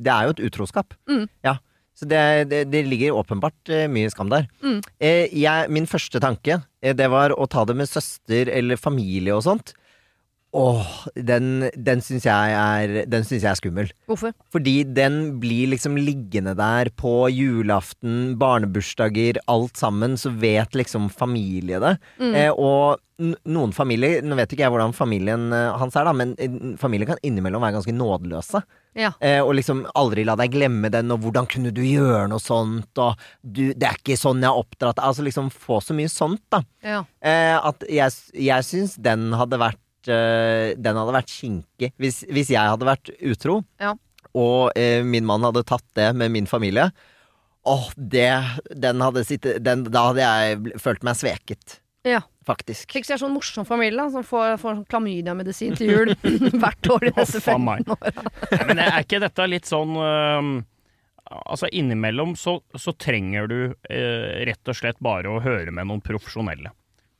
er 0.00 0.24
jo 0.24 0.34
et 0.36 0.42
utroskap. 0.48 0.96
Mm. 1.10 1.26
Ja. 1.44 1.58
Så 1.94 2.08
det, 2.10 2.50
det, 2.50 2.64
det 2.72 2.86
ligger 2.88 3.20
åpenbart 3.20 3.70
eh, 3.70 3.86
mye 3.92 4.10
skam 4.10 4.32
der. 4.32 4.48
Mm. 4.64 4.80
Eh, 4.98 5.28
jeg, 5.36 5.70
min 5.70 5.86
første 5.86 6.22
tanke, 6.24 6.62
det 6.80 7.10
var 7.12 7.36
å 7.36 7.46
ta 7.46 7.66
det 7.68 7.76
med 7.78 7.90
søster 7.90 8.48
eller 8.50 8.80
familie 8.80 9.36
og 9.36 9.44
sånt. 9.46 9.76
Åh, 10.54 10.90
den, 11.18 11.66
den 11.74 12.02
syns 12.06 12.26
jeg, 12.28 12.52
jeg 12.54 13.42
er 13.50 13.58
skummel. 13.58 13.88
Hvorfor? 14.06 14.34
Fordi 14.54 14.76
den 14.86 15.40
blir 15.42 15.72
liksom 15.72 15.98
liggende 15.98 16.54
der 16.58 16.92
på 16.94 17.26
julaften, 17.34 18.36
barnebursdager, 18.38 19.40
alt 19.50 19.80
sammen, 19.80 20.14
så 20.20 20.30
vet 20.30 20.78
liksom 20.78 21.10
familie 21.10 21.82
det. 21.82 21.96
Mm. 22.22 22.34
Eh, 22.38 22.52
og 22.54 23.02
noen 23.18 23.74
familier, 23.74 24.24
nå 24.26 24.34
vet 24.38 24.54
ikke 24.54 24.64
jeg 24.64 24.72
hvordan 24.74 24.94
familien 24.94 25.52
eh, 25.54 25.74
hans 25.78 25.94
er, 25.98 26.06
da, 26.06 26.14
men 26.16 26.34
familien 26.80 27.12
kan 27.12 27.20
innimellom 27.26 27.62
være 27.62 27.76
ganske 27.76 27.94
nådeløse. 27.94 28.62
Ja. 28.94 29.12
Eh, 29.22 29.40
og 29.42 29.54
liksom 29.58 29.84
aldri 29.98 30.24
la 30.26 30.36
deg 30.38 30.54
glemme 30.54 30.90
den, 30.92 31.10
og 31.14 31.22
hvordan 31.22 31.48
kunne 31.50 31.74
du 31.74 31.82
gjøre 31.82 32.26
noe 32.30 32.42
sånt, 32.42 32.90
og 33.02 33.18
du, 33.42 33.72
det 33.74 33.88
er 33.88 33.98
ikke 33.98 34.18
sånn 34.18 34.42
jeg 34.42 34.50
har 34.50 34.60
oppdratt 34.60 35.02
Altså 35.02 35.24
liksom 35.26 35.50
få 35.50 35.80
så 35.82 35.96
mye 35.96 36.10
sånt, 36.10 36.42
da. 36.54 36.62
Ja. 36.82 37.00
Eh, 37.22 37.54
at 37.58 37.86
jeg, 37.90 38.14
jeg 38.38 38.66
syns 38.66 38.98
den 39.02 39.32
hadde 39.34 39.58
vært 39.62 39.78
eh, 39.78 39.83
Den 40.06 40.98
hadde 41.00 41.14
vært 41.16 41.32
kinkig. 41.32 41.92
Hvis, 42.00 42.22
hvis 42.28 42.50
jeg 42.52 42.60
hadde 42.74 42.86
vært 42.88 43.10
utro, 43.24 43.62
Ja. 43.80 43.94
og 44.34 44.72
eh, 44.76 45.02
min 45.06 45.24
mann 45.24 45.42
hadde 45.46 45.64
tatt 45.64 45.84
det 45.94 46.10
med 46.16 46.30
min 46.34 46.46
familie 46.50 46.90
Åh, 47.64 47.86
det 47.96 48.28
Den 48.76 49.00
hadde 49.00 49.22
sittet 49.24 49.62
den, 49.64 49.84
Da 49.88 50.10
hadde 50.10 50.20
jeg 50.20 50.80
følt 50.82 51.02
meg 51.06 51.16
sveket. 51.16 51.78
Ja. 52.04 52.20
Faktisk. 52.44 52.90
Fikk 52.92 53.06
seg 53.08 53.16
sånn 53.22 53.32
morsom 53.32 53.64
familie 53.64 53.96
da, 53.96 54.10
som 54.12 54.20
får, 54.26 54.58
får 54.60 54.74
sånn 54.76 54.84
klamydia-medisin 54.92 55.78
til 55.78 55.88
jul 55.94 56.10
hvert 56.60 56.90
år 56.92 57.06
de 57.06 57.12
neste 57.16 57.40
faen 57.40 57.64
meg. 57.64 57.86
15 57.88 57.94
åra. 57.96 58.66
Men 58.68 58.82
er 58.84 58.98
ikke 59.00 59.20
dette 59.24 59.46
litt 59.48 59.64
sånn 59.70 59.94
øhm, 59.96 60.50
Altså 61.24 61.70
innimellom 61.72 62.34
så, 62.36 62.58
så 62.76 62.92
trenger 63.00 63.48
du 63.48 63.56
eh, 63.88 64.44
rett 64.44 64.68
og 64.68 64.76
slett 64.76 65.00
bare 65.00 65.32
å 65.32 65.40
høre 65.40 65.72
med 65.72 65.88
noen 65.88 66.02
profesjonelle. 66.04 66.68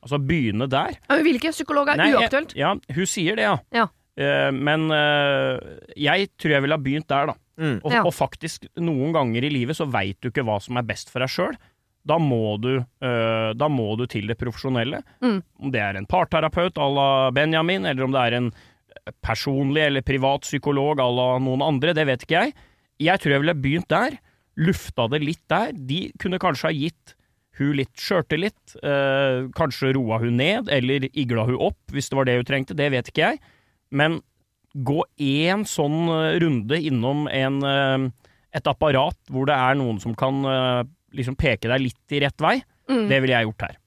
Altså 0.05 0.19
begynne 0.21 0.67
der. 0.69 0.93
Ja, 1.01 1.15
men 1.17 1.23
Hvilken 1.25 1.51
psykolog 1.55 1.89
er 1.89 1.97
Nei, 1.97 2.11
jeg- 2.13 2.53
Ja, 2.55 2.75
hun 2.93 3.05
sier 3.09 3.35
det, 3.35 3.47
ja. 3.47 3.55
Ja. 3.73 3.87
Uh, 4.15 4.51
men 4.55 4.85
uh, 4.93 5.57
jeg 5.97 6.29
tror 6.39 6.53
jeg 6.53 6.61
ville 6.63 6.77
ha 6.77 6.81
begynt 6.85 7.07
der, 7.09 7.31
da. 7.33 7.35
Mm. 7.57 7.79
Og, 7.83 7.91
Ja. 7.91 8.03
og 8.05 8.13
faktisk, 8.13 8.67
noen 8.77 9.11
ganger 9.15 9.43
i 9.43 9.49
livet 9.49 9.75
så 9.75 9.87
veit 9.89 10.19
du 10.21 10.29
ikke 10.29 10.43
hva 10.45 10.59
som 10.61 10.77
er 10.77 10.83
best 10.87 11.09
for 11.09 11.19
deg 11.25 11.29
sjøl. 11.33 11.57
Da 12.05 12.19
må, 12.21 12.59
du, 12.61 12.77
eh, 13.01 13.53
da 13.57 13.67
må 13.67 13.95
du 13.97 14.05
til 14.05 14.27
det 14.29 14.35
profesjonelle. 14.37 14.99
Mm. 15.23 15.39
Om 15.63 15.71
det 15.73 15.81
er 15.81 15.97
en 15.97 16.05
parterapeut 16.05 16.75
à 16.77 16.85
la 16.93 17.31
Benjamin, 17.33 17.83
eller 17.89 18.03
om 18.05 18.11
det 18.13 18.21
er 18.21 18.35
en 18.37 18.51
personlig 19.25 19.81
eller 19.87 20.01
privat 20.05 20.41
psykolog 20.45 20.99
à 21.01 21.07
la 21.15 21.39
noen 21.41 21.63
andre, 21.65 21.95
det 21.97 22.05
vet 22.05 22.21
ikke 22.27 22.43
jeg. 22.43 22.53
Jeg 23.07 23.19
tror 23.23 23.31
jeg 23.35 23.41
ville 23.41 23.55
begynt 23.57 23.89
der. 23.89 24.19
Lufta 24.55 25.07
det 25.09 25.21
litt 25.23 25.41
der. 25.51 25.73
De 25.73 26.11
kunne 26.21 26.37
kanskje 26.39 26.69
ha 26.69 26.73
gitt 26.77 27.15
hun 27.59 27.73
litt 27.79 27.93
skjørtelit. 27.99 28.75
Eh, 28.83 29.47
kanskje 29.57 29.93
roa 29.95 30.19
hun 30.23 30.37
ned, 30.37 30.69
eller 30.71 31.07
igla 31.13 31.45
hun 31.47 31.59
opp, 31.69 31.79
hvis 31.95 32.09
det 32.11 32.17
var 32.19 32.25
det 32.29 32.37
hun 32.39 32.47
trengte. 32.47 32.75
Det 32.77 32.89
vet 32.93 33.09
ikke 33.11 33.29
jeg. 33.31 33.39
Men 33.91 34.19
gå 34.75 35.01
én 35.23 35.63
sånn 35.69 36.01
eh, 36.11 36.35
runde 36.43 36.79
innom 36.83 37.27
en, 37.31 37.61
eh, 37.63 38.29
et 38.59 38.67
apparat 38.67 39.15
hvor 39.31 39.47
det 39.47 39.55
er 39.55 39.75
noen 39.79 40.01
som 40.03 40.15
kan 40.19 40.41
eh, 40.45 40.83
liksom 41.15 41.37
peke 41.39 41.69
deg 41.71 41.85
litt 41.87 42.15
i 42.17 42.23
rett 42.25 42.41
vei, 42.43 42.57
Mm. 42.85 43.07
det 43.09 43.17
ville 43.23 43.33
jeg 43.33 43.47
gjort 43.47 43.63
her. 43.65 43.77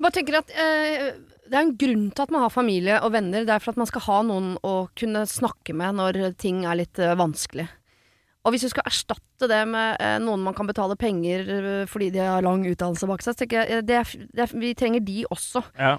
Bare 0.00 0.14
tenker 0.16 0.38
at 0.38 0.48
eh, 0.56 1.02
Det 1.44 1.52
er 1.52 1.60
en 1.66 1.74
grunn 1.76 2.06
til 2.16 2.22
at 2.24 2.30
man 2.32 2.40
har 2.46 2.52
familie 2.54 2.96
og 3.04 3.12
venner. 3.12 3.44
Det 3.44 3.52
er 3.52 3.60
for 3.60 3.74
at 3.74 3.80
man 3.82 3.86
skal 3.90 4.00
ha 4.06 4.22
noen 4.24 4.54
å 4.64 4.88
kunne 4.96 5.26
snakke 5.28 5.74
med 5.76 5.98
når 5.98 6.18
ting 6.40 6.62
er 6.64 6.78
litt 6.80 6.96
eh, 6.98 7.12
vanskelig. 7.20 7.66
Og 8.44 8.52
hvis 8.52 8.66
vi 8.66 8.72
skal 8.74 8.84
erstatte 8.90 9.48
det 9.48 9.62
med 9.70 9.96
eh, 10.04 10.18
noen 10.20 10.42
man 10.44 10.54
kan 10.56 10.66
betale 10.68 10.96
penger 11.00 11.46
eh, 11.48 11.84
fordi 11.88 12.10
de 12.12 12.20
har 12.20 12.42
lang 12.44 12.64
utdannelse 12.68 13.08
bak 13.08 13.22
seg, 13.24 13.32
så 13.36 13.40
tenker 13.44 13.62
jeg 13.62 13.78
eh, 13.78 13.84
det 13.88 13.96
er, 14.02 14.10
det 14.36 14.42
er, 14.48 14.58
vi 14.60 14.74
trenger 14.76 15.00
de 15.06 15.22
også. 15.32 15.62
Ja. 15.80 15.94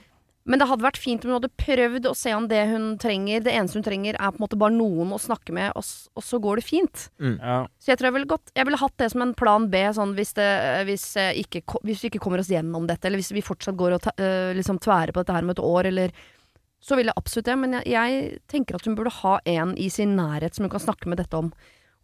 Men 0.45 0.61
det 0.61 0.67
hadde 0.69 0.85
vært 0.85 0.99
fint 1.01 1.23
om 1.25 1.31
hun 1.31 1.39
hadde 1.39 1.49
prøvd 1.57 2.05
å 2.05 2.11
se 2.13 2.29
om 2.37 2.43
det 2.45 2.59
hun 2.69 2.83
trenger, 3.01 3.41
det 3.41 3.55
eneste 3.57 3.79
hun 3.79 3.85
trenger, 3.87 4.13
er 4.19 4.29
på 4.29 4.37
en 4.37 4.43
måte 4.43 4.59
bare 4.61 4.75
noen 4.75 5.15
å 5.15 5.17
snakke 5.17 5.55
med, 5.57 5.71
og, 5.73 5.81
s- 5.81 6.05
og 6.13 6.21
så 6.21 6.37
går 6.43 6.61
det 6.61 6.65
fint. 6.67 7.07
Ja. 7.17 7.55
Så 7.81 7.89
jeg 7.89 7.97
tror 7.97 8.11
jeg 8.11 8.15
ville 8.19 8.29
gått 8.29 8.51
Jeg 8.53 8.67
ville 8.69 8.77
hatt 8.77 8.93
det 9.01 9.07
som 9.09 9.23
en 9.25 9.33
plan 9.33 9.65
B, 9.73 9.81
sånn 9.97 10.13
hvis, 10.13 10.35
det, 10.37 10.45
hvis, 10.85 11.07
jeg 11.17 11.47
ikke, 11.47 11.63
ko- 11.73 11.81
hvis 11.81 12.03
vi 12.05 12.11
ikke 12.11 12.21
kommer 12.27 12.43
oss 12.45 12.53
gjennom 12.53 12.85
dette, 12.85 13.09
eller 13.09 13.17
hvis 13.23 13.33
vi 13.33 13.41
fortsatt 13.41 13.79
går 13.81 13.97
og 13.97 14.03
ta, 14.05 14.13
øh, 14.21 14.51
liksom 14.59 14.77
tværer 14.85 15.15
på 15.17 15.23
dette 15.25 15.33
her 15.33 15.47
om 15.47 15.55
et 15.55 15.63
år, 15.65 15.89
eller 15.89 16.13
Så 16.85 16.93
vil 16.99 17.07
jeg 17.09 17.17
absolutt 17.17 17.47
det, 17.49 17.57
men 17.57 17.71
jeg, 17.79 17.89
jeg 17.89 18.39
tenker 18.51 18.75
at 18.77 18.85
hun 18.85 18.93
burde 18.93 19.09
ha 19.23 19.39
en 19.49 19.71
i 19.81 19.87
sin 19.89 20.13
nærhet 20.15 20.53
som 20.53 20.67
hun 20.67 20.69
kan 20.75 20.83
snakke 20.83 21.09
med 21.09 21.17
dette 21.17 21.33
om. 21.33 21.47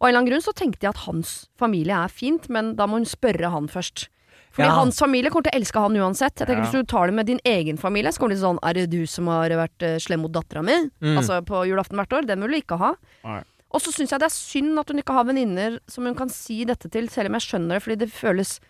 Og 0.02 0.08
av 0.08 0.10
en 0.10 0.16
eller 0.16 0.18
annen 0.24 0.30
grunn 0.32 0.42
så 0.42 0.52
tenkte 0.58 0.82
jeg 0.82 0.90
at 0.96 1.04
hans 1.06 1.46
familie 1.54 1.94
er 1.94 2.10
fint, 2.10 2.48
men 2.50 2.72
da 2.74 2.88
må 2.90 2.98
hun 2.98 3.06
spørre 3.06 3.52
han 3.54 3.68
først. 3.70 4.08
Fordi 4.52 4.66
Ja. 4.66 4.74
hans 4.74 4.98
familie 4.98 5.30
kommer 5.30 5.46
til 5.46 5.54
å 5.54 5.60
elske 5.62 5.80
han 5.80 5.94
uansett. 5.96 6.34
Jeg 6.36 6.46
tenker 6.48 6.64
Ja. 6.64 6.66
Hvis 6.66 6.72
du 6.72 6.82
tar 6.84 7.06
det 7.06 7.14
med 7.14 7.26
din 7.26 7.38
egen 7.46 7.78
familie, 7.78 8.10
så 8.12 8.18
kommer 8.18 8.34
de 8.34 8.42
sånn 8.42 8.58
Er 8.62 8.74
det 8.74 8.90
du 8.90 9.06
som 9.06 9.26
har 9.28 9.48
vært 9.48 9.78
øh, 9.80 9.96
slem 10.02 10.20
mot 10.20 10.32
dattera 10.32 10.62
mi? 10.62 10.90
Mm. 11.00 11.16
Altså 11.16 11.40
på 11.46 11.64
julaften 11.64 11.96
hvert 11.96 12.12
år. 12.12 12.26
Den 12.26 12.40
vil 12.42 12.50
du 12.50 12.60
ikke 12.60 12.78
ha. 12.78 12.94
Nei. 13.24 13.42
Og 13.72 13.80
så 13.80 13.92
syns 13.94 14.10
jeg 14.10 14.20
det 14.20 14.26
er 14.26 14.36
synd 14.36 14.78
at 14.78 14.88
hun 14.90 14.98
ikke 14.98 15.14
har 15.14 15.24
venninner 15.24 15.78
som 15.88 16.04
hun 16.04 16.14
kan 16.14 16.28
si 16.28 16.64
dette 16.64 16.90
til, 16.90 17.08
selv 17.08 17.30
om 17.30 17.38
jeg 17.38 17.46
skjønner 17.48 17.78
det, 17.78 17.82
fordi 17.82 17.96
det 18.02 18.10
føles 18.12 18.60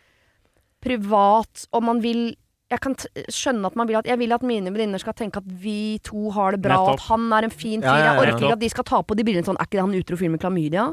privat, 0.82 1.66
og 1.72 1.82
man 1.82 2.00
vil 2.00 2.36
jeg 2.72 2.80
kan 2.80 2.94
skjønne 3.28 3.68
at 3.68 3.74
man 3.76 3.86
vil 3.86 3.96
at 3.96 4.06
Jeg 4.08 4.16
vil 4.18 4.32
at 4.32 4.42
mine 4.42 4.70
venninner 4.72 4.98
skal 4.98 5.12
tenke 5.12 5.36
at 5.42 5.44
vi 5.44 5.98
to 6.02 6.30
har 6.32 6.52
det 6.52 6.62
bra, 6.62 6.78
og 6.80 6.94
at 6.94 7.00
han 7.10 7.26
er 7.36 7.44
en 7.44 7.50
fin 7.52 7.82
fyr. 7.82 7.84
Ja, 7.84 7.96
ja, 7.98 8.04
ja. 8.04 8.12
Jeg 8.14 8.22
orker 8.32 8.46
ikke 8.46 8.52
at 8.56 8.62
de 8.62 8.70
skal 8.72 8.84
ta 8.84 9.02
på 9.02 9.16
de 9.18 9.24
brillene 9.24 9.44
sånn 9.44 9.58
Er 9.60 9.66
ikke 9.66 9.76
det 9.76 9.84
han 9.84 9.98
utro 9.98 10.16
fyren 10.16 10.32
med 10.32 10.40
klamydia? 10.40 10.86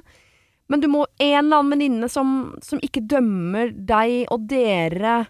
Men 0.69 0.84
du 0.84 0.88
må 0.91 1.05
en 1.17 1.34
eller 1.39 1.60
annen 1.63 1.73
venninne 1.73 2.10
som, 2.12 2.53
som 2.65 2.82
ikke 2.86 3.01
dømmer 3.10 3.71
deg 3.73 4.27
og 4.29 4.43
dere 4.51 5.23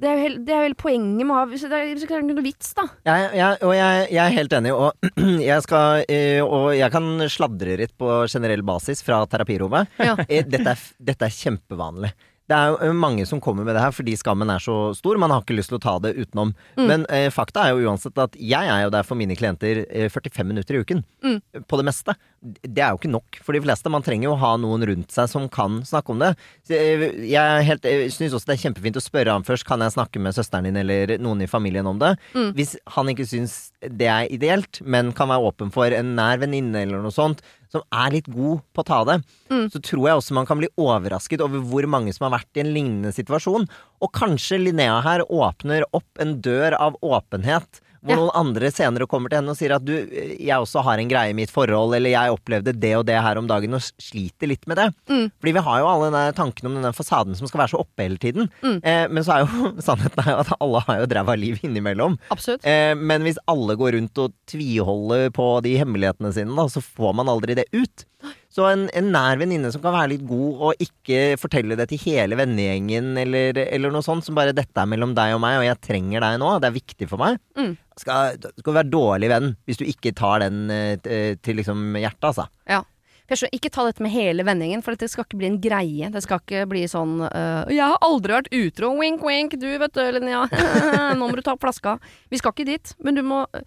Det 0.00 0.06
er 0.08 0.16
jo 0.16 0.22
hele, 0.22 0.40
det 0.46 0.54
er 0.54 0.62
jo 0.62 0.68
hele 0.70 0.78
poenget 0.80 1.26
med 1.26 1.34
å 1.34 1.40
ha 1.40 1.44
er, 1.44 1.68
det 1.68 1.80
er 1.80 2.04
ikke 2.06 2.20
noe 2.24 2.44
vits, 2.46 2.70
da. 2.78 2.86
Jeg, 3.10 3.26
jeg, 3.36 3.58
og 3.66 3.74
jeg, 3.76 4.06
jeg 4.14 4.22
er 4.24 4.36
helt 4.38 4.56
enig, 4.56 4.72
og 4.72 5.10
jeg, 5.50 5.64
skal, 5.66 6.04
eh, 6.08 6.40
og 6.40 6.70
jeg 6.78 6.94
kan 6.94 7.10
sladre 7.28 7.76
litt 7.82 7.92
på 8.00 8.12
generell 8.30 8.62
basis 8.64 9.02
fra 9.04 9.20
terapirommet. 9.28 9.90
Ja. 10.00 10.14
Eh, 10.28 10.46
Dette 10.46 10.72
er, 10.76 10.84
dette 11.10 11.26
er 11.28 11.34
kjempevanlig. 11.34 12.14
Det 12.50 12.56
er 12.58 12.72
jo 12.72 12.78
eh, 12.82 12.94
mange 12.98 13.22
som 13.30 13.38
kommer 13.42 13.62
med 13.66 13.76
det 13.78 13.82
her 13.84 13.92
fordi 13.94 14.16
skammen 14.18 14.50
er 14.50 14.58
så 14.62 14.74
stor. 14.98 15.18
Man 15.22 15.30
har 15.30 15.44
ikke 15.44 15.54
lyst 15.54 15.70
til 15.70 15.78
å 15.78 15.82
ta 15.84 15.92
det 16.02 16.16
utenom. 16.18 16.50
Mm. 16.74 16.86
Men 16.90 17.04
eh, 17.14 17.28
fakta 17.30 17.68
er 17.68 17.76
jo 17.76 17.86
uansett 17.90 18.18
at 18.18 18.34
jeg 18.34 18.66
er 18.74 18.82
jo 18.84 18.90
der 18.90 19.06
for 19.06 19.18
mine 19.20 19.36
klienter 19.38 19.84
eh, 19.86 20.08
45 20.10 20.48
minutter 20.50 20.74
i 20.74 20.82
uken. 20.82 21.04
Mm. 21.22 21.38
På 21.70 21.78
det 21.78 21.86
meste. 21.86 22.16
Det 22.40 22.80
er 22.82 22.90
jo 22.94 22.98
ikke 22.98 23.12
nok 23.12 23.38
for 23.44 23.54
de 23.54 23.60
fleste. 23.62 23.92
Man 23.92 24.02
trenger 24.02 24.30
jo 24.30 24.34
å 24.34 24.40
ha 24.42 24.52
noen 24.58 24.82
rundt 24.88 25.14
seg 25.14 25.28
som 25.30 25.46
kan 25.52 25.78
snakke 25.86 26.14
om 26.14 26.22
det. 26.24 26.32
Eh, 26.72 27.06
jeg 27.30 27.66
helt- 27.68 27.86
jeg 27.86 28.10
syns 28.16 28.34
også 28.34 28.50
det 28.50 28.56
er 28.58 28.64
kjempefint 28.64 28.98
å 28.98 29.04
spørre 29.04 29.36
han 29.36 29.46
først. 29.46 29.68
Kan 29.68 29.84
jeg 29.86 29.94
snakke 29.94 30.18
med 30.24 30.34
søsteren 30.34 30.66
din 30.66 30.80
eller 30.82 31.14
noen 31.22 31.44
i 31.44 31.50
familien 31.50 31.86
om 31.86 32.00
det? 32.02 32.16
Mm. 32.34 32.50
Hvis 32.58 32.74
han 32.96 33.12
ikke 33.14 33.28
syns 33.30 33.58
det 33.84 34.08
er 34.10 34.26
ideelt, 34.32 34.82
men 34.82 35.12
kan 35.16 35.28
være 35.30 35.52
åpen 35.52 35.70
for 35.72 35.86
en 35.94 36.16
nær 36.18 36.40
venninne 36.42 36.82
eller 36.82 37.04
noe 37.04 37.14
sånt, 37.14 37.44
som 37.70 37.82
er 37.94 38.10
litt 38.16 38.26
god 38.26 38.60
på 38.74 38.82
å 38.82 38.86
ta 38.86 39.04
det, 39.04 39.18
Mm. 39.50 39.70
så 39.70 39.80
tror 39.80 40.06
jeg 40.08 40.16
også 40.18 40.32
man 40.34 40.46
kan 40.46 40.58
bli 40.58 40.68
overrasket 40.76 41.40
over 41.40 41.60
hvor 41.60 41.86
mange 41.86 42.12
som 42.14 42.30
har 42.30 42.38
vært 42.40 42.56
i 42.56 42.60
en 42.64 42.74
lignende 42.74 43.12
situasjon. 43.14 43.68
Og 44.02 44.12
kanskje 44.12 44.58
Linnea 44.62 45.00
her 45.02 45.20
åpner 45.30 45.84
opp 45.94 46.18
en 46.18 46.40
dør 46.42 46.74
av 46.78 46.96
åpenhet. 47.02 47.80
Hvor 48.00 48.14
Ja. 48.14 48.16
noen 48.16 48.30
andre 48.34 48.70
senere 48.72 49.06
kommer 49.06 49.28
til 49.28 49.38
henne 49.42 49.52
og 49.52 49.56
sier 49.58 49.74
at 49.76 49.84
du, 49.84 49.92
jeg 49.92 50.56
også 50.56 50.82
har 50.86 50.98
en 50.98 51.08
greie 51.10 51.30
i 51.30 51.36
mitt 51.36 51.50
forhold, 51.52 51.92
eller 51.94 52.10
jeg 52.10 52.32
opplevde 52.32 52.72
det 52.72 52.94
og 52.96 53.04
det 53.06 53.18
her 53.20 53.36
om 53.36 53.46
dagen 53.46 53.74
og 53.76 53.82
sliter 54.00 54.48
litt 54.48 54.66
med 54.66 54.76
det. 54.80 54.86
Mm. 55.10 55.26
Fordi 55.40 55.52
vi 55.52 55.64
har 55.66 55.80
jo 55.82 55.86
alle 55.90 56.10
den 56.14 56.34
tanken 56.38 56.66
om 56.70 56.78
denne 56.78 56.94
fasaden 56.96 57.36
som 57.36 57.46
skal 57.50 57.60
være 57.60 57.74
så 57.74 57.80
oppe 57.84 58.06
hele 58.06 58.16
tiden. 58.16 58.48
Mm. 58.64 58.80
Eh, 58.82 59.06
men 59.12 59.22
så 59.26 59.36
er 59.36 59.44
jo 59.44 59.72
sannheten 59.88 60.24
er 60.24 60.32
jo 60.32 60.38
at 60.46 60.54
alle 60.60 60.80
har 60.86 61.00
jo 61.02 61.10
dræva 61.12 61.36
liv 61.36 61.60
innimellom. 61.62 62.16
Absolutt. 62.32 62.64
Eh, 62.64 62.94
men 62.96 63.22
hvis 63.28 63.38
alle 63.46 63.76
går 63.76 63.98
rundt 63.98 64.16
og 64.24 64.32
tviholder 64.48 65.28
på 65.36 65.50
de 65.66 65.76
hemmelighetene 65.80 66.32
sine, 66.32 66.56
da, 66.56 66.68
så 66.72 66.80
får 66.80 67.14
man 67.20 67.28
aldri 67.28 67.54
det 67.60 67.68
ut. 67.76 68.06
Så 68.50 68.64
en, 68.66 68.88
en 68.98 69.10
nær 69.14 69.38
venninne 69.38 69.70
som 69.70 69.82
kan 69.82 69.94
være 69.94 70.16
litt 70.16 70.24
god, 70.26 70.62
og 70.66 70.82
ikke 70.82 71.36
fortelle 71.38 71.76
det 71.78 71.86
til 71.92 72.00
hele 72.02 72.38
vennegjengen, 72.38 73.12
eller, 73.22 73.60
eller 73.62 73.94
noe 73.94 74.02
sånt, 74.02 74.26
som 74.26 74.34
bare 74.34 74.54
'dette 74.56 74.74
er 74.74 74.90
mellom 74.90 75.14
deg 75.14 75.36
og 75.36 75.42
meg, 75.44 75.60
og 75.60 75.68
jeg 75.68 75.82
trenger 75.86 76.24
deg 76.26 76.40
nå', 76.42 76.56
det 76.58 76.70
er 76.70 76.78
viktig 76.80 77.06
for 77.12 77.22
meg. 77.22 77.38
Mm. 77.54 77.76
Skal, 78.00 78.40
skal 78.58 78.78
være 78.80 78.90
dårlig 78.90 79.28
venn 79.30 79.52
hvis 79.68 79.78
du 79.78 79.84
ikke 79.86 80.14
tar 80.18 80.42
den 80.42 80.64
eh, 80.72 81.36
til 81.38 81.60
liksom 81.60 81.94
hjertet, 82.00 82.32
altså. 82.32 82.48
Ja. 82.66 82.82
Skjønner, 83.30 83.54
ikke 83.54 83.70
ta 83.70 83.84
dette 83.86 84.02
med 84.02 84.10
hele 84.10 84.42
vendingen, 84.42 84.80
for 84.82 84.96
dette 84.96 85.06
skal 85.06 85.22
ikke 85.22 85.38
bli 85.38 85.46
en 85.52 85.60
greie. 85.62 86.08
Det 86.10 86.22
skal 86.24 86.40
ikke 86.42 86.64
bli 86.66 86.82
sånn 86.90 87.20
uh, 87.22 87.62
'Jeg 87.70 87.86
har 87.86 88.02
aldri 88.02 88.34
vært 88.34 88.50
utro, 88.50 88.90
wink, 88.98 89.22
wink, 89.22 89.54
du 89.62 89.68
vet 89.78 89.94
du, 89.94 90.02
Linnea. 90.02 90.48
Nå 91.18 91.28
må 91.28 91.36
du 91.38 91.44
ta 91.46 91.54
opp 91.54 91.62
flaska.' 91.62 92.00
Vi 92.26 92.40
skal 92.42 92.50
ikke 92.50 92.66
dit, 92.66 92.94
men 92.98 93.14
du 93.14 93.22
må 93.22 93.44
øh, 93.46 93.62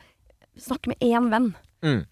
snakke 0.59 0.91
med 0.91 0.99
én 0.99 1.31
venn. 1.31 1.53
Mm. 1.79 2.03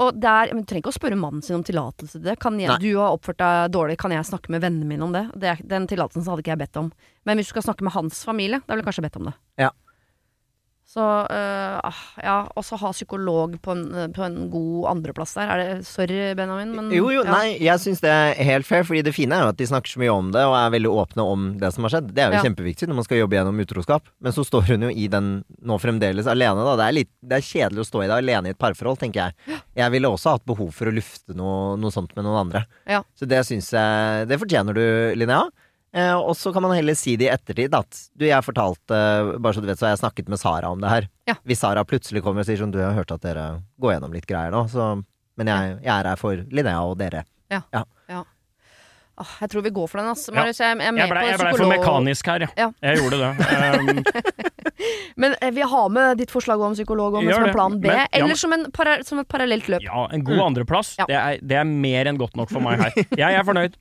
Og 0.00 0.16
der, 0.16 0.52
men 0.54 0.64
Du 0.64 0.70
trenger 0.70 0.84
ikke 0.86 0.94
å 0.94 0.96
spørre 0.96 1.18
mannen 1.20 1.44
sin 1.44 1.58
om 1.58 1.64
tillatelse 1.66 2.18
til 2.18 2.24
det. 2.30 2.38
Kan 2.40 2.58
jeg, 2.62 2.78
du 2.80 2.90
har 2.96 3.12
oppført 3.12 3.40
deg 3.42 3.74
dårlig, 3.74 3.98
kan 4.00 4.14
jeg 4.14 4.28
snakke 4.28 4.52
med 4.52 4.64
vennene 4.64 4.88
mine 4.88 5.04
om 5.04 5.12
det? 5.14 5.26
det 5.36 5.58
den 5.68 5.88
tillatelsen 5.90 6.24
hadde 6.28 6.44
ikke 6.44 6.54
jeg 6.54 6.62
bedt 6.64 6.80
om. 6.80 6.90
Men 7.28 7.36
hvis 7.36 7.50
du 7.50 7.54
skal 7.54 7.68
snakke 7.68 7.84
med 7.84 7.94
hans 7.96 8.22
familie, 8.24 8.62
da 8.64 8.72
ville 8.72 8.84
jeg 8.84 8.88
kanskje 8.88 9.06
bedt 9.08 9.20
om 9.20 9.28
det. 9.28 9.34
Ja. 9.60 9.70
Så 10.90 10.98
øh, 11.30 11.98
ja, 12.24 12.36
og 12.58 12.64
så 12.66 12.74
ha 12.80 12.88
psykolog 12.90 13.52
på 13.62 13.74
en, 13.76 13.84
på 14.10 14.24
en 14.26 14.38
god 14.50 14.88
andreplass 14.90 15.36
der. 15.36 15.50
Er 15.54 15.60
det, 15.60 15.84
sorry, 15.86 16.32
Benjamin, 16.34 16.72
men 16.74 16.88
Jo, 16.90 17.12
jo, 17.14 17.20
ja. 17.22 17.30
nei, 17.30 17.52
jeg 17.62 17.78
syns 17.78 18.02
det 18.02 18.10
er 18.10 18.32
helt 18.48 18.66
fair, 18.66 18.82
fordi 18.88 19.04
det 19.06 19.12
fine 19.14 19.36
er 19.38 19.44
jo 19.44 19.52
at 19.52 19.60
de 19.60 19.68
snakker 19.70 19.92
så 19.92 20.02
mye 20.02 20.10
om 20.10 20.32
det, 20.34 20.42
og 20.50 20.56
er 20.58 20.72
veldig 20.74 20.90
åpne 21.04 21.26
om 21.30 21.44
det 21.62 21.70
som 21.76 21.86
har 21.86 21.94
skjedd. 21.94 22.10
Det 22.16 22.24
er 22.24 22.34
jo 22.34 22.40
Ja. 22.40 22.42
kjempeviktig 22.48 22.90
når 22.90 22.98
man 22.98 23.06
skal 23.06 23.22
jobbe 23.22 23.38
gjennom 23.38 23.62
utroskap. 23.62 24.10
Men 24.18 24.34
så 24.34 24.42
står 24.50 24.66
hun 24.72 24.88
jo 24.88 24.90
i 24.90 25.06
den 25.14 25.30
nå 25.62 25.78
fremdeles 25.78 26.26
alene, 26.26 26.66
da. 26.66 26.74
Det 26.82 26.88
er, 26.88 26.98
litt, 26.98 27.12
det 27.22 27.38
er 27.38 27.48
kjedelig 27.52 27.84
å 27.86 27.88
stå 27.92 28.02
i 28.02 28.10
det 28.10 28.18
alene 28.18 28.50
i 28.50 28.56
et 28.56 28.62
parforhold, 28.66 28.98
tenker 28.98 29.30
jeg. 29.30 29.60
Jeg 29.78 29.94
ville 29.94 30.10
også 30.10 30.34
hatt 30.40 30.46
behov 30.50 30.74
for 30.74 30.90
å 30.90 30.96
lufte 30.98 31.38
noe, 31.38 31.76
noe 31.78 31.94
sånt 31.94 32.16
med 32.18 32.26
noen 32.26 32.42
andre. 32.48 32.66
Ja. 32.90 33.04
Så 33.14 33.30
det 33.30 33.44
syns 33.46 33.70
jeg 33.70 34.26
Det 34.26 34.42
fortjener 34.42 34.74
du, 34.74 34.84
Linnea. 35.22 35.46
Eh, 35.92 36.14
og 36.14 36.36
så 36.38 36.52
kan 36.54 36.62
man 36.62 36.70
heller 36.76 36.94
si 36.94 37.16
det 37.18 37.26
i 37.26 37.32
ettertid 37.34 37.74
at 37.74 37.96
du, 38.14 38.22
jeg 38.28 38.44
fortalte 38.46 38.94
Bare 39.42 39.56
så 39.56 39.58
du 39.58 39.66
vet, 39.66 39.78
så 39.80 39.88
har 39.88 39.96
jeg 39.96 40.02
snakket 40.04 40.28
med 40.30 40.38
Sara 40.38 40.68
om 40.70 40.78
det 40.80 40.88
her. 40.92 41.08
Ja. 41.26 41.34
Hvis 41.42 41.58
Sara 41.64 41.82
plutselig 41.82 42.22
kommer 42.22 42.44
og 42.44 42.46
sier 42.46 42.60
sånn 42.62 42.70
Du, 42.70 42.78
jeg 42.78 42.86
har 42.92 42.94
hørt 43.00 43.10
at 43.10 43.24
dere 43.26 43.46
går 43.82 43.96
gjennom 43.96 44.14
litt 44.14 44.28
greier 44.30 44.54
nå, 44.54 44.66
så 44.70 44.92
Men 45.40 45.50
jeg, 45.50 45.80
jeg 45.82 45.94
er 45.96 46.10
her 46.12 46.20
for 46.20 46.44
Linnea 46.54 46.84
og 46.86 46.94
dere. 47.00 47.24
Ah, 49.20 49.32
jeg 49.42 49.50
tror 49.52 49.60
vi 49.66 49.70
går 49.76 49.88
for 49.90 50.00
den, 50.00 50.06
altså. 50.08 50.32
Marius, 50.32 50.60
jeg, 50.62 50.78
jeg 50.80 50.88
er 50.88 50.94
med 50.96 51.02
Jeg 51.02 51.10
blei 51.10 51.24
ble 51.26 51.34
for 51.36 51.50
psykolog. 51.52 51.72
mekanisk 51.74 52.30
her. 52.30 52.44
Ja. 52.56 52.68
Jeg 52.86 53.02
gjorde 53.02 53.18
det. 53.20 53.32
Um, 54.80 55.10
Men 55.20 55.34
eh, 55.44 55.50
vi 55.52 55.60
har 55.60 55.90
med 55.92 56.16
ditt 56.22 56.30
forslag 56.32 56.62
om 56.64 56.72
psykolog 56.72 57.18
om 57.18 57.26
som 57.28 57.44
en 57.44 57.52
plan 57.52 57.74
B, 57.82 57.84
Men- 57.90 57.98
ja, 57.98 58.06
eller 58.22 58.34
som, 58.40 58.54
en 58.56 58.70
para, 58.72 58.94
som 59.04 59.20
et 59.20 59.28
parallelt 59.28 59.68
løp. 59.68 59.82
ja, 59.84 60.06
en 60.14 60.24
god 60.24 60.40
andreplass, 60.46 60.94
Ja. 60.96 61.04
det, 61.10 61.18
er, 61.20 61.38
det 61.44 61.58
er 61.60 61.68
mer 61.68 62.08
enn 62.08 62.16
godt 62.16 62.36
nok 62.40 62.48
for 62.48 62.64
meg 62.64 62.80
her. 62.80 62.96
Jeg 63.26 63.34
er 63.42 63.44
fornøyd. 63.44 63.76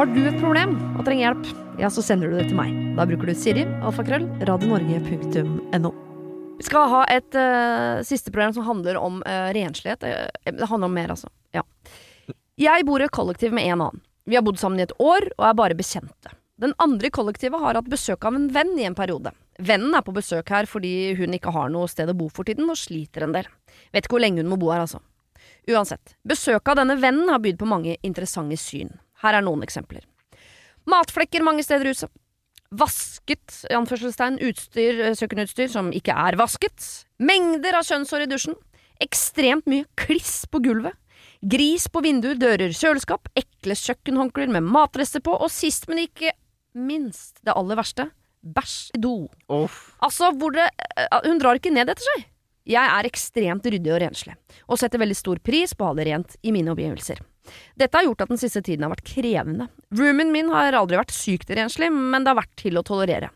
Har 0.00 0.08
du 0.08 0.22
et 0.24 0.36
problem 0.40 0.70
og 0.96 1.02
trenger 1.04 1.26
hjelp, 1.26 1.48
ja, 1.76 1.88
så 1.92 2.00
sender 2.00 2.30
du 2.30 2.38
det 2.38 2.46
til 2.48 2.56
meg. 2.56 2.70
Da 2.96 3.04
bruker 3.04 3.28
du 3.28 3.34
Siri, 3.36 3.66
alfakrøll, 3.84 4.22
radionorge.no. 4.48 5.90
Vi 6.56 6.64
skal 6.64 6.86
ha 6.88 7.00
et 7.12 7.36
uh, 7.36 8.00
siste 8.08 8.32
program 8.32 8.54
som 8.56 8.64
handler 8.64 8.96
om 8.96 9.18
uh, 9.20 9.50
renslighet. 9.52 10.06
Eh, 10.08 10.54
det 10.56 10.70
handler 10.70 10.88
om 10.88 10.96
mer, 10.96 11.12
altså. 11.12 11.28
Ja. 11.52 11.66
Jeg 12.56 12.86
bor 12.88 13.04
i 13.04 13.10
et 13.10 13.12
kollektiv 13.12 13.52
med 13.52 13.68
en 13.68 13.74
annen. 13.90 14.00
Vi 14.24 14.38
har 14.38 14.46
bodd 14.46 14.62
sammen 14.62 14.80
i 14.80 14.86
et 14.86 14.94
år 15.04 15.26
og 15.34 15.44
er 15.50 15.60
bare 15.60 15.76
bekjente. 15.76 16.32
Den 16.64 16.72
andre 16.80 17.10
i 17.10 17.14
kollektivet 17.18 17.60
har 17.60 17.76
hatt 17.76 17.92
besøk 17.92 18.24
av 18.24 18.40
en 18.40 18.48
venn 18.56 18.72
i 18.80 18.88
en 18.88 18.96
periode. 18.96 19.34
Vennen 19.60 19.92
er 20.00 20.06
på 20.06 20.16
besøk 20.16 20.48
her 20.56 20.70
fordi 20.70 21.12
hun 21.20 21.36
ikke 21.36 21.52
har 21.52 21.68
noe 21.68 21.92
sted 21.92 22.08
å 22.08 22.16
bo 22.16 22.30
for 22.32 22.48
tiden, 22.48 22.72
og 22.72 22.80
sliter 22.80 23.28
en 23.28 23.36
del. 23.36 23.52
Vet 23.92 24.08
ikke 24.08 24.16
hvor 24.16 24.24
lenge 24.24 24.40
hun 24.40 24.48
må 24.54 24.62
bo 24.64 24.72
her, 24.72 24.88
altså. 24.88 25.04
Uansett, 25.68 26.16
besøket 26.24 26.72
av 26.72 26.80
denne 26.86 26.96
vennen 27.04 27.28
har 27.28 27.44
bydd 27.44 27.60
på 27.60 27.68
mange 27.68 28.00
interessante 28.00 28.56
syn. 28.56 28.96
Her 29.22 29.38
er 29.38 29.44
noen 29.44 29.64
eksempler. 29.66 30.06
Matflekker 30.88 31.44
mange 31.44 31.64
steder 31.66 31.88
i 31.88 31.94
huset. 31.94 32.10
Vasket 32.70 33.64
i 33.66 33.74
anførselstegn, 33.74 34.38
utstyr, 34.46 35.00
eh, 35.08 35.16
kjøkkenutstyr 35.18 35.70
som 35.72 35.90
ikke 35.92 36.14
er 36.14 36.38
vasket. 36.38 37.04
Mengder 37.18 37.80
av 37.80 37.84
kjønnshår 37.88 38.24
i 38.24 38.30
dusjen. 38.30 38.56
Ekstremt 39.02 39.66
mye 39.66 39.88
kliss 39.98 40.44
på 40.46 40.62
gulvet. 40.62 40.94
Gris 41.42 41.88
på 41.88 42.02
vinduer, 42.04 42.38
dører, 42.38 42.72
kjøleskap. 42.76 43.28
Ekle 43.36 43.74
kjøkkenhåndklær 43.74 44.52
med 44.52 44.62
matrester 44.62 45.20
på. 45.24 45.34
Og 45.34 45.50
sist, 45.50 45.88
men 45.88 46.04
ikke 46.06 46.32
minst, 46.78 47.40
det 47.44 47.56
aller 47.56 47.76
verste, 47.80 48.10
bæsj 48.44 48.96
i 48.96 49.00
do. 49.02 49.14
Altså, 50.04 50.30
hvor 50.38 50.54
det 50.54 50.68
eh, 50.96 51.20
Hun 51.26 51.40
drar 51.42 51.58
ikke 51.58 51.72
ned 51.74 51.90
etter 51.90 52.06
seg. 52.14 52.29
Jeg 52.70 52.86
er 52.86 53.08
ekstremt 53.08 53.66
ryddig 53.66 53.90
og 53.90 54.00
renslig, 54.04 54.36
og 54.70 54.78
setter 54.78 55.02
veldig 55.02 55.18
stor 55.18 55.40
pris 55.42 55.74
på 55.74 55.86
å 55.86 55.90
ha 55.90 55.98
det 55.98 56.06
rent 56.06 56.36
i 56.46 56.52
mine 56.54 56.70
omgivelser. 56.70 57.18
Dette 57.74 57.98
har 57.98 58.06
gjort 58.06 58.22
at 58.22 58.30
den 58.30 58.38
siste 58.38 58.62
tiden 58.62 58.84
har 58.86 58.92
vært 58.92 59.08
krevende. 59.10 59.66
Roomien 59.96 60.30
min 60.30 60.52
har 60.54 60.76
aldri 60.78 61.00
vært 61.00 61.14
sykt 61.14 61.50
renslig, 61.56 61.90
men 61.90 62.22
det 62.22 62.30
har 62.30 62.38
vært 62.38 62.54
til 62.60 62.78
å 62.78 62.84
tolerere. 62.86 63.32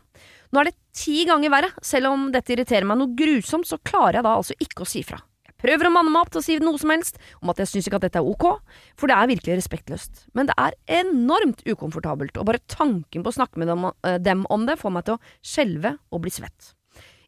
Nå 0.53 0.61
er 0.61 0.69
det 0.69 0.77
ti 0.95 1.25
ganger 1.27 1.51
verre. 1.51 1.71
Selv 1.83 2.13
om 2.13 2.29
dette 2.31 2.53
irriterer 2.55 2.87
meg 2.87 3.01
noe 3.01 3.15
grusomt, 3.17 3.67
så 3.67 3.81
klarer 3.83 4.21
jeg 4.21 4.27
da 4.27 4.35
altså 4.39 4.55
ikke 4.63 4.85
å 4.85 4.87
si 4.87 5.01
fra. 5.03 5.19
Jeg 5.45 5.57
prøver 5.65 5.89
å 5.89 5.93
manne 5.95 6.13
meg 6.13 6.21
opp 6.21 6.31
til 6.31 6.39
å 6.39 6.45
si 6.45 6.55
noe 6.61 6.79
som 6.79 6.93
helst 6.93 7.19
om 7.41 7.51
at 7.51 7.59
jeg 7.59 7.71
syns 7.71 7.89
ikke 7.89 7.99
at 7.99 8.07
dette 8.07 8.21
er 8.21 8.29
ok, 8.29 8.45
for 8.99 9.11
det 9.11 9.17
er 9.17 9.31
virkelig 9.31 9.59
respektløst. 9.59 10.25
Men 10.37 10.47
det 10.47 10.55
er 10.61 10.77
enormt 11.01 11.65
ukomfortabelt, 11.67 12.37
og 12.39 12.47
bare 12.47 12.63
tanken 12.71 13.25
på 13.25 13.33
å 13.33 13.37
snakke 13.39 13.59
med 13.59 13.73
eh, 13.73 14.19
dem 14.21 14.45
om 14.53 14.67
det 14.69 14.77
får 14.79 14.95
meg 14.95 15.07
til 15.07 15.17
å 15.17 15.35
skjelve 15.43 15.95
og 16.13 16.23
bli 16.23 16.35
svett. 16.37 16.75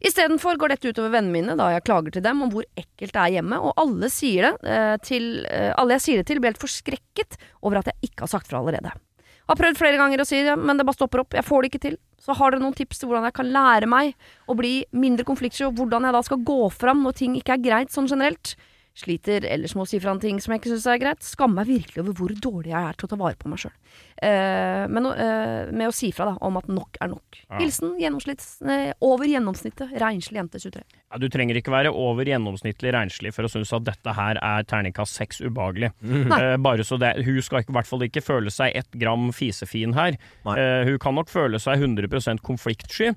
Istedenfor 0.04 0.58
går 0.60 0.74
dette 0.74 0.92
utover 0.92 1.10
vennene 1.16 1.34
mine 1.34 1.58
da 1.58 1.72
jeg 1.74 1.84
klager 1.88 2.14
til 2.14 2.24
dem 2.24 2.44
om 2.44 2.52
hvor 2.52 2.66
ekkelt 2.78 3.14
det 3.14 3.22
er 3.22 3.34
hjemme, 3.38 3.58
og 3.58 3.74
alle, 3.80 4.10
sier 4.12 4.46
det, 4.46 4.70
eh, 4.70 4.94
til, 5.02 5.28
eh, 5.50 5.72
alle 5.74 5.96
jeg 5.98 6.04
sier 6.04 6.20
det 6.20 6.28
til 6.30 6.40
blir 6.42 6.52
helt 6.52 6.62
forskrekket 6.62 7.38
over 7.62 7.80
at 7.80 7.90
jeg 7.90 8.10
ikke 8.10 8.26
har 8.26 8.32
sagt 8.36 8.50
fra 8.50 8.60
allerede. 8.62 8.94
Har 9.48 9.56
prøvd 9.56 9.80
flere 9.80 9.96
ganger 9.96 10.20
å 10.20 10.28
si 10.28 10.42
det, 10.44 10.54
men 10.60 10.76
det 10.76 10.84
bare 10.84 10.98
stopper 10.98 11.22
opp. 11.24 11.34
Jeg 11.34 11.46
får 11.46 11.62
det 11.62 11.70
ikke 11.70 11.84
til. 11.86 11.96
Så 12.20 12.34
har 12.36 12.52
dere 12.52 12.60
noen 12.60 12.76
tips 12.76 13.00
til 13.00 13.08
hvordan 13.08 13.24
jeg 13.24 13.36
kan 13.38 13.48
lære 13.48 13.88
meg 13.88 14.12
å 14.46 14.56
bli 14.58 14.72
mindre 14.92 15.24
konfliktsky, 15.24 15.64
og 15.70 15.78
hvordan 15.78 16.04
jeg 16.04 16.16
da 16.18 16.20
skal 16.26 16.42
gå 16.44 16.58
fram 16.74 17.00
når 17.06 17.16
ting 17.16 17.38
ikke 17.38 17.56
er 17.56 17.64
greit 17.64 17.94
sånn 17.94 18.10
generelt? 18.10 18.54
Sliter 18.98 19.44
ellers 19.46 19.76
med 19.78 19.84
å 19.84 19.88
si 19.88 20.00
fra 20.02 20.10
om 20.10 20.18
ting 20.22 20.40
som 20.42 20.52
jeg 20.52 20.62
ikke 20.62 20.72
syns 20.72 20.86
er 20.90 20.98
greit. 20.98 21.22
Skammer 21.22 21.60
meg 21.60 21.68
virkelig 21.70 22.02
over 22.02 22.16
hvor 22.18 22.32
dårlig 22.34 22.72
jeg 22.72 22.78
er 22.80 22.96
til 22.98 23.06
å 23.06 23.10
ta 23.12 23.18
vare 23.20 23.38
på 23.38 23.50
meg 23.50 23.60
sjøl. 23.62 23.74
Eh, 24.26 24.84
men 24.90 25.06
eh, 25.12 25.70
med 25.70 25.90
å 25.90 25.94
si 25.94 26.10
fra 26.14 26.26
da, 26.32 26.34
om 26.42 26.58
at 26.58 26.66
nok 26.72 26.98
er 27.04 27.12
nok. 27.12 27.38
Ja. 27.44 27.60
Hilsen 27.60 27.94
gjennomsnitt, 28.02 28.42
eh, 28.66 28.90
over 29.06 29.30
gjennomsnittet, 29.30 29.94
renslig 30.02 30.40
jente 30.40 30.62
23. 30.64 30.82
Ja, 31.08 31.20
du 31.22 31.28
trenger 31.32 31.60
ikke 31.60 31.72
være 31.72 31.92
over 31.94 32.28
gjennomsnittlig 32.28 32.92
renslig 32.96 33.32
for 33.36 33.46
å 33.46 33.52
synes 33.52 33.70
at 33.76 33.86
dette 33.86 34.16
her 34.18 34.40
er 34.42 34.66
terningkast 34.68 35.20
seks 35.20 35.42
ubehagelig. 35.44 35.92
Eh, 36.38 36.56
bare 36.60 36.84
så 36.86 36.98
det, 37.00 37.14
Hun 37.24 37.38
skal 37.42 37.62
i 37.62 37.72
hvert 37.74 37.88
fall 37.88 38.02
ikke 38.04 38.22
føle 38.22 38.50
seg 38.52 38.76
ett 38.78 38.98
gram 39.00 39.30
fisefin 39.34 39.94
her. 39.96 40.18
Eh, 40.52 40.90
hun 40.90 40.98
kan 41.02 41.16
nok 41.16 41.30
føle 41.32 41.58
seg 41.62 41.80
100% 41.80 42.42
konfliktsky, 42.46 43.14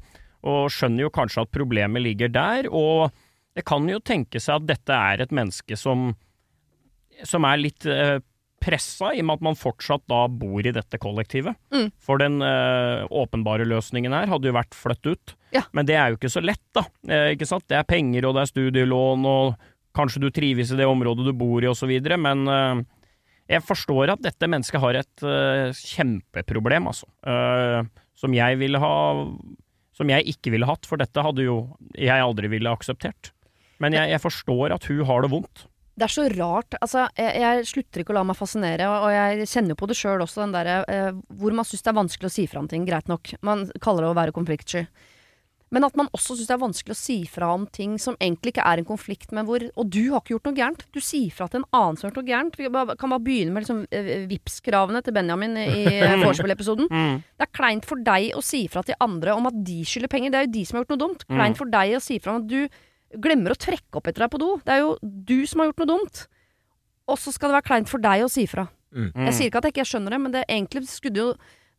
og 0.48 0.72
skjønner 0.74 1.06
jo 1.06 1.12
kanskje 1.14 1.44
at 1.46 1.52
problemet 1.54 2.02
ligger 2.06 2.32
der. 2.34 2.70
Og 2.70 3.12
det 3.58 3.66
kan 3.68 3.88
jo 3.90 4.00
tenke 4.00 4.40
seg 4.40 4.62
at 4.62 4.68
dette 4.70 4.98
er 5.12 5.24
et 5.24 5.34
menneske 5.36 5.78
som, 5.80 6.12
som 7.28 7.48
er 7.48 7.60
litt 7.60 7.88
eh, 7.90 8.20
pressa, 8.62 9.12
i 9.16 9.22
og 9.24 9.28
med 9.28 9.40
at 9.40 9.46
man 9.50 9.58
fortsatt 9.58 10.04
da 10.12 10.22
bor 10.30 10.62
i 10.64 10.74
dette 10.76 11.00
kollektivet. 11.02 11.58
Mm. 11.74 11.90
For 12.04 12.22
den 12.22 12.40
eh, 12.46 13.04
åpenbare 13.10 13.66
løsningen 13.68 14.14
her 14.16 14.30
hadde 14.32 14.52
jo 14.52 14.56
vært 14.56 14.78
flytt 14.78 15.10
ut. 15.10 15.36
Ja. 15.56 15.66
Men 15.76 15.90
det 15.90 15.98
er 15.98 16.12
jo 16.12 16.20
ikke 16.20 16.32
så 16.32 16.44
lett, 16.44 16.64
da. 16.78 16.86
Eh, 17.10 17.34
ikke 17.36 17.50
sant? 17.50 17.68
Det 17.72 17.80
er 17.80 17.90
penger, 17.90 18.30
og 18.30 18.38
det 18.38 18.46
er 18.46 18.52
studielån, 18.54 19.28
og 19.28 19.70
kanskje 19.98 20.24
du 20.24 20.30
trives 20.32 20.72
i 20.72 20.80
det 20.80 20.88
området 20.88 21.28
du 21.28 21.34
bor 21.36 21.64
i, 21.64 21.70
osv. 21.72 21.92
Men 22.22 22.46
eh, 22.48 22.84
jeg 23.58 23.66
forstår 23.68 24.14
at 24.14 24.24
dette 24.24 24.50
mennesket 24.50 24.84
har 24.84 25.02
et 25.02 25.28
eh, 25.28 25.82
kjempeproblem, 25.96 26.88
altså. 26.94 27.10
Eh, 27.26 27.82
som 28.22 28.36
jeg 28.38 28.60
ville 28.62 28.78
ha 28.78 28.96
Som 29.98 30.12
jeg 30.12 30.28
ikke 30.30 30.52
ville 30.54 30.68
hatt, 30.70 30.86
for 30.86 31.02
dette 31.02 31.24
hadde 31.26 31.44
jo 31.44 31.56
jeg 31.98 32.22
aldri 32.22 32.48
ville 32.52 32.70
akseptert. 32.70 33.34
Men 33.82 33.98
jeg, 33.98 34.14
jeg 34.14 34.24
forstår 34.24 34.76
at 34.78 34.88
hun 34.90 35.06
har 35.10 35.26
det 35.26 35.32
vondt. 35.34 35.66
Det 36.02 36.08
er 36.08 36.14
så 36.14 36.26
rart. 36.34 36.76
Altså, 36.80 37.06
jeg, 37.20 37.42
jeg 37.44 37.70
slutter 37.70 38.02
ikke 38.02 38.14
å 38.14 38.20
la 38.22 38.26
meg 38.26 38.38
fascinere, 38.40 38.88
og, 38.90 39.08
og 39.08 39.14
jeg 39.14 39.48
kjenner 39.52 39.76
jo 39.76 39.82
på 39.82 39.90
det 39.92 39.98
sjøl 40.00 40.24
også, 40.24 40.46
den 40.46 40.54
derre 40.56 40.82
eh, 40.90 41.10
hvor 41.38 41.56
man 41.58 41.68
syns 41.68 41.84
det 41.86 41.92
er 41.92 42.00
vanskelig 42.00 42.30
å 42.30 42.34
si 42.34 42.46
fra 42.50 42.62
om 42.64 42.70
ting, 42.72 42.86
greit 42.88 43.12
nok. 43.12 43.34
Man 43.46 43.68
kaller 43.84 44.08
det 44.08 44.14
å 44.14 44.18
være 44.18 44.36
konfliktsky. 44.36 44.86
Men 45.72 45.86
at 45.88 45.96
man 45.96 46.10
også 46.12 46.36
syns 46.36 46.50
det 46.50 46.56
er 46.56 46.64
vanskelig 46.64 46.96
å 46.96 47.00
si 47.00 47.18
fra 47.32 47.54
om 47.56 47.64
ting 47.72 47.94
som 48.02 48.18
egentlig 48.20 48.52
ikke 48.52 48.66
er 48.68 48.82
en 48.82 48.88
konflikt, 48.88 49.30
men 49.36 49.48
hvor 49.48 49.64
Og 49.70 49.88
du 49.88 50.02
har 50.12 50.20
ikke 50.20 50.34
gjort 50.34 50.50
noe 50.50 50.58
gærent. 50.58 50.84
Du 50.92 51.00
sier 51.00 51.32
fra 51.32 51.48
til 51.48 51.62
en 51.62 51.68
annen 51.78 52.00
som 52.00 52.08
har 52.08 52.12
gjort 52.12 52.20
noe 52.20 52.32
gærent. 52.32 52.58
Vi 52.60 52.68
kan 52.68 53.14
bare 53.14 53.24
begynne 53.24 53.56
med 53.56 53.64
liksom, 53.64 53.86
eh, 53.88 54.26
Vipps-kravene 54.28 55.00
til 55.06 55.16
Benjamin 55.16 55.56
i 55.62 55.86
eh, 55.88 56.18
vorspiel-episoden. 56.26 56.92
Det 57.40 57.48
er 57.48 57.54
kleint 57.56 57.88
for 57.88 58.04
deg 58.04 58.34
å 58.36 58.44
si 58.44 58.66
fra 58.72 58.84
til 58.84 59.00
andre 59.00 59.36
om 59.38 59.48
at 59.48 59.62
de 59.64 59.80
skylder 59.88 60.12
penger. 60.12 60.34
Det 60.34 60.42
er 60.42 60.48
jo 60.50 60.56
de 60.58 60.66
som 60.68 60.78
har 60.78 60.84
gjort 60.84 60.96
noe 60.96 61.04
dumt. 61.06 61.28
Kleint 61.32 61.60
for 61.60 61.72
deg 61.72 61.96
å 61.96 62.04
si 62.04 62.20
fra 62.20 62.36
om 62.36 62.44
at 62.44 62.52
du 62.52 62.66
glemmer 63.20 63.56
å 63.56 63.60
trekke 63.60 64.00
opp 64.00 64.08
etter 64.10 64.26
deg 64.26 64.34
på 64.34 64.42
do. 64.42 64.52
Det 64.66 64.76
er 64.76 64.84
jo 64.84 64.94
du 65.02 65.40
som 65.50 65.62
har 65.62 65.72
gjort 65.72 65.84
noe 65.84 65.92
dumt. 65.94 66.22
Og 67.12 67.20
så 67.20 67.34
skal 67.34 67.52
det 67.52 67.60
være 67.60 67.70
kleint 67.72 67.92
for 67.92 68.04
deg 68.04 68.24
å 68.26 68.30
si 68.32 68.46
fra. 68.50 68.68
Mm. 68.96 69.10
Jeg 69.28 69.36
sier 69.38 69.50
ikke 69.52 69.62
at 69.62 69.68
jeg 69.70 69.76
ikke 69.76 69.90
skjønner 69.94 70.16
det, 70.16 70.22
men 70.22 70.34
det, 70.34 70.44
er 70.44 70.58
egentlig 70.58 70.84
jo 71.16 71.28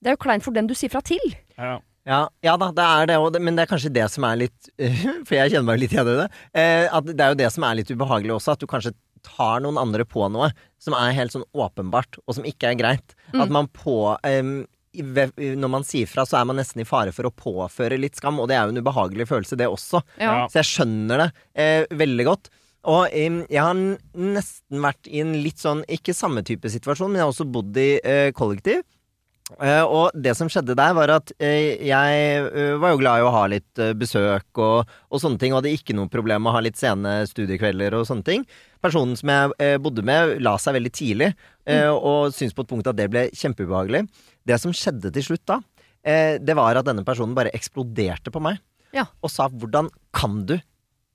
Det 0.02 0.10
er 0.10 0.16
jo 0.16 0.22
kleint 0.24 0.44
for 0.44 0.56
den 0.56 0.68
du 0.68 0.74
sier 0.74 0.92
fra 0.92 1.02
til. 1.04 1.22
Ja. 1.56 1.78
Ja, 2.02 2.24
ja 2.42 2.56
da, 2.58 2.72
det 2.74 2.82
er 2.82 3.06
det 3.12 3.16
òg, 3.22 3.36
men 3.38 3.54
det 3.54 3.62
er 3.62 3.70
kanskje 3.70 3.92
det 3.94 4.08
som 4.10 4.24
er 4.26 4.40
litt 4.40 4.70
For 5.28 5.36
jeg 5.36 5.52
kjenner 5.52 5.68
meg 5.68 5.82
litt 5.84 5.94
igjen 5.94 6.10
i 6.10 6.18
det. 6.18 6.28
Eh, 6.58 6.86
at 6.90 7.06
det 7.12 7.22
er 7.22 7.34
jo 7.34 7.38
det 7.38 7.50
som 7.54 7.66
er 7.68 7.78
litt 7.78 7.92
ubehagelig 7.92 8.34
også, 8.40 8.56
at 8.56 8.64
du 8.64 8.66
kanskje 8.70 8.94
tar 9.22 9.62
noen 9.62 9.78
andre 9.78 10.02
på 10.08 10.26
noe 10.34 10.48
som 10.82 10.96
er 10.98 11.14
helt 11.14 11.30
sånn 11.30 11.46
åpenbart, 11.54 12.18
og 12.26 12.34
som 12.34 12.46
ikke 12.48 12.72
er 12.72 12.78
greit. 12.80 13.14
At 13.30 13.52
man 13.54 13.68
på 13.70 14.16
ved- 14.26 14.64
Når 14.92 15.70
man 15.72 15.86
sier 15.88 16.10
fra, 16.10 16.26
så 16.28 16.40
er 16.40 16.48
man 16.48 16.58
nesten 16.60 16.82
i 16.84 16.88
fare 16.88 17.14
for 17.16 17.28
å 17.28 17.32
påføre 17.32 18.00
litt 18.00 18.18
skam, 18.20 18.40
og 18.42 18.50
det 18.50 18.58
er 18.58 18.66
jo 18.66 18.74
en 18.74 18.82
ubehagelig 18.82 19.28
følelse, 19.30 19.56
det 19.56 19.70
også. 19.70 20.02
Ja. 20.20 20.42
Så 20.52 20.60
jeg 20.60 20.70
skjønner 20.70 21.24
det 21.24 21.30
eh, 21.54 21.84
veldig 22.02 22.28
godt. 22.28 22.50
Og 22.92 23.06
eh, 23.14 23.42
jeg 23.46 23.62
har 23.62 23.78
nesten 23.78 24.82
vært 24.82 25.08
i 25.08 25.22
en 25.22 25.36
litt 25.44 25.62
sånn, 25.62 25.84
ikke 25.88 26.16
samme 26.16 26.42
type 26.44 26.68
situasjon, 26.72 27.12
men 27.12 27.22
jeg 27.22 27.28
har 27.28 27.34
også 27.34 27.48
bodd 27.48 27.78
i 27.80 27.92
eh, 28.02 28.28
kollektiv. 28.36 28.82
Eh, 29.60 29.82
og 29.84 30.14
det 30.16 30.32
som 30.38 30.48
skjedde 30.50 30.76
der, 30.78 30.94
var 30.96 31.12
at 31.18 31.32
eh, 31.42 31.82
jeg 31.84 32.20
eh, 32.48 32.74
var 32.80 32.94
jo 32.94 33.00
glad 33.02 33.20
i 33.20 33.24
å 33.26 33.32
ha 33.34 33.42
litt 33.52 33.82
besøk 33.98 34.60
og, 34.62 34.92
og 35.10 35.22
sånne 35.22 35.40
ting, 35.40 35.52
og 35.52 35.60
hadde 35.60 35.74
ikke 35.76 35.96
noe 35.96 36.10
problem 36.12 36.44
med 36.44 36.52
å 36.52 36.56
ha 36.56 36.62
litt 36.64 36.80
sene 36.80 37.20
studiekvelder 37.28 37.98
og 37.98 38.06
sånne 38.08 38.26
ting. 38.28 38.46
Personen 38.82 39.18
som 39.18 39.30
jeg 39.30 39.80
bodde 39.82 40.04
med, 40.06 40.38
la 40.42 40.56
seg 40.60 40.78
veldig 40.78 40.94
tidlig, 40.94 41.32
eh, 41.70 41.90
og 41.90 42.32
syntes 42.34 42.56
på 42.56 42.64
et 42.64 42.72
punkt 42.72 42.88
at 42.90 42.98
det 42.98 43.10
ble 43.12 43.28
kjempeubehagelig. 43.36 44.06
Det 44.46 44.58
som 44.60 44.74
skjedde 44.74 45.12
til 45.14 45.22
slutt 45.22 45.44
da, 45.46 45.60
eh, 46.04 46.38
det 46.38 46.56
var 46.58 46.76
at 46.76 46.88
denne 46.88 47.04
personen 47.06 47.34
bare 47.34 47.52
eksploderte 47.54 48.32
på 48.34 48.42
meg. 48.42 48.58
Ja. 48.92 49.06
Og 49.22 49.30
sa 49.30 49.48
'hvordan 49.48 49.88
kan 50.12 50.44
du 50.46 50.60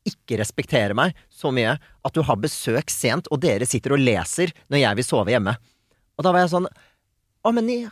ikke 0.07 0.39
respektere 0.39 0.95
meg 0.95 1.13
så 1.29 1.51
mye 1.53 1.77
at 2.05 2.13
du 2.13 2.21
har 2.23 2.35
besøk 2.37 2.89
sent, 2.89 3.27
og 3.31 3.41
dere 3.41 3.65
sitter 3.67 3.91
og 3.93 3.99
leser 3.99 4.53
når 4.71 4.79
jeg 4.79 4.95
vil 4.95 5.03
sove 5.03 5.27
hjemme'. 5.27 5.57
Og 6.17 6.23
da 6.23 6.31
var 6.31 6.39
jeg 6.39 6.49
sånn 6.49 6.67
'Å, 7.45 7.53
men 7.53 7.67
jeg, 7.69 7.89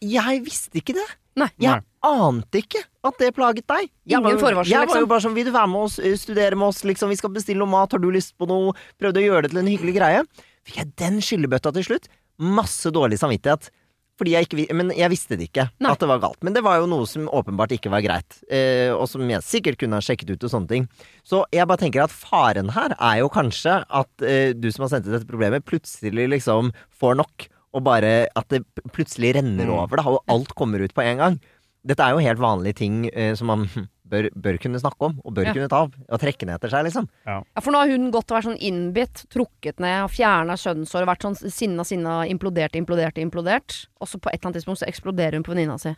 jeg 0.00 0.44
visste 0.44 0.74
ikke 0.80 0.94
det'. 0.94 1.16
Nei. 1.38 1.50
Jeg 1.60 1.82
ante 2.02 2.58
ikke 2.58 2.82
at 3.04 3.18
det 3.18 3.34
plaget 3.36 3.66
deg. 3.66 3.90
Jeg 4.06 4.18
Ingen 4.18 4.22
var 4.22 4.30
jo- 4.32 4.38
Jeg 4.38 4.54
var 4.54 4.86
jo 4.86 5.06
liksom. 5.06 5.08
bare 5.08 5.20
sånn, 5.20 5.34
vil 5.34 5.44
du 5.44 5.52
være 5.52 5.68
med 5.68 5.82
oss, 5.82 5.98
eh, 5.98 6.16
studere 6.16 6.56
med 6.56 6.68
oss, 6.68 6.82
liksom, 6.82 7.08
vi 7.08 7.14
skal 7.16 7.30
bestille 7.30 7.58
noe 7.58 7.68
mat, 7.68 7.92
har 7.92 7.98
du 8.00 8.10
lyst 8.10 8.34
på 8.36 8.46
noe? 8.48 8.74
Prøvde 8.98 9.18
å 9.22 9.26
gjøre 9.26 9.42
det 9.42 9.50
til 9.52 9.58
en 9.58 9.66
hyggelig 9.66 9.94
greie. 9.94 10.24
Fikk 10.66 10.76
jeg 10.76 10.96
den 10.96 11.20
skyllebøtta 11.20 11.72
til 11.72 11.84
slutt? 11.84 12.08
Masse 12.40 12.90
dårlig 12.90 13.18
samvittighet. 13.18 13.70
Fordi 14.18 14.32
jeg 14.34 14.48
ikke, 14.48 14.74
men 14.74 14.88
jeg 14.98 15.10
visste 15.12 15.36
det 15.38 15.46
ikke, 15.48 15.68
Nei. 15.78 15.92
at 15.94 16.00
det 16.02 16.08
var 16.10 16.18
galt. 16.24 16.40
Men 16.42 16.52
det 16.56 16.64
var 16.66 16.80
jo 16.80 16.88
noe 16.90 17.06
som 17.06 17.28
åpenbart 17.30 17.70
ikke 17.76 17.90
var 17.92 18.02
greit, 18.02 18.40
eh, 18.50 18.90
og 18.90 19.04
som 19.06 19.22
jeg 19.30 19.44
sikkert 19.46 19.78
kunne 19.78 19.94
ha 20.00 20.02
sjekket 20.02 20.32
ut 20.34 20.42
og 20.48 20.50
sånne 20.50 20.68
ting. 20.72 20.88
Så 21.22 21.44
jeg 21.54 21.68
bare 21.70 21.78
tenker 21.84 22.02
at 22.02 22.10
faren 22.10 22.72
her 22.74 22.96
er 22.98 23.20
jo 23.20 23.28
kanskje 23.30 23.76
at 23.86 24.26
eh, 24.26 24.50
du 24.58 24.66
som 24.74 24.82
har 24.88 24.90
sendt 24.96 25.06
ut 25.06 25.14
dette 25.14 25.28
problemet, 25.30 25.62
plutselig 25.68 26.26
liksom 26.34 26.72
får 26.98 27.14
nok, 27.22 27.46
og 27.78 27.84
bare 27.86 28.26
at 28.34 28.48
det 28.50 28.64
plutselig 28.90 29.36
renner 29.38 29.68
Mm. 29.68 29.76
over, 29.78 29.96
da, 30.02 30.08
og 30.10 30.24
alt 30.34 30.54
kommer 30.58 30.82
ut 30.82 30.94
på 30.96 31.04
en 31.06 31.18
gang. 31.22 31.38
Dette 31.86 32.02
er 32.02 32.10
jo 32.16 32.24
helt 32.26 32.42
vanlige 32.42 32.74
ting 32.82 33.06
eh, 33.12 33.34
som 33.38 33.46
man 33.52 33.68
bør, 34.10 34.28
bør 34.34 34.58
kunne 34.62 34.80
snakke 34.80 35.08
om, 35.10 35.20
og 35.24 35.34
bør 35.36 35.46
Ja. 35.48 35.52
kunne 35.52 35.68
ta 35.68 35.82
av. 35.84 35.92
og 36.08 36.20
trekke 36.20 36.46
ned 36.46 36.56
etter 36.58 36.70
seg, 36.72 36.84
liksom. 36.88 37.08
Ja, 37.26 37.42
for 37.60 37.72
nå 37.72 37.78
har 37.82 37.88
hun 37.88 38.10
gått 38.10 38.30
og 38.30 38.36
vært 38.38 38.48
sånn 38.48 38.60
innbitt, 38.60 39.24
trukket 39.30 39.78
ned, 39.80 40.08
fjerna 40.10 40.56
skjønnsår, 40.56 41.06
vært 41.06 41.26
sånn 41.26 41.36
sinna, 41.50 41.84
sinna, 41.84 42.24
implodert, 42.26 42.72
implodert, 42.74 43.18
implodert. 43.18 43.86
Og 44.00 44.08
så 44.08 44.18
på 44.20 44.30
et 44.32 44.40
eller 44.40 44.50
annet 44.50 44.62
tidspunkt 44.62 44.80
så 44.82 44.88
eksploderer 44.88 45.34
hun 45.34 45.44
på 45.44 45.54
venninna 45.54 45.78
si. 45.78 45.94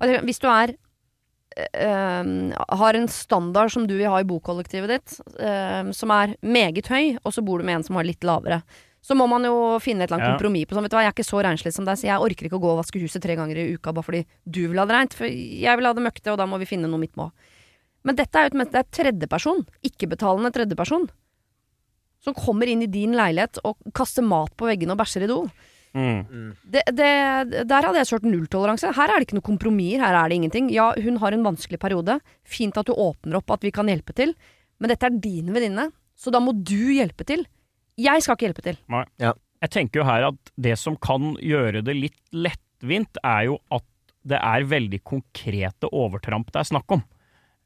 Og 0.00 0.22
hvis 0.24 0.38
du 0.38 0.46
er 0.46 0.74
eh, 1.56 2.52
har 2.78 2.94
en 2.94 3.08
standard 3.08 3.72
som 3.72 3.86
du 3.88 3.96
vil 3.96 4.10
ha 4.10 4.20
i 4.20 4.26
bokollektivet 4.28 4.88
ditt, 4.92 5.20
eh, 5.40 5.90
som 5.96 6.10
er 6.14 6.36
meget 6.42 6.86
høy, 6.86 7.16
og 7.24 7.32
så 7.34 7.44
bor 7.44 7.58
du 7.58 7.64
med 7.64 7.80
en 7.80 7.82
som 7.88 7.96
har 7.96 8.04
litt 8.04 8.20
lavere. 8.26 8.62
Så 9.02 9.14
må 9.14 9.28
man 9.30 9.44
jo 9.46 9.78
finne 9.80 10.04
et 10.04 10.10
eller 10.10 10.18
annet 10.18 10.28
Ja. 10.28 10.36
kompromiss 10.36 10.66
på 10.66 10.74
sånn, 10.74 10.82
vet 10.82 10.90
du 10.90 10.96
hva, 10.96 11.04
jeg 11.06 11.12
er 11.12 11.16
ikke 11.16 11.30
så 11.30 11.42
renslig 11.44 11.72
som 11.72 11.84
deg, 11.86 11.96
så 11.96 12.08
jeg 12.08 12.18
orker 12.20 12.48
ikke 12.48 12.58
å 12.58 12.64
gå 12.64 12.72
og 12.72 12.80
vaske 12.82 13.00
huset 13.00 13.22
tre 13.22 13.36
ganger 13.38 13.56
i 13.56 13.74
uka 13.74 13.92
bare 13.94 14.04
fordi 14.04 14.24
du 14.44 14.68
vil 14.68 14.78
ha 14.78 14.84
det 14.86 14.96
reint, 14.96 15.14
for 15.14 15.26
jeg 15.26 15.76
vil 15.78 15.86
ha 15.86 15.92
det 15.94 16.02
møkte, 16.02 16.32
og 16.32 16.38
da 16.38 16.46
må 16.46 16.58
vi 16.58 16.66
finne 16.66 16.90
noe 16.90 16.98
midt 16.98 17.14
på. 17.14 17.30
Men 18.04 18.16
dette 18.16 18.34
er 18.34 18.50
jo 18.50 18.58
det 18.58 18.74
er 18.74 18.90
tredjeperson, 18.90 19.66
ikke-betalende 19.86 20.52
tredjeperson, 20.52 21.08
som 22.20 22.34
kommer 22.34 22.66
inn 22.66 22.82
i 22.82 22.90
din 22.90 23.14
leilighet 23.14 23.60
og 23.64 23.76
kaster 23.94 24.22
mat 24.26 24.50
på 24.56 24.66
veggene 24.66 24.92
og 24.92 24.98
bæsjer 24.98 25.24
i 25.24 25.30
do. 25.30 25.42
Mm. 25.94 26.54
Det, 26.68 26.82
det, 26.92 27.66
der 27.66 27.86
hadde 27.86 27.98
jeg 28.02 28.10
kjørt 28.10 28.26
nulltoleranse. 28.28 28.92
Her 28.94 29.08
er 29.08 29.18
det 29.18 29.28
ikke 29.28 29.38
noe 29.38 29.46
kompromisser, 29.46 30.02
her 30.04 30.14
er 30.14 30.28
det 30.28 30.36
ingenting. 30.36 30.70
Ja, 30.74 30.92
hun 31.00 31.16
har 31.22 31.32
en 31.32 31.46
vanskelig 31.46 31.78
periode. 31.80 32.18
Fint 32.44 32.76
at 32.78 32.86
du 32.86 32.92
åpner 32.92 33.40
opp, 33.40 33.50
at 33.54 33.64
vi 33.64 33.72
kan 33.74 33.88
hjelpe 33.90 34.14
til. 34.14 34.34
Men 34.78 34.92
dette 34.92 35.08
er 35.08 35.16
din 35.22 35.52
venninne, 35.54 35.88
så 36.18 36.30
da 36.34 36.42
må 36.42 36.52
du 36.52 36.92
hjelpe 36.94 37.26
til. 37.26 37.46
Jeg 37.98 38.22
skal 38.24 38.36
ikke 38.38 38.48
hjelpe 38.48 38.64
til. 38.64 38.80
Jeg 39.58 39.70
tenker 39.74 40.00
jo 40.00 40.06
her 40.06 40.28
at 40.30 40.50
det 40.56 40.76
som 40.78 40.96
kan 41.02 41.32
gjøre 41.42 41.82
det 41.82 41.96
litt 41.98 42.18
lettvint, 42.32 43.18
er 43.26 43.48
jo 43.48 43.58
at 43.74 43.86
det 44.28 44.38
er 44.38 44.66
veldig 44.70 45.00
konkrete 45.08 45.88
overtramp 45.94 46.50
det 46.52 46.60
er 46.62 46.68
snakk 46.70 46.94
om. 46.98 47.02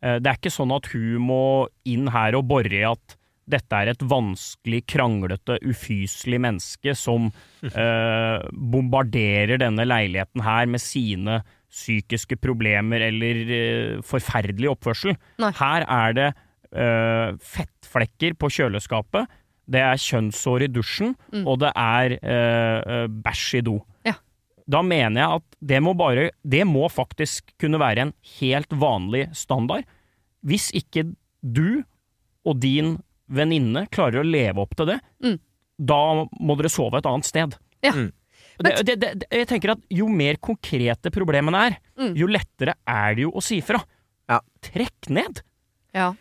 Eh, 0.03 0.19
Det 0.23 0.31
er 0.31 0.39
ikke 0.39 0.53
sånn 0.55 0.73
at 0.75 0.89
hun 0.93 1.19
må 1.27 1.43
inn 1.89 2.09
her 2.15 2.37
og 2.39 2.47
bore 2.49 2.73
i 2.73 2.85
at 2.87 3.17
dette 3.53 3.75
er 3.75 3.91
et 3.91 4.05
vanskelig, 4.07 4.85
kranglete, 4.87 5.59
ufyselig 5.67 6.39
menneske 6.41 6.95
som 6.97 7.27
eh, 7.67 8.39
bombarderer 8.53 9.59
denne 9.61 9.85
leiligheten 9.85 10.45
her 10.47 10.71
med 10.71 10.81
sine 10.81 11.43
psykiske 11.73 12.39
problemer 12.41 13.03
eller 13.09 13.43
eh, 13.59 14.01
forferdelig 14.07 14.71
oppførsel. 14.77 15.17
Nei. 15.43 15.53
Her 15.59 15.85
er 15.89 16.17
det 16.17 16.29
eh, 16.73 17.35
fettflekker 17.53 18.39
på 18.39 18.53
kjøleskapet, 18.53 19.29
det 19.71 19.81
er 19.81 19.95
kjønnshår 20.01 20.63
i 20.67 20.69
dusjen, 20.69 21.15
Mm. 21.33 21.47
og 21.47 21.59
det 21.61 21.73
er 21.77 22.13
eh, 22.23 22.83
eh, 22.87 23.07
bæsj 23.09 23.59
i 23.59 23.61
do. 23.63 23.79
Ja. 24.05 24.15
Da 24.69 24.83
mener 24.83 25.21
jeg 25.21 25.41
at 25.41 25.57
det 25.61 25.81
må 25.83 25.95
bare 25.97 26.31
Det 26.47 26.65
må 26.67 26.89
faktisk 26.91 27.51
kunne 27.59 27.79
være 27.79 27.99
en 28.07 28.13
helt 28.39 28.69
vanlig 28.71 29.29
standard. 29.35 29.85
Hvis 30.45 30.71
ikke 30.75 31.15
du 31.43 31.83
og 32.45 32.59
din 32.61 32.97
venninne 33.31 33.87
klarer 33.91 34.21
å 34.23 34.27
leve 34.27 34.59
opp 34.59 34.75
til 34.77 34.87
det, 34.87 35.01
Mm. 35.23 35.39
da 35.79 36.25
må 36.41 36.57
dere 36.57 36.69
sove 36.71 36.99
et 36.99 37.07
annet 37.07 37.25
sted. 37.25 37.57
Ja. 37.83 37.93
Mm. 37.93 38.13
Det, 38.63 38.85
det, 38.87 39.01
det, 39.01 39.19
det- 39.19 39.29
jeg 39.31 39.47
tenker 39.49 39.71
at 39.73 39.81
Jo 39.91 40.07
mer 40.09 40.35
konkrete 40.37 41.11
problemene 41.11 41.55
er, 41.67 41.79
Mm. 41.99 42.15
jo 42.17 42.27
lettere 42.27 42.75
er 42.87 43.15
det 43.15 43.23
jo 43.23 43.31
å 43.33 43.43
si 43.43 43.61
fra. 43.61 43.83
Ja. 44.29 44.41
Trekk 44.61 45.09
ned! 45.11 45.43
Ja. 45.95 46.13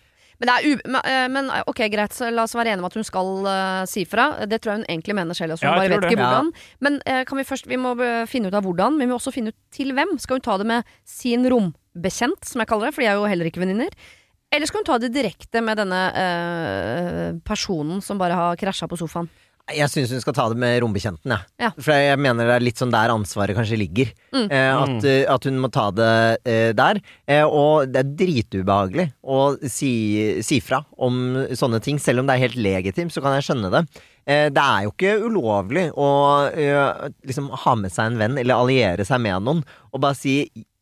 Men, 0.41 0.49
det 0.49 0.53
er 0.57 0.65
u 0.65 0.89
men, 0.89 1.01
eh, 1.05 1.27
men 1.29 1.49
eh, 1.53 1.65
ok, 1.69 1.83
greit, 1.93 2.15
så 2.17 2.31
la 2.33 2.47
oss 2.47 2.55
være 2.57 2.73
enige 2.73 2.81
om 2.81 2.87
at 2.89 2.95
hun 2.97 3.05
skal 3.05 3.27
uh, 3.45 3.83
si 3.89 4.07
fra. 4.09 4.31
Det 4.49 4.57
tror 4.57 4.73
jeg 4.73 4.81
hun 4.81 4.87
egentlig 4.89 5.17
mener 5.19 5.37
selv 5.37 5.53
også, 5.53 5.67
hun 5.67 5.75
Ja, 5.75 5.77
bare 5.77 5.91
vet 5.91 6.01
vet 6.01 6.15
ikke 6.15 6.23
hvordan. 6.23 6.49
hvordan. 6.49 6.79
Men 6.81 6.97
uh, 7.05 7.21
kan 7.29 7.37
vi 7.37 7.45
først, 7.45 7.69
vi 7.69 7.77
må 7.77 7.93
finne 8.31 8.49
ut 8.49 8.57
av 8.57 8.65
hvordan, 8.65 8.97
men 8.97 9.05
vi 9.05 9.11
må 9.11 9.19
også 9.19 9.35
finne 9.35 9.53
ut 9.53 9.59
til 9.73 9.93
hvem. 9.93 10.15
Skal 10.23 10.39
hun 10.39 10.47
ta 10.47 10.57
det 10.57 10.67
med 10.71 10.97
sin 11.05 11.45
rombekjent, 11.45 12.41
som 12.49 12.63
jeg 12.63 12.71
kaller 12.73 12.89
det, 12.89 12.95
for 12.97 13.05
de 13.05 13.11
er 13.11 13.21
jo 13.21 13.29
heller 13.29 13.51
ikke 13.51 13.61
venninner? 13.61 13.93
Eller 14.51 14.67
skal 14.67 14.81
hun 14.81 14.89
ta 14.89 14.97
det 14.99 15.13
direkte 15.13 15.61
med 15.63 15.77
denne 15.79 16.01
uh, 16.17 17.27
personen 17.45 18.01
som 18.01 18.17
bare 18.19 18.35
har 18.35 18.57
krasja 18.59 18.89
på 18.89 18.99
sofaen? 18.99 19.29
Jeg 19.75 19.91
syns 19.91 20.11
hun 20.13 20.21
skal 20.23 20.35
ta 20.37 20.47
det 20.51 20.59
med 20.61 20.77
rombekjenten, 20.83 21.33
jeg. 21.33 21.47
Ja. 21.61 21.71
For 21.77 21.95
jeg 21.95 22.19
mener 22.21 22.47
det 22.49 22.55
er 22.57 22.65
litt 22.65 22.81
sånn 22.81 22.93
der 22.93 23.13
ansvaret 23.13 23.57
kanskje 23.57 23.79
ligger. 23.79 24.11
Mm. 24.35 24.47
Eh, 24.47 24.69
at, 24.75 25.07
eh, 25.07 25.23
at 25.31 25.47
hun 25.47 25.59
må 25.63 25.71
ta 25.73 25.89
det 25.95 26.13
eh, 26.45 26.71
der. 26.77 27.01
Eh, 27.27 27.43
og 27.45 27.91
det 27.91 28.03
er 28.03 28.15
dritubehagelig 28.23 29.07
å 29.23 29.41
si, 29.65 29.91
si 30.45 30.61
fra 30.63 30.81
om 31.01 31.21
sånne 31.57 31.81
ting. 31.83 32.01
Selv 32.01 32.23
om 32.23 32.29
det 32.29 32.37
er 32.37 32.45
helt 32.47 32.59
legitimt, 32.59 33.13
så 33.13 33.23
kan 33.23 33.37
jeg 33.37 33.47
skjønne 33.49 33.71
det. 33.73 33.85
Eh, 34.25 34.47
det 34.53 34.63
er 34.63 34.85
jo 34.85 34.93
ikke 34.93 35.15
ulovlig 35.25 35.87
å 35.97 36.09
eh, 36.53 37.07
liksom 37.27 37.49
ha 37.63 37.77
med 37.79 37.93
seg 37.93 38.11
en 38.11 38.19
venn, 38.21 38.37
eller 38.41 38.59
alliere 38.59 39.07
seg 39.07 39.23
med 39.23 39.47
noen, 39.47 39.63
og 39.91 40.03
bare 40.03 40.17
si 40.19 40.35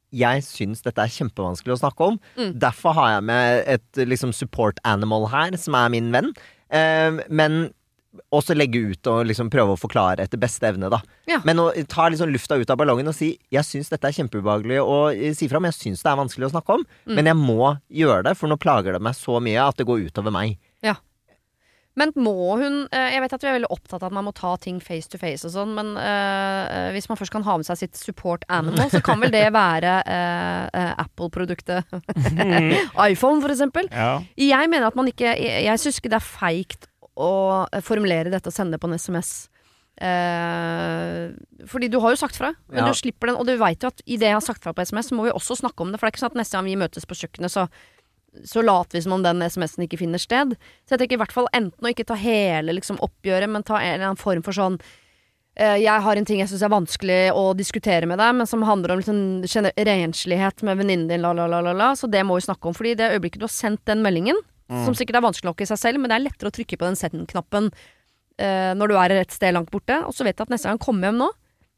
jeg 0.10 0.42
syns 0.42 0.82
dette 0.82 1.04
er 1.04 1.12
kjempevanskelig 1.14 1.76
å 1.76 1.82
snakke 1.84 2.08
om. 2.14 2.16
Mm. 2.40 2.54
Derfor 2.62 2.96
har 2.98 3.12
jeg 3.16 3.26
med 3.30 3.60
et 3.76 4.02
liksom, 4.10 4.34
support 4.34 4.82
animal 4.88 5.28
her, 5.30 5.58
som 5.62 5.78
er 5.78 5.92
min 5.94 6.10
venn. 6.16 6.32
Eh, 6.74 7.22
men 8.12 8.22
også 8.34 8.56
legge 8.58 8.80
ut 8.92 9.08
og 9.08 9.26
liksom 9.30 9.50
prøve 9.54 9.76
å 9.76 9.80
forklare 9.80 10.24
etter 10.26 10.40
beste 10.42 10.66
evne, 10.70 10.90
da. 10.90 11.02
Ja. 11.30 11.42
Men 11.46 11.62
å 11.62 11.68
ta 11.88 12.08
liksom 12.10 12.32
lufta 12.34 12.58
ut 12.58 12.70
av 12.70 12.78
ballongen 12.78 13.08
og 13.08 13.16
si 13.16 13.38
'jeg 13.52 13.64
syns 13.64 13.90
dette 13.90 14.08
er 14.08 14.12
kjempeubehagelig 14.18 14.80
å 14.82 15.14
eh, 15.14 15.34
si 15.34 15.48
fra, 15.48 15.58
om', 15.58 15.66
jeg 15.70 15.78
syns 15.78 16.04
det 16.04 16.10
er 16.12 16.18
vanskelig 16.18 16.50
å 16.50 16.54
snakke 16.56 16.74
om', 16.74 16.86
Mm. 17.06 17.16
men 17.16 17.26
jeg 17.26 17.36
må 17.36 17.78
gjøre 17.92 18.24
det, 18.24 18.38
for 18.38 18.48
nå 18.48 18.58
plager 18.58 18.94
det 18.94 19.02
meg 19.02 19.14
så 19.14 19.40
mye 19.42 19.68
at 19.68 19.78
det 19.78 19.86
går 19.86 20.10
utover 20.10 20.32
meg. 20.32 20.58
Men 22.00 22.14
må 22.16 22.56
hun 22.60 22.88
eh, 22.96 23.10
Jeg 23.16 23.24
vet 23.24 23.34
at 23.36 23.44
vi 23.44 23.50
er 23.50 23.56
veldig 23.58 23.72
opptatt 23.74 24.04
av 24.04 24.10
at 24.12 24.16
man 24.16 24.28
må 24.30 24.34
ta 24.38 24.54
ting 24.62 24.80
face 24.84 25.10
to 25.12 25.20
face 25.22 25.44
og 25.48 25.52
sånn, 25.52 25.74
men 25.76 25.92
eh, 26.00 26.92
hvis 26.96 27.10
man 27.12 27.20
først 27.20 27.34
kan 27.34 27.44
ha 27.44 27.58
med 27.60 27.68
seg 27.68 27.82
sitt 27.82 28.00
support 28.00 28.46
animal, 28.48 28.92
så 28.94 29.02
kan 29.04 29.20
vel 29.20 29.34
det 29.34 29.48
være 29.58 29.96
eh, 30.06 30.94
Apple-produktet 31.02 31.84
iPhone, 33.10 33.42
for 33.44 33.52
eksempel. 33.52 33.90
Ja. 33.92 34.22
Jeg 34.40 34.72
mener 34.72 34.88
at 34.88 35.00
man 35.00 35.12
ikke 35.12 35.34
Jeg, 35.34 35.66
jeg 35.66 35.82
syns 35.84 36.00
ikke 36.00 36.14
det 36.14 36.22
er 36.22 36.30
feigt 36.30 36.89
å 37.20 37.32
eh, 37.68 37.82
formulere 37.86 38.32
dette 38.32 38.48
og 38.52 38.56
sende 38.56 38.78
det 38.78 38.82
på 38.84 38.90
en 38.90 38.98
SMS. 39.00 39.34
Eh, 40.00 41.32
fordi 41.68 41.90
du 41.92 41.98
har 42.00 42.14
jo 42.14 42.20
sagt 42.22 42.38
fra, 42.40 42.54
men 42.70 42.84
Ja. 42.84 42.88
du 42.88 42.94
slipper 42.96 43.28
den. 43.28 43.36
Og 43.36 43.46
du 43.46 43.58
veit 43.58 43.82
jo 43.84 43.88
at 43.88 44.02
i 44.06 44.16
det 44.18 44.28
jeg 44.30 44.34
har 44.38 44.42
sagt 44.42 44.64
fra 44.64 44.74
på 44.74 44.82
SMS, 44.82 45.10
så 45.10 45.16
må 45.16 45.24
vi 45.28 45.32
også 45.36 45.58
snakke 45.60 45.82
om 45.82 45.92
det. 45.92 46.00
For 46.00 46.08
det 46.08 46.14
er 46.14 46.18
ikke 46.18 46.24
sånn 46.26 46.32
at 46.36 46.42
neste 46.42 46.58
gang 46.58 46.66
vi 46.66 46.76
møtes 46.80 47.06
på 47.06 47.18
kjøkkenet, 47.20 47.52
så, 47.52 47.68
så 48.46 48.64
later 48.64 48.98
vi 48.98 49.02
som 49.02 49.14
om 49.14 49.24
den 49.24 49.42
SMS-en 49.42 49.84
ikke 49.88 50.00
finner 50.00 50.18
sted. 50.22 50.56
Så 50.88 50.96
jeg 50.96 51.00
tenker 51.00 51.18
i 51.18 51.22
hvert 51.24 51.36
fall 51.36 51.48
enten 51.54 51.84
å 51.84 51.92
ikke 51.92 52.06
ta 52.08 52.16
hele 52.16 52.72
liksom, 52.74 53.00
oppgjøret, 53.04 53.50
men 53.50 53.64
ta 53.64 53.80
en 53.82 53.94
eller 53.96 54.06
annen 54.14 54.18
form 54.24 54.42
for 54.46 54.54
sånn 54.54 54.80
eh, 55.60 55.76
jeg 55.84 56.00
har 56.02 56.16
en 56.16 56.26
ting 56.26 56.40
jeg 56.40 56.48
syns 56.48 56.64
er 56.64 56.72
vanskelig 56.72 57.34
å 57.36 57.54
diskutere 57.58 58.08
med 58.08 58.18
deg, 58.22 58.36
men 58.36 58.48
som 58.48 58.62
handler 58.64 58.94
om 58.96 59.00
liksom, 59.02 59.74
renslighet 59.76 60.64
med 60.64 60.78
venninnen 60.78 61.10
din, 61.10 61.22
la, 61.22 61.34
la, 61.34 61.48
la, 61.48 61.60
la, 61.60 61.74
la. 61.74 61.92
Så 62.00 62.08
det 62.10 62.24
må 62.24 62.36
vi 62.40 62.46
snakke 62.48 62.70
om. 62.70 62.74
Fordi 62.78 62.92
i 62.96 62.96
det 62.96 63.12
øyeblikket 63.18 63.40
du 63.42 63.48
har 63.50 63.52
sendt 63.52 63.84
den 63.90 64.02
meldingen, 64.06 64.40
som 64.70 64.96
sikkert 64.98 65.20
er 65.20 65.26
vanskelig 65.26 65.50
nok 65.50 65.64
i 65.64 65.70
seg 65.70 65.82
selv, 65.82 66.02
men 66.02 66.12
det 66.12 66.18
er 66.20 66.26
lettere 66.28 66.52
å 66.52 66.56
trykke 66.56 66.78
på 66.78 66.88
den 66.88 66.98
send-knappen 67.00 67.70
uh, 67.74 68.72
når 68.78 68.92
du 68.92 68.96
er 69.02 69.16
et 69.20 69.36
sted 69.36 69.56
langt 69.56 69.72
borte. 69.74 69.98
Og 70.06 70.16
så 70.16 70.28
vet 70.28 70.38
jeg 70.38 70.46
at 70.46 70.54
neste 70.54 70.70
gang 70.70 70.80
jeg 70.80 70.86
kommer 70.86 71.10
hjem 71.10 71.22
nå, 71.22 71.30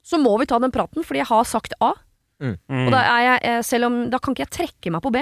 så 0.01 0.17
må 0.21 0.33
vi 0.41 0.49
ta 0.49 0.57
den 0.61 0.73
praten, 0.73 1.05
fordi 1.05 1.21
jeg 1.21 1.29
har 1.29 1.45
sagt 1.47 1.77
A. 1.79 1.93
Mm. 2.41 2.57
Og 2.87 2.89
da 2.89 3.03
er 3.05 3.21
jeg, 3.21 3.41
eh, 3.45 3.59
selv 3.61 3.85
om 3.85 3.95
Da 4.09 4.17
kan 4.17 4.33
ikke 4.33 4.47
jeg 4.47 4.53
trekke 4.55 4.91
meg 4.95 5.03
på 5.05 5.11
B. 5.13 5.19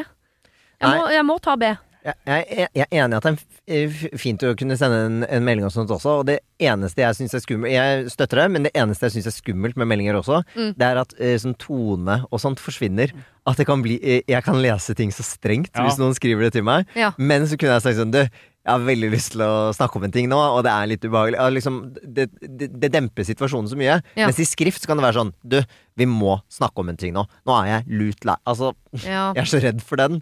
Jeg 0.80 0.88
må, 0.88 1.10
jeg 1.12 1.26
må 1.28 1.36
ta 1.44 1.58
B. 1.60 1.74
Jeg, 2.00 2.16
jeg, 2.48 2.68
jeg 2.78 2.86
er 2.86 3.04
enig 3.04 3.16
i 3.16 3.18
at 3.18 3.26
det 3.28 3.32
er 3.76 3.90
f- 3.92 4.14
fint 4.22 4.44
å 4.48 4.54
kunne 4.56 4.78
sende 4.80 5.00
en, 5.10 5.18
en 5.28 5.44
melding 5.44 5.66
og 5.68 5.74
sånt 5.76 5.90
også, 5.92 6.14
og 6.22 6.28
det 6.30 6.38
eneste 6.64 7.04
jeg 7.04 7.18
syns 7.18 7.34
er 7.36 7.42
skummelt 7.44 7.74
Jeg 7.74 8.06
støtter 8.14 8.40
det, 8.40 8.46
men 8.54 8.64
det 8.68 8.72
eneste 8.80 9.10
jeg 9.10 9.18
syns 9.18 9.28
er 9.28 9.36
skummelt 9.36 9.76
med 9.82 9.90
meldinger 9.92 10.16
også, 10.22 10.40
Mm. 10.56 10.72
det 10.80 10.88
er 10.88 11.02
at 11.02 11.12
eh, 11.20 11.36
sånn 11.44 11.58
tone 11.60 12.22
og 12.32 12.40
sånt 12.40 12.62
forsvinner. 12.64 13.12
At 13.50 13.60
det 13.60 13.66
kan 13.68 13.82
bli 13.84 13.98
eh, 14.00 14.22
Jeg 14.32 14.44
kan 14.46 14.62
lese 14.64 14.96
ting 14.96 15.12
så 15.12 15.26
strengt 15.28 15.74
Ja. 15.76 15.84
hvis 15.90 16.00
noen 16.00 16.16
skriver 16.16 16.48
det 16.48 16.54
til 16.56 16.64
meg, 16.64 16.88
Ja. 16.96 17.12
men 17.18 17.44
så 17.52 17.60
kunne 17.60 17.76
jeg 17.76 17.84
sagt 17.84 18.00
sånn 18.00 18.12
Du, 18.16 18.22
jeg 18.24 18.72
har 18.76 18.80
veldig 18.86 19.10
lyst 19.12 19.32
til 19.36 19.42
å 19.44 19.72
snakke 19.76 19.98
om 20.00 20.04
en 20.08 20.12
ting 20.16 20.28
nå, 20.32 20.38
og 20.40 20.64
det 20.64 20.72
er 20.72 20.88
litt 20.92 21.02
ubehagelig. 21.08 21.40
Liksom, 21.56 21.78
det, 22.04 22.28
det, 22.44 22.68
det 22.80 22.90
demper 22.94 23.24
situasjonen 23.26 23.68
så 23.72 23.78
mye. 23.80 23.96
Ja. 24.20 24.28
Mens 24.28 24.40
i 24.44 24.46
skrift 24.46 24.84
så 24.84 24.88
kan 24.92 25.00
det 25.00 25.06
være 25.08 25.16
sånn 25.20 25.32
Du, 25.44 25.56
vi 25.98 26.06
må 26.06 26.36
snakke 26.52 26.84
om 26.84 26.90
en 26.92 27.00
ting 27.00 27.14
nå. 27.16 27.24
Nå 27.50 27.56
er 27.64 27.72
jeg 27.72 27.98
lut 28.04 28.28
lei. 28.30 28.36
Altså, 28.48 28.72
Ja. 29.04 29.32
jeg 29.36 29.44
er 29.44 29.50
så 29.52 29.62
redd 29.64 29.82
for 29.84 29.98
den. 30.00 30.22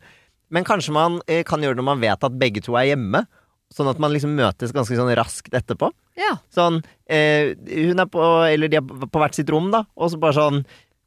Men 0.50 0.64
kanskje 0.68 0.93
man 0.95 1.20
eh, 1.28 1.43
kan 1.48 1.60
gjøre 1.62 1.76
det 1.76 1.82
når 1.84 1.89
man 1.91 2.02
vet 2.04 2.24
at 2.24 2.38
begge 2.39 2.62
to 2.64 2.76
er 2.80 2.91
hjemme. 2.93 3.26
Sånn 3.74 3.89
at 3.91 4.00
man 4.00 4.14
liksom 4.14 4.32
møtes 4.38 4.72
ganske 4.72 4.95
sånn 4.95 5.12
raskt 5.20 5.52
etterpå. 5.58 5.89
ja. 6.16 6.38
Sånn 6.56 6.78
eh, 7.12 7.52
Hun 7.68 8.00
er 8.00 8.06
på 8.08 8.24
Eller 8.48 8.70
de 8.72 8.78
er 8.80 8.86
på 8.86 9.10
på 9.12 9.20
hvert 9.20 9.36
sitt 9.36 9.50
rom, 9.52 9.68
da. 9.74 9.84
Og 10.00 10.12
så 10.14 10.20
bare 10.22 10.38
sånn 10.38 10.62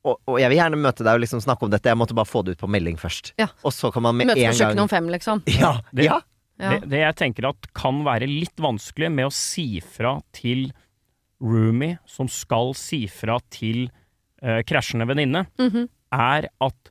og, 0.05 0.17
og 0.29 0.37
jeg 0.41 0.49
vil 0.49 0.57
gjerne 0.57 0.79
møte 0.81 1.05
deg 1.05 1.13
og 1.19 1.21
liksom 1.21 1.41
snakke 1.45 1.65
om 1.67 1.71
dette. 1.73 1.89
Jeg 1.93 1.99
måtte 2.01 2.15
bare 2.17 2.25
få 2.29 2.41
det 2.45 2.55
ut 2.57 2.61
på 2.63 2.69
melding 2.73 2.97
først. 2.97 3.35
Ja. 3.41 3.51
Og 3.69 3.73
så 3.77 3.91
kan 3.93 4.03
man 4.07 4.17
med 4.17 4.31
Møtes 4.31 4.41
på 4.41 4.49
en 4.49 4.57
kjøkkenet 4.61 4.85
om 4.87 4.89
fem, 4.93 5.09
liksom. 5.13 5.43
Ja! 5.61 5.73
Det- 5.93 6.07
ja. 6.09 6.21
Det, 6.61 6.79
det 6.93 6.99
jeg 7.01 7.17
tenker 7.17 7.47
at 7.49 7.67
kan 7.77 8.03
være 8.05 8.27
litt 8.29 8.57
vanskelig 8.61 9.09
med 9.13 9.29
å 9.29 9.33
si 9.33 9.81
fra 9.81 10.19
til 10.37 10.67
roomie 11.41 11.99
som 12.09 12.29
skal 12.29 12.75
si 12.77 13.07
fra 13.09 13.39
til 13.53 13.87
uh, 14.45 14.61
krasjende 14.69 15.07
venninne, 15.09 15.47
Mhm. 15.59 15.87
er 16.13 16.49
at 16.61 16.91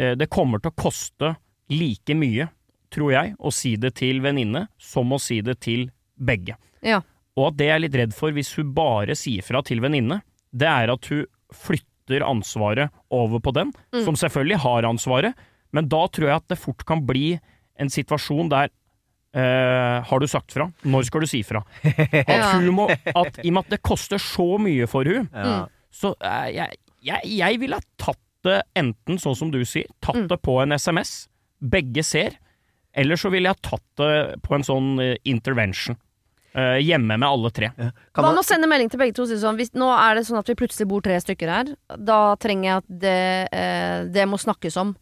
uh, 0.00 0.14
det 0.20 0.28
kommer 0.32 0.60
til 0.60 0.72
å 0.72 0.76
koste 0.76 1.34
like 1.72 2.14
mye, 2.18 2.48
tror 2.94 3.12
jeg, 3.14 3.34
å 3.38 3.50
si 3.52 3.74
det 3.80 3.94
til 3.98 4.20
venninne 4.24 4.66
som 4.78 5.10
å 5.12 5.18
si 5.20 5.40
det 5.42 5.58
til 5.64 5.88
begge. 6.16 6.56
Ja. 6.84 7.00
Og 7.36 7.48
at 7.52 7.56
det 7.58 7.66
jeg 7.70 7.74
er 7.78 7.82
litt 7.86 7.96
redd 7.98 8.14
for 8.14 8.30
hvis 8.36 8.52
hun 8.58 8.70
bare 8.76 9.16
sier 9.18 9.42
fra 9.42 9.62
til 9.66 9.80
venninne, 9.82 10.20
det 10.54 10.68
er 10.70 10.92
at 10.92 11.08
hun 11.10 11.24
flytter 11.54 12.22
ansvaret 12.26 12.90
over 13.10 13.40
på 13.42 13.52
den, 13.56 13.72
Mm. 13.94 14.04
som 14.04 14.14
selvfølgelig 14.14 14.58
har 14.62 14.82
ansvaret, 14.86 15.34
men 15.72 15.88
da 15.88 16.04
tror 16.06 16.28
jeg 16.28 16.36
at 16.36 16.48
det 16.48 16.58
fort 16.58 16.84
kan 16.86 17.02
bli 17.06 17.40
en 17.78 17.88
situasjon 17.90 18.48
der 18.52 18.68
Uh, 19.34 19.98
har 20.06 20.20
du 20.22 20.28
sagt 20.30 20.52
fra? 20.54 20.68
Når 20.86 21.08
skal 21.08 21.24
du 21.24 21.26
si 21.26 21.40
fra? 21.42 21.58
At 22.30 22.52
hun 22.54 22.68
må, 22.70 22.84
at 22.86 23.40
I 23.42 23.48
og 23.50 23.54
med 23.56 23.64
at 23.64 23.72
det 23.72 23.80
koster 23.82 24.20
så 24.22 24.44
mye 24.62 24.86
for 24.86 25.02
hun, 25.10 25.26
ja. 25.34 25.64
så 25.90 26.12
uh, 26.22 26.44
jeg, 26.54 26.76
jeg, 27.02 27.26
jeg 27.40 27.58
ville 27.58 27.74
ha 27.80 27.82
tatt 27.98 28.20
det 28.46 28.60
enten 28.78 29.18
sånn 29.18 29.34
som 29.34 29.50
du 29.50 29.58
sier, 29.66 29.90
tatt 29.98 30.20
Mm. 30.20 30.28
det 30.30 30.38
på 30.46 30.54
en 30.62 30.76
SMS, 30.78 31.26
begge 31.70 32.04
ser, 32.06 32.38
eller 32.94 33.18
så 33.18 33.30
ville 33.32 33.50
jeg 33.50 33.62
tatt 33.66 33.86
det 34.00 34.42
på 34.44 34.54
en 34.56 34.66
sånn 34.66 34.90
eh, 35.02 35.16
intervention. 35.28 35.98
Uh, 36.54 36.78
hjemme 36.78 37.16
med 37.18 37.26
alle 37.26 37.50
tre. 37.50 37.72
Kan 37.74 37.90
Hva 38.14 38.28
man, 38.28 38.36
med 38.36 38.44
å 38.44 38.46
sende 38.46 38.68
melding 38.70 38.90
til 38.92 39.00
begge 39.00 39.16
to 39.16 39.24
og 39.24 39.26
si 39.26 39.40
sånn 39.42 39.56
hvis, 39.58 39.72
Nå 39.74 39.88
er 39.90 40.14
det 40.14 40.22
sånn 40.28 40.38
at 40.38 40.46
vi 40.46 40.54
plutselig 40.60 40.86
bor 40.86 41.02
tre 41.02 41.16
stykker 41.18 41.50
her. 41.50 41.72
Da 41.98 42.18
trenger 42.38 42.68
jeg 42.68 42.76
at 42.76 42.92
det, 43.02 43.24
eh, 43.50 43.96
det 44.14 44.28
må 44.30 44.38
snakkes 44.38 44.78
om. 44.78 44.92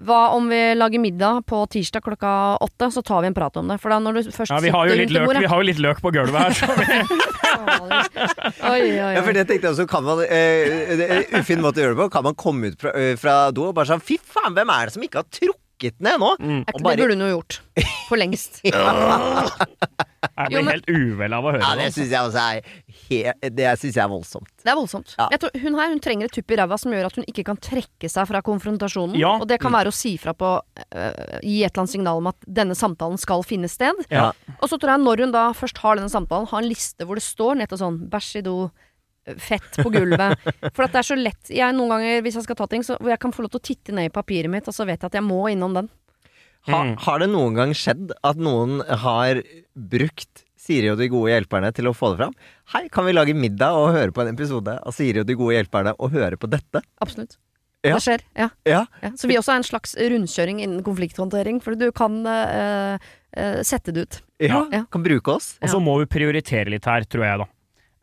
Hva 0.00 0.20
om 0.32 0.46
vi 0.48 0.60
lager 0.78 1.02
middag 1.02 1.42
på 1.50 1.64
tirsdag 1.74 2.04
klokka 2.06 2.30
åtte, 2.62 2.88
så 2.94 3.02
tar 3.02 3.24
vi 3.24 3.32
en 3.32 3.36
prat 3.36 3.58
om 3.58 3.68
det. 3.68 3.80
For 3.82 3.92
da 3.92 3.98
når 4.00 4.20
du 4.20 4.30
først 4.30 4.54
Ja, 4.54 4.60
vi 4.62 4.70
har 4.72 4.88
jo 4.88 4.94
litt 4.96 5.10
løk, 5.12 5.26
bordet- 5.26 5.42
vi 5.42 5.50
har 5.50 5.60
jo 5.60 5.66
litt 5.66 5.82
løk 5.82 6.00
på 6.00 6.12
gulvet 6.14 6.38
her. 6.38 6.54
Så 6.56 6.70
vi, 6.78 6.86
Oi, 8.70 8.80
oi, 8.80 9.10
ja, 9.16 9.20
for 9.26 9.34
det 9.34 9.44
tenkte 9.48 9.66
jeg 9.66 9.74
også, 9.74 9.88
kan 9.90 10.06
man 10.06 10.22
uh, 10.22 10.30
det 10.30 11.04
er 11.04 11.18
en 11.18 11.42
Ufin 11.42 11.60
måte 11.60 11.82
å 11.82 11.84
gjøre 11.84 11.96
det 11.96 12.00
på. 12.04 12.08
Kan 12.14 12.24
man 12.30 12.38
komme 12.38 12.70
ut 12.70 12.80
fra, 12.80 12.94
uh, 12.94 13.16
fra 13.20 13.34
do 13.50 13.66
og 13.68 13.74
bare 13.76 13.90
sånn 13.90 14.04
Fy 14.04 14.16
faen, 14.22 14.54
hvem 14.56 14.70
er 14.72 14.88
det 14.88 14.94
som 14.94 15.04
ikke 15.04 15.24
har 15.24 15.28
trukket 15.28 15.59
ned 16.00 16.20
nå? 16.20 16.30
mm, 16.40 16.60
Er 16.68 16.74
og 16.74 16.82
bare- 16.84 16.96
Det 16.96 17.04
burde 17.06 17.16
hun 17.16 17.24
jo 17.28 17.36
gjort. 17.38 17.60
For 18.08 18.16
lengst. 18.20 18.60
jeg 18.64 20.50
blir 20.52 20.66
helt 20.68 20.88
uvel 20.90 21.32
av 21.36 21.44
å 21.46 21.52
høre 21.54 21.62
Ja, 21.62 21.70
det. 21.78 21.86
altså. 21.88 22.04
jeg 22.10 22.20
også 22.20 22.42
er 22.42 22.60
he- 23.08 23.50
Det 23.56 23.68
synes 23.80 23.94
jeg 23.96 24.02
er 24.04 24.08
voldsomt. 24.12 24.50
Det 24.62 24.70
er 24.72 24.76
voldsomt. 24.76 25.14
Ja. 25.18 25.28
Jeg 25.32 25.40
tror 25.40 25.50
hun 25.62 25.74
her 25.78 25.88
hun 25.94 26.00
trenger 26.04 26.24
et 26.28 26.32
tupp 26.36 26.50
i 26.50 26.56
ræva 26.60 26.78
som 26.80 26.92
gjør 26.92 27.06
at 27.10 27.16
hun 27.16 27.24
ikke 27.30 27.44
kan 27.48 27.56
trekke 27.56 28.10
seg 28.10 28.28
fra 28.28 28.42
konfrontasjonen. 28.42 29.16
Ja. 29.18 29.32
Og 29.40 29.48
det 29.48 29.60
kan 29.62 29.72
være 29.72 29.88
å 29.92 29.96
si 29.96 30.16
fra 30.20 30.34
på 30.36 30.50
uh, 30.60 31.38
Gi 31.42 31.62
et 31.64 31.72
eller 31.72 31.82
annet 31.84 31.94
signal 31.94 32.20
om 32.20 32.26
at 32.32 32.36
denne 32.46 32.76
samtalen 32.76 33.18
skal 33.20 33.42
finne 33.46 33.68
sted. 33.72 33.94
Ja. 34.10 34.30
Og 34.60 34.68
så 34.68 34.76
tror 34.78 34.94
jeg 34.96 35.04
når 35.06 35.24
hun 35.26 35.32
da 35.32 35.48
først 35.56 35.78
har 35.78 35.96
denne 35.96 36.10
samtalen, 36.12 36.48
ha 36.50 36.58
en 36.60 36.68
liste 36.68 37.06
hvor 37.06 37.16
det 37.18 37.24
står 37.24 37.56
nettopp 37.62 37.80
sånn 37.80 37.98
bæsj 38.10 38.38
i 38.42 38.44
do, 38.46 38.70
fett 39.38 39.78
på 39.78 39.90
gulvet. 39.94 40.38
For 40.74 40.84
at 40.86 40.92
det 40.92 40.98
er 41.02 41.06
så 41.12 41.16
lett 41.18 41.50
Jeg 41.54 41.74
noen 41.76 41.88
ganger, 41.94 42.22
hvis 42.22 42.34
jeg 42.40 42.44
skal 42.48 42.56
ta 42.56 42.66
ting, 42.66 42.82
så 42.82 42.96
jeg 43.06 43.18
kan 43.22 43.32
få 43.32 43.42
lov 43.44 43.50
til 43.54 43.60
å 43.60 43.66
titte 43.70 43.92
ned 43.94 44.10
i 44.10 44.12
papiret 44.14 44.50
mitt, 44.50 44.66
og 44.68 44.74
så 44.74 44.86
vet 44.88 45.00
jeg 45.00 45.10
at 45.12 45.18
jeg 45.20 45.26
må 45.26 45.42
innom 45.52 45.74
den. 45.74 45.88
Ha, 46.68 46.82
Mm. 46.84 46.96
har 47.00 47.18
det 47.22 47.28
noen 47.32 47.54
gang 47.56 47.70
skjedd 47.72 48.10
at 48.22 48.36
noen 48.36 48.82
har 48.84 49.38
brukt 49.74 50.42
Siri 50.60 50.90
og 50.92 50.98
de 51.00 51.06
gode 51.08 51.30
hjelperne 51.32 51.70
til 51.72 51.88
å 51.88 51.94
få 51.96 52.10
det 52.12 52.18
fram? 52.20 52.34
Hei, 52.74 52.82
kan 52.92 53.06
vi 53.06 53.14
lage 53.16 53.32
middag 53.34 53.72
og 53.72 53.94
høre 53.96 54.12
på 54.12 54.20
en 54.26 54.34
episode 54.34 54.74
av 54.76 54.92
Siri 54.92 55.20
og 55.22 55.26
de 55.26 55.34
gode 55.40 55.56
hjelperne 55.56 55.94
og 55.98 56.12
høre 56.12 56.36
på 56.36 56.50
dette? 56.52 56.82
Absolutt. 57.00 57.38
Ja. 57.82 57.94
Det 57.96 58.02
skjer. 58.04 58.20
Ja. 58.36 58.48
Ja. 58.68 58.82
ja. 59.00 59.10
Så 59.16 59.24
vi 59.30 59.38
også 59.40 59.54
er 59.54 59.62
en 59.62 59.64
slags 59.64 59.94
rundkjøring 59.96 60.60
innen 60.60 60.82
konflikthåndtering, 60.84 61.62
for 61.64 61.72
du 61.80 61.86
kan 61.96 62.18
øh, 62.28 62.98
øh, 63.40 63.62
sette 63.64 63.94
det 63.96 64.02
ut. 64.04 64.18
Ja, 64.44 64.66
Ja. 64.70 64.82
kan 64.92 65.02
bruke 65.02 65.32
oss. 65.32 65.54
Og 65.64 65.68
så 65.72 65.80
må 65.80 65.96
vi 66.02 66.04
prioritere 66.12 66.68
litt 66.68 66.84
her, 66.84 67.08
tror 67.08 67.24
jeg, 67.24 67.38
da. 67.40 67.46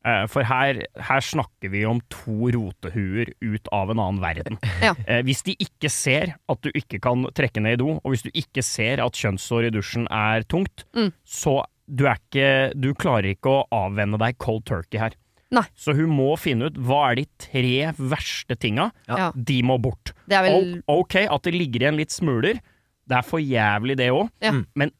Eh, 0.08 0.24
For 0.32 0.46
her, 0.48 0.80
her 1.10 1.24
snakker 1.26 1.72
vi 1.74 1.82
om 1.90 2.00
to 2.14 2.48
rotehuer 2.56 3.34
ut 3.44 3.68
av 3.76 3.92
en 3.92 4.00
annen 4.00 4.22
verden. 4.24 4.58
Ja. 4.86 4.94
Eh, 5.08 5.22
Hvis 5.28 5.44
de 5.44 5.56
ikke 5.60 5.90
ser 5.92 6.36
at 6.48 6.62
du 6.64 6.70
ikke 6.72 7.02
kan 7.04 7.26
trekke 7.36 7.60
ned 7.66 7.76
i 7.78 7.82
do, 7.84 7.90
og 8.00 8.14
hvis 8.14 8.24
du 8.24 8.32
ikke 8.32 8.64
ser 8.64 9.02
at 9.04 9.18
kjønnshår 9.20 9.68
i 9.68 9.74
dusjen 9.76 10.08
er 10.14 10.46
tungt, 10.48 10.86
Mm. 10.96 11.12
så 11.28 11.60
du, 11.88 12.06
er 12.08 12.18
ikke, 12.20 12.50
du 12.80 12.94
klarer 13.00 13.34
ikke 13.36 13.52
å 13.52 13.66
avvenne 13.86 14.20
deg 14.22 14.38
cold 14.44 14.64
turkey 14.70 15.00
her. 15.02 15.16
Nei. 15.52 15.64
Så 15.80 15.94
hun 15.96 16.10
må 16.12 16.34
finne 16.40 16.68
ut 16.68 16.76
hva 16.84 17.06
er 17.12 17.22
de 17.22 17.26
tre 17.40 17.94
verste 17.96 18.58
tinga. 18.60 18.90
Ja. 19.08 19.30
De 19.36 19.62
må 19.64 19.78
bort. 19.80 20.12
Det 20.28 20.36
er 20.36 20.44
vel 20.44 20.74
Ok, 20.92 21.16
at 21.24 21.44
det 21.48 21.54
ligger 21.56 21.86
igjen 21.86 22.00
litt 22.00 22.12
smuler, 22.12 22.60
det 23.08 23.16
er 23.22 23.24
for 23.24 23.40
jævlig 23.40 23.96
det 24.00 24.10
òg, 24.12 24.28
Ja. 24.44 24.52
Men 24.76 24.92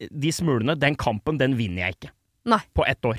de 0.00 0.30
smulene, 0.32 0.78
den 0.78 0.94
kampen, 0.96 1.36
den 1.42 1.56
vinner 1.58 1.88
jeg 1.88 1.96
ikke. 1.98 2.12
Nei. 2.48 2.60
På 2.72 2.86
ett 2.88 3.02
år. 3.04 3.18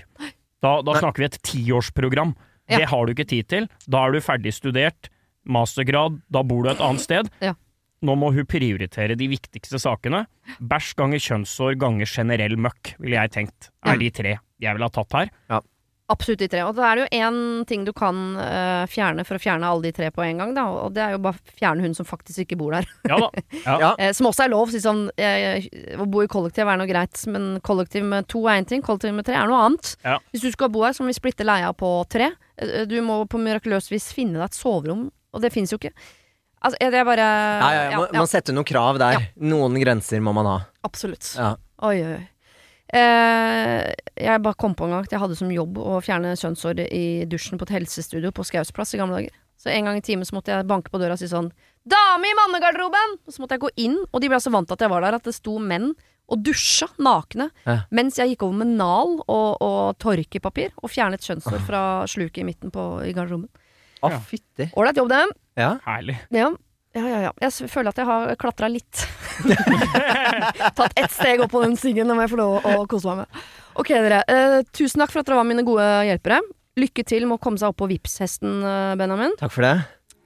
Da, 0.61 0.77
da 0.85 0.95
snakker 0.99 1.23
vi 1.23 1.29
et 1.29 1.39
tiårsprogram. 1.47 2.35
Ja. 2.69 2.81
Det 2.81 2.91
har 2.91 3.05
du 3.05 3.13
ikke 3.15 3.27
tid 3.27 3.49
til. 3.51 3.67
Da 3.89 4.05
er 4.05 4.15
du 4.15 4.21
ferdig 4.23 4.53
studert, 4.55 5.09
mastergrad, 5.49 6.21
da 6.31 6.43
bor 6.45 6.63
du 6.63 6.71
et 6.71 6.83
annet 6.83 7.03
sted. 7.03 7.31
Ja. 7.43 7.55
Nå 8.01 8.15
må 8.17 8.31
hun 8.33 8.47
prioritere 8.49 9.17
de 9.17 9.27
viktigste 9.29 9.77
sakene. 9.81 10.23
Bæsj 10.57 10.93
ganger 10.97 11.21
kjønnsår 11.21 11.75
ganger 11.81 12.09
generell 12.09 12.55
møkk, 12.57 12.95
ville 13.01 13.19
jeg 13.19 13.33
tenkt. 13.35 13.69
Ja. 13.81 13.93
Er 13.93 14.01
de 14.01 14.09
tre 14.13 14.37
jeg 14.61 14.77
ville 14.77 14.85
ha 14.85 14.93
tatt 14.93 15.15
her. 15.17 15.29
Absolutt 16.11 16.41
de 16.43 16.49
tre. 16.51 16.61
Og 16.67 16.75
da 16.77 16.85
er 16.87 16.99
det 16.99 17.05
jo 17.05 17.21
én 17.23 17.39
ting 17.69 17.85
du 17.87 17.91
kan 17.95 18.19
uh, 18.37 18.83
fjerne 18.91 19.25
for 19.27 19.37
å 19.37 19.41
fjerne 19.41 19.67
alle 19.67 19.87
de 19.87 19.93
tre 19.95 20.11
på 20.13 20.23
en 20.25 20.41
gang, 20.43 20.53
da. 20.57 20.65
Og 20.83 20.93
det 20.95 21.03
er 21.05 21.15
jo 21.15 21.21
bare 21.23 21.55
fjerne 21.57 21.85
hun 21.85 21.95
som 21.97 22.07
faktisk 22.07 22.43
ikke 22.45 22.59
bor 22.59 22.75
der. 22.75 22.87
Ja 23.09 23.19
da. 23.25 23.31
Ja. 23.65 23.77
Ja. 23.81 23.89
Eh, 23.97 24.11
som 24.13 24.27
også 24.27 24.43
er 24.45 24.51
lov. 24.51 24.69
Si 24.73 24.81
sånn, 24.83 25.05
eh, 25.21 25.63
å 25.97 26.05
bo 26.09 26.21
i 26.21 26.29
kollektiv 26.29 26.69
er 26.69 26.77
noe 26.77 26.89
greit, 26.89 27.17
men 27.31 27.55
kollektiv 27.65 28.03
med 28.05 28.27
to 28.29 28.43
er 28.49 28.59
én 28.59 28.67
ting, 28.67 28.83
kollektiv 28.85 29.13
med 29.15 29.25
tre 29.25 29.37
er 29.39 29.49
noe 29.49 29.61
annet. 29.65 29.93
Ja. 30.05 30.17
Hvis 30.33 30.43
du 30.43 30.51
skal 30.53 30.69
bo 30.73 30.83
her, 30.85 30.93
så 30.93 31.05
må 31.05 31.09
vi 31.09 31.17
splitte 31.17 31.47
leia 31.47 31.71
på 31.77 31.89
tre. 32.11 32.31
Du 32.89 32.97
må 33.05 33.21
på 33.31 33.41
mirakuløst 33.41 33.93
vis 33.93 34.11
finne 34.13 34.37
deg 34.37 34.49
et 34.49 34.57
soverom, 34.57 35.07
og 35.09 35.43
det 35.43 35.53
fins 35.55 35.73
jo 35.73 35.79
ikke. 35.81 35.93
Altså, 36.61 36.77
er 36.83 36.93
det 36.93 37.05
bare 37.07 37.25
Ja, 37.25 37.69
ja, 37.73 37.83
ja, 37.89 38.01
man 38.03 38.19
ja, 38.19 38.21
må 38.21 38.53
noen 38.53 38.67
krav 38.67 38.99
der. 39.01 39.23
Noen 39.41 39.79
grenser 39.81 40.21
må 40.21 40.35
man 40.37 40.49
ha. 40.49 40.57
Absolutt. 40.85 41.33
Ja. 41.37 41.55
Oi, 41.81 41.95
oi, 41.97 42.19
oi. 42.19 42.27
Eh, 42.91 43.93
jeg 44.19 44.41
bare 44.43 44.57
kom 44.59 44.73
på 44.75 44.85
en 44.87 44.91
gang 44.95 45.05
at 45.05 45.13
jeg 45.15 45.21
hadde 45.21 45.37
som 45.39 45.51
jobb 45.53 45.77
å 45.79 45.99
fjerne 46.03 46.33
kjønnshår 46.39 46.81
i 46.91 47.23
dusjen 47.31 47.59
på 47.59 47.67
et 47.69 47.75
helsestudio 47.79 48.33
på 48.35 48.43
Skausplass 48.47 48.93
i 48.95 48.99
gamle 48.99 49.15
dager. 49.21 49.35
Så 49.61 49.69
en 49.71 49.85
gang 49.87 49.97
i 49.99 50.03
timen 50.03 50.25
så 50.27 50.35
måtte 50.35 50.51
jeg 50.51 50.67
banke 50.67 50.91
på 50.91 50.99
døra 50.99 51.13
og 51.15 51.21
si 51.21 51.29
sånn 51.31 51.51
'Dame 51.87 52.27
i 52.29 52.35
mannegarderoben!' 52.37 53.17
Og 53.27 53.33
så 53.33 53.39
måtte 53.41 53.55
jeg 53.57 53.61
gå 53.63 53.69
inn, 53.77 53.97
og 54.13 54.21
de 54.21 54.27
ble 54.29 54.37
så 54.37 54.51
vant 54.51 54.67
til 54.67 54.73
at 54.73 54.79
jeg 54.81 54.89
var 54.89 55.01
der, 55.01 55.15
at 55.15 55.23
det 55.23 55.33
sto 55.33 55.57
menn 55.57 55.93
og 56.31 56.43
dusja 56.43 56.87
nakne 56.99 57.49
Ja. 57.65 57.83
mens 57.91 58.15
jeg 58.17 58.35
gikk 58.35 58.43
over 58.43 58.57
med 58.63 58.67
nal 58.77 59.19
og, 59.27 59.57
og 59.61 59.97
torkepapir 59.99 60.71
og 60.81 60.89
fjernet 60.89 61.21
kjønnshår 61.21 61.59
fra 61.65 62.05
sluket 62.07 62.39
i 62.39 62.43
midten 62.43 62.71
på, 62.71 63.03
i 63.05 63.13
garderoben. 63.13 63.49
Å, 64.03 64.09
Ja. 64.11 64.19
fytti. 64.19 64.71
Ålreit 64.75 64.95
jobb, 64.97 65.09
det. 65.09 65.25
Ja. 65.57 65.77
Herlig. 65.85 66.17
Ja. 66.31 66.51
Ja, 66.91 67.05
ja, 67.07 67.19
ja. 67.23 67.31
Jeg 67.39 67.69
føler 67.71 67.89
at 67.93 67.99
jeg 68.01 68.07
har 68.07 68.33
klatra 68.39 68.67
litt. 68.71 69.05
Tatt 70.77 70.93
ett 70.99 71.11
steg 71.13 71.39
opp 71.43 71.51
på 71.53 71.61
den 71.63 71.77
stigen, 71.79 72.07
det 72.09 72.15
må 72.17 72.21
jeg 72.25 72.31
få 72.33 72.39
lov 72.41 72.53
å 72.67 72.69
kose 72.91 73.07
meg 73.07 73.17
med. 73.23 73.27
Ok, 73.79 73.89
dere. 73.95 74.19
Eh, 74.27 74.57
tusen 74.75 74.99
takk 74.99 75.11
for 75.13 75.19
at 75.21 75.27
dere 75.29 75.39
var 75.39 75.47
mine 75.47 75.63
gode 75.67 75.85
hjelpere. 76.09 76.39
Lykke 76.79 77.03
til 77.07 77.23
med 77.27 77.35
å 77.39 77.43
komme 77.43 77.57
seg 77.61 77.67
opp 77.71 77.79
på 77.79 77.87
Vipps-hesten, 77.91 78.51
eh, 78.67 78.95
Benjamin. 78.99 79.33
Takk 79.39 79.53
for 79.55 79.63
det. 79.67 79.75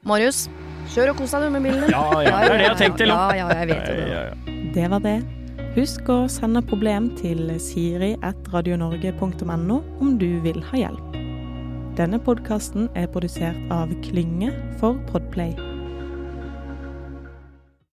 Marius, 0.06 0.40
kjør 0.94 1.10
og 1.14 1.18
kos 1.22 1.32
deg 1.34 1.42
du 1.46 1.50
med 1.54 1.62
bilen 1.66 1.82
din. 1.86 1.92
Ja, 1.94 2.06
ja, 2.22 2.36
det 2.42 2.50
er 2.50 2.58
det 2.58 2.66
jeg 2.66 2.74
har 2.74 2.82
tenkt 2.82 3.00
til. 3.02 3.10
Ja, 3.14 3.24
ja, 3.38 3.46
jeg 3.62 3.68
vet 3.74 3.86
jo 3.86 3.94
det. 4.00 4.08
Ja, 4.10 4.22
ja. 4.26 4.34
Det 4.76 4.86
var 4.94 5.02
det. 5.06 5.18
Husk 5.76 6.04
å 6.14 6.18
sende 6.32 6.62
problem 6.66 7.04
til 7.20 7.40
siri.radionorge.no 7.60 9.78
om 10.02 10.10
du 10.22 10.32
vil 10.46 10.60
ha 10.72 10.76
hjelp. 10.86 11.10
Denne 12.00 12.18
podkasten 12.20 12.84
er 12.96 13.08
produsert 13.12 13.60
av 13.72 13.88
Klynge 14.04 14.50
for 14.82 14.94
Podplay. 15.12 15.75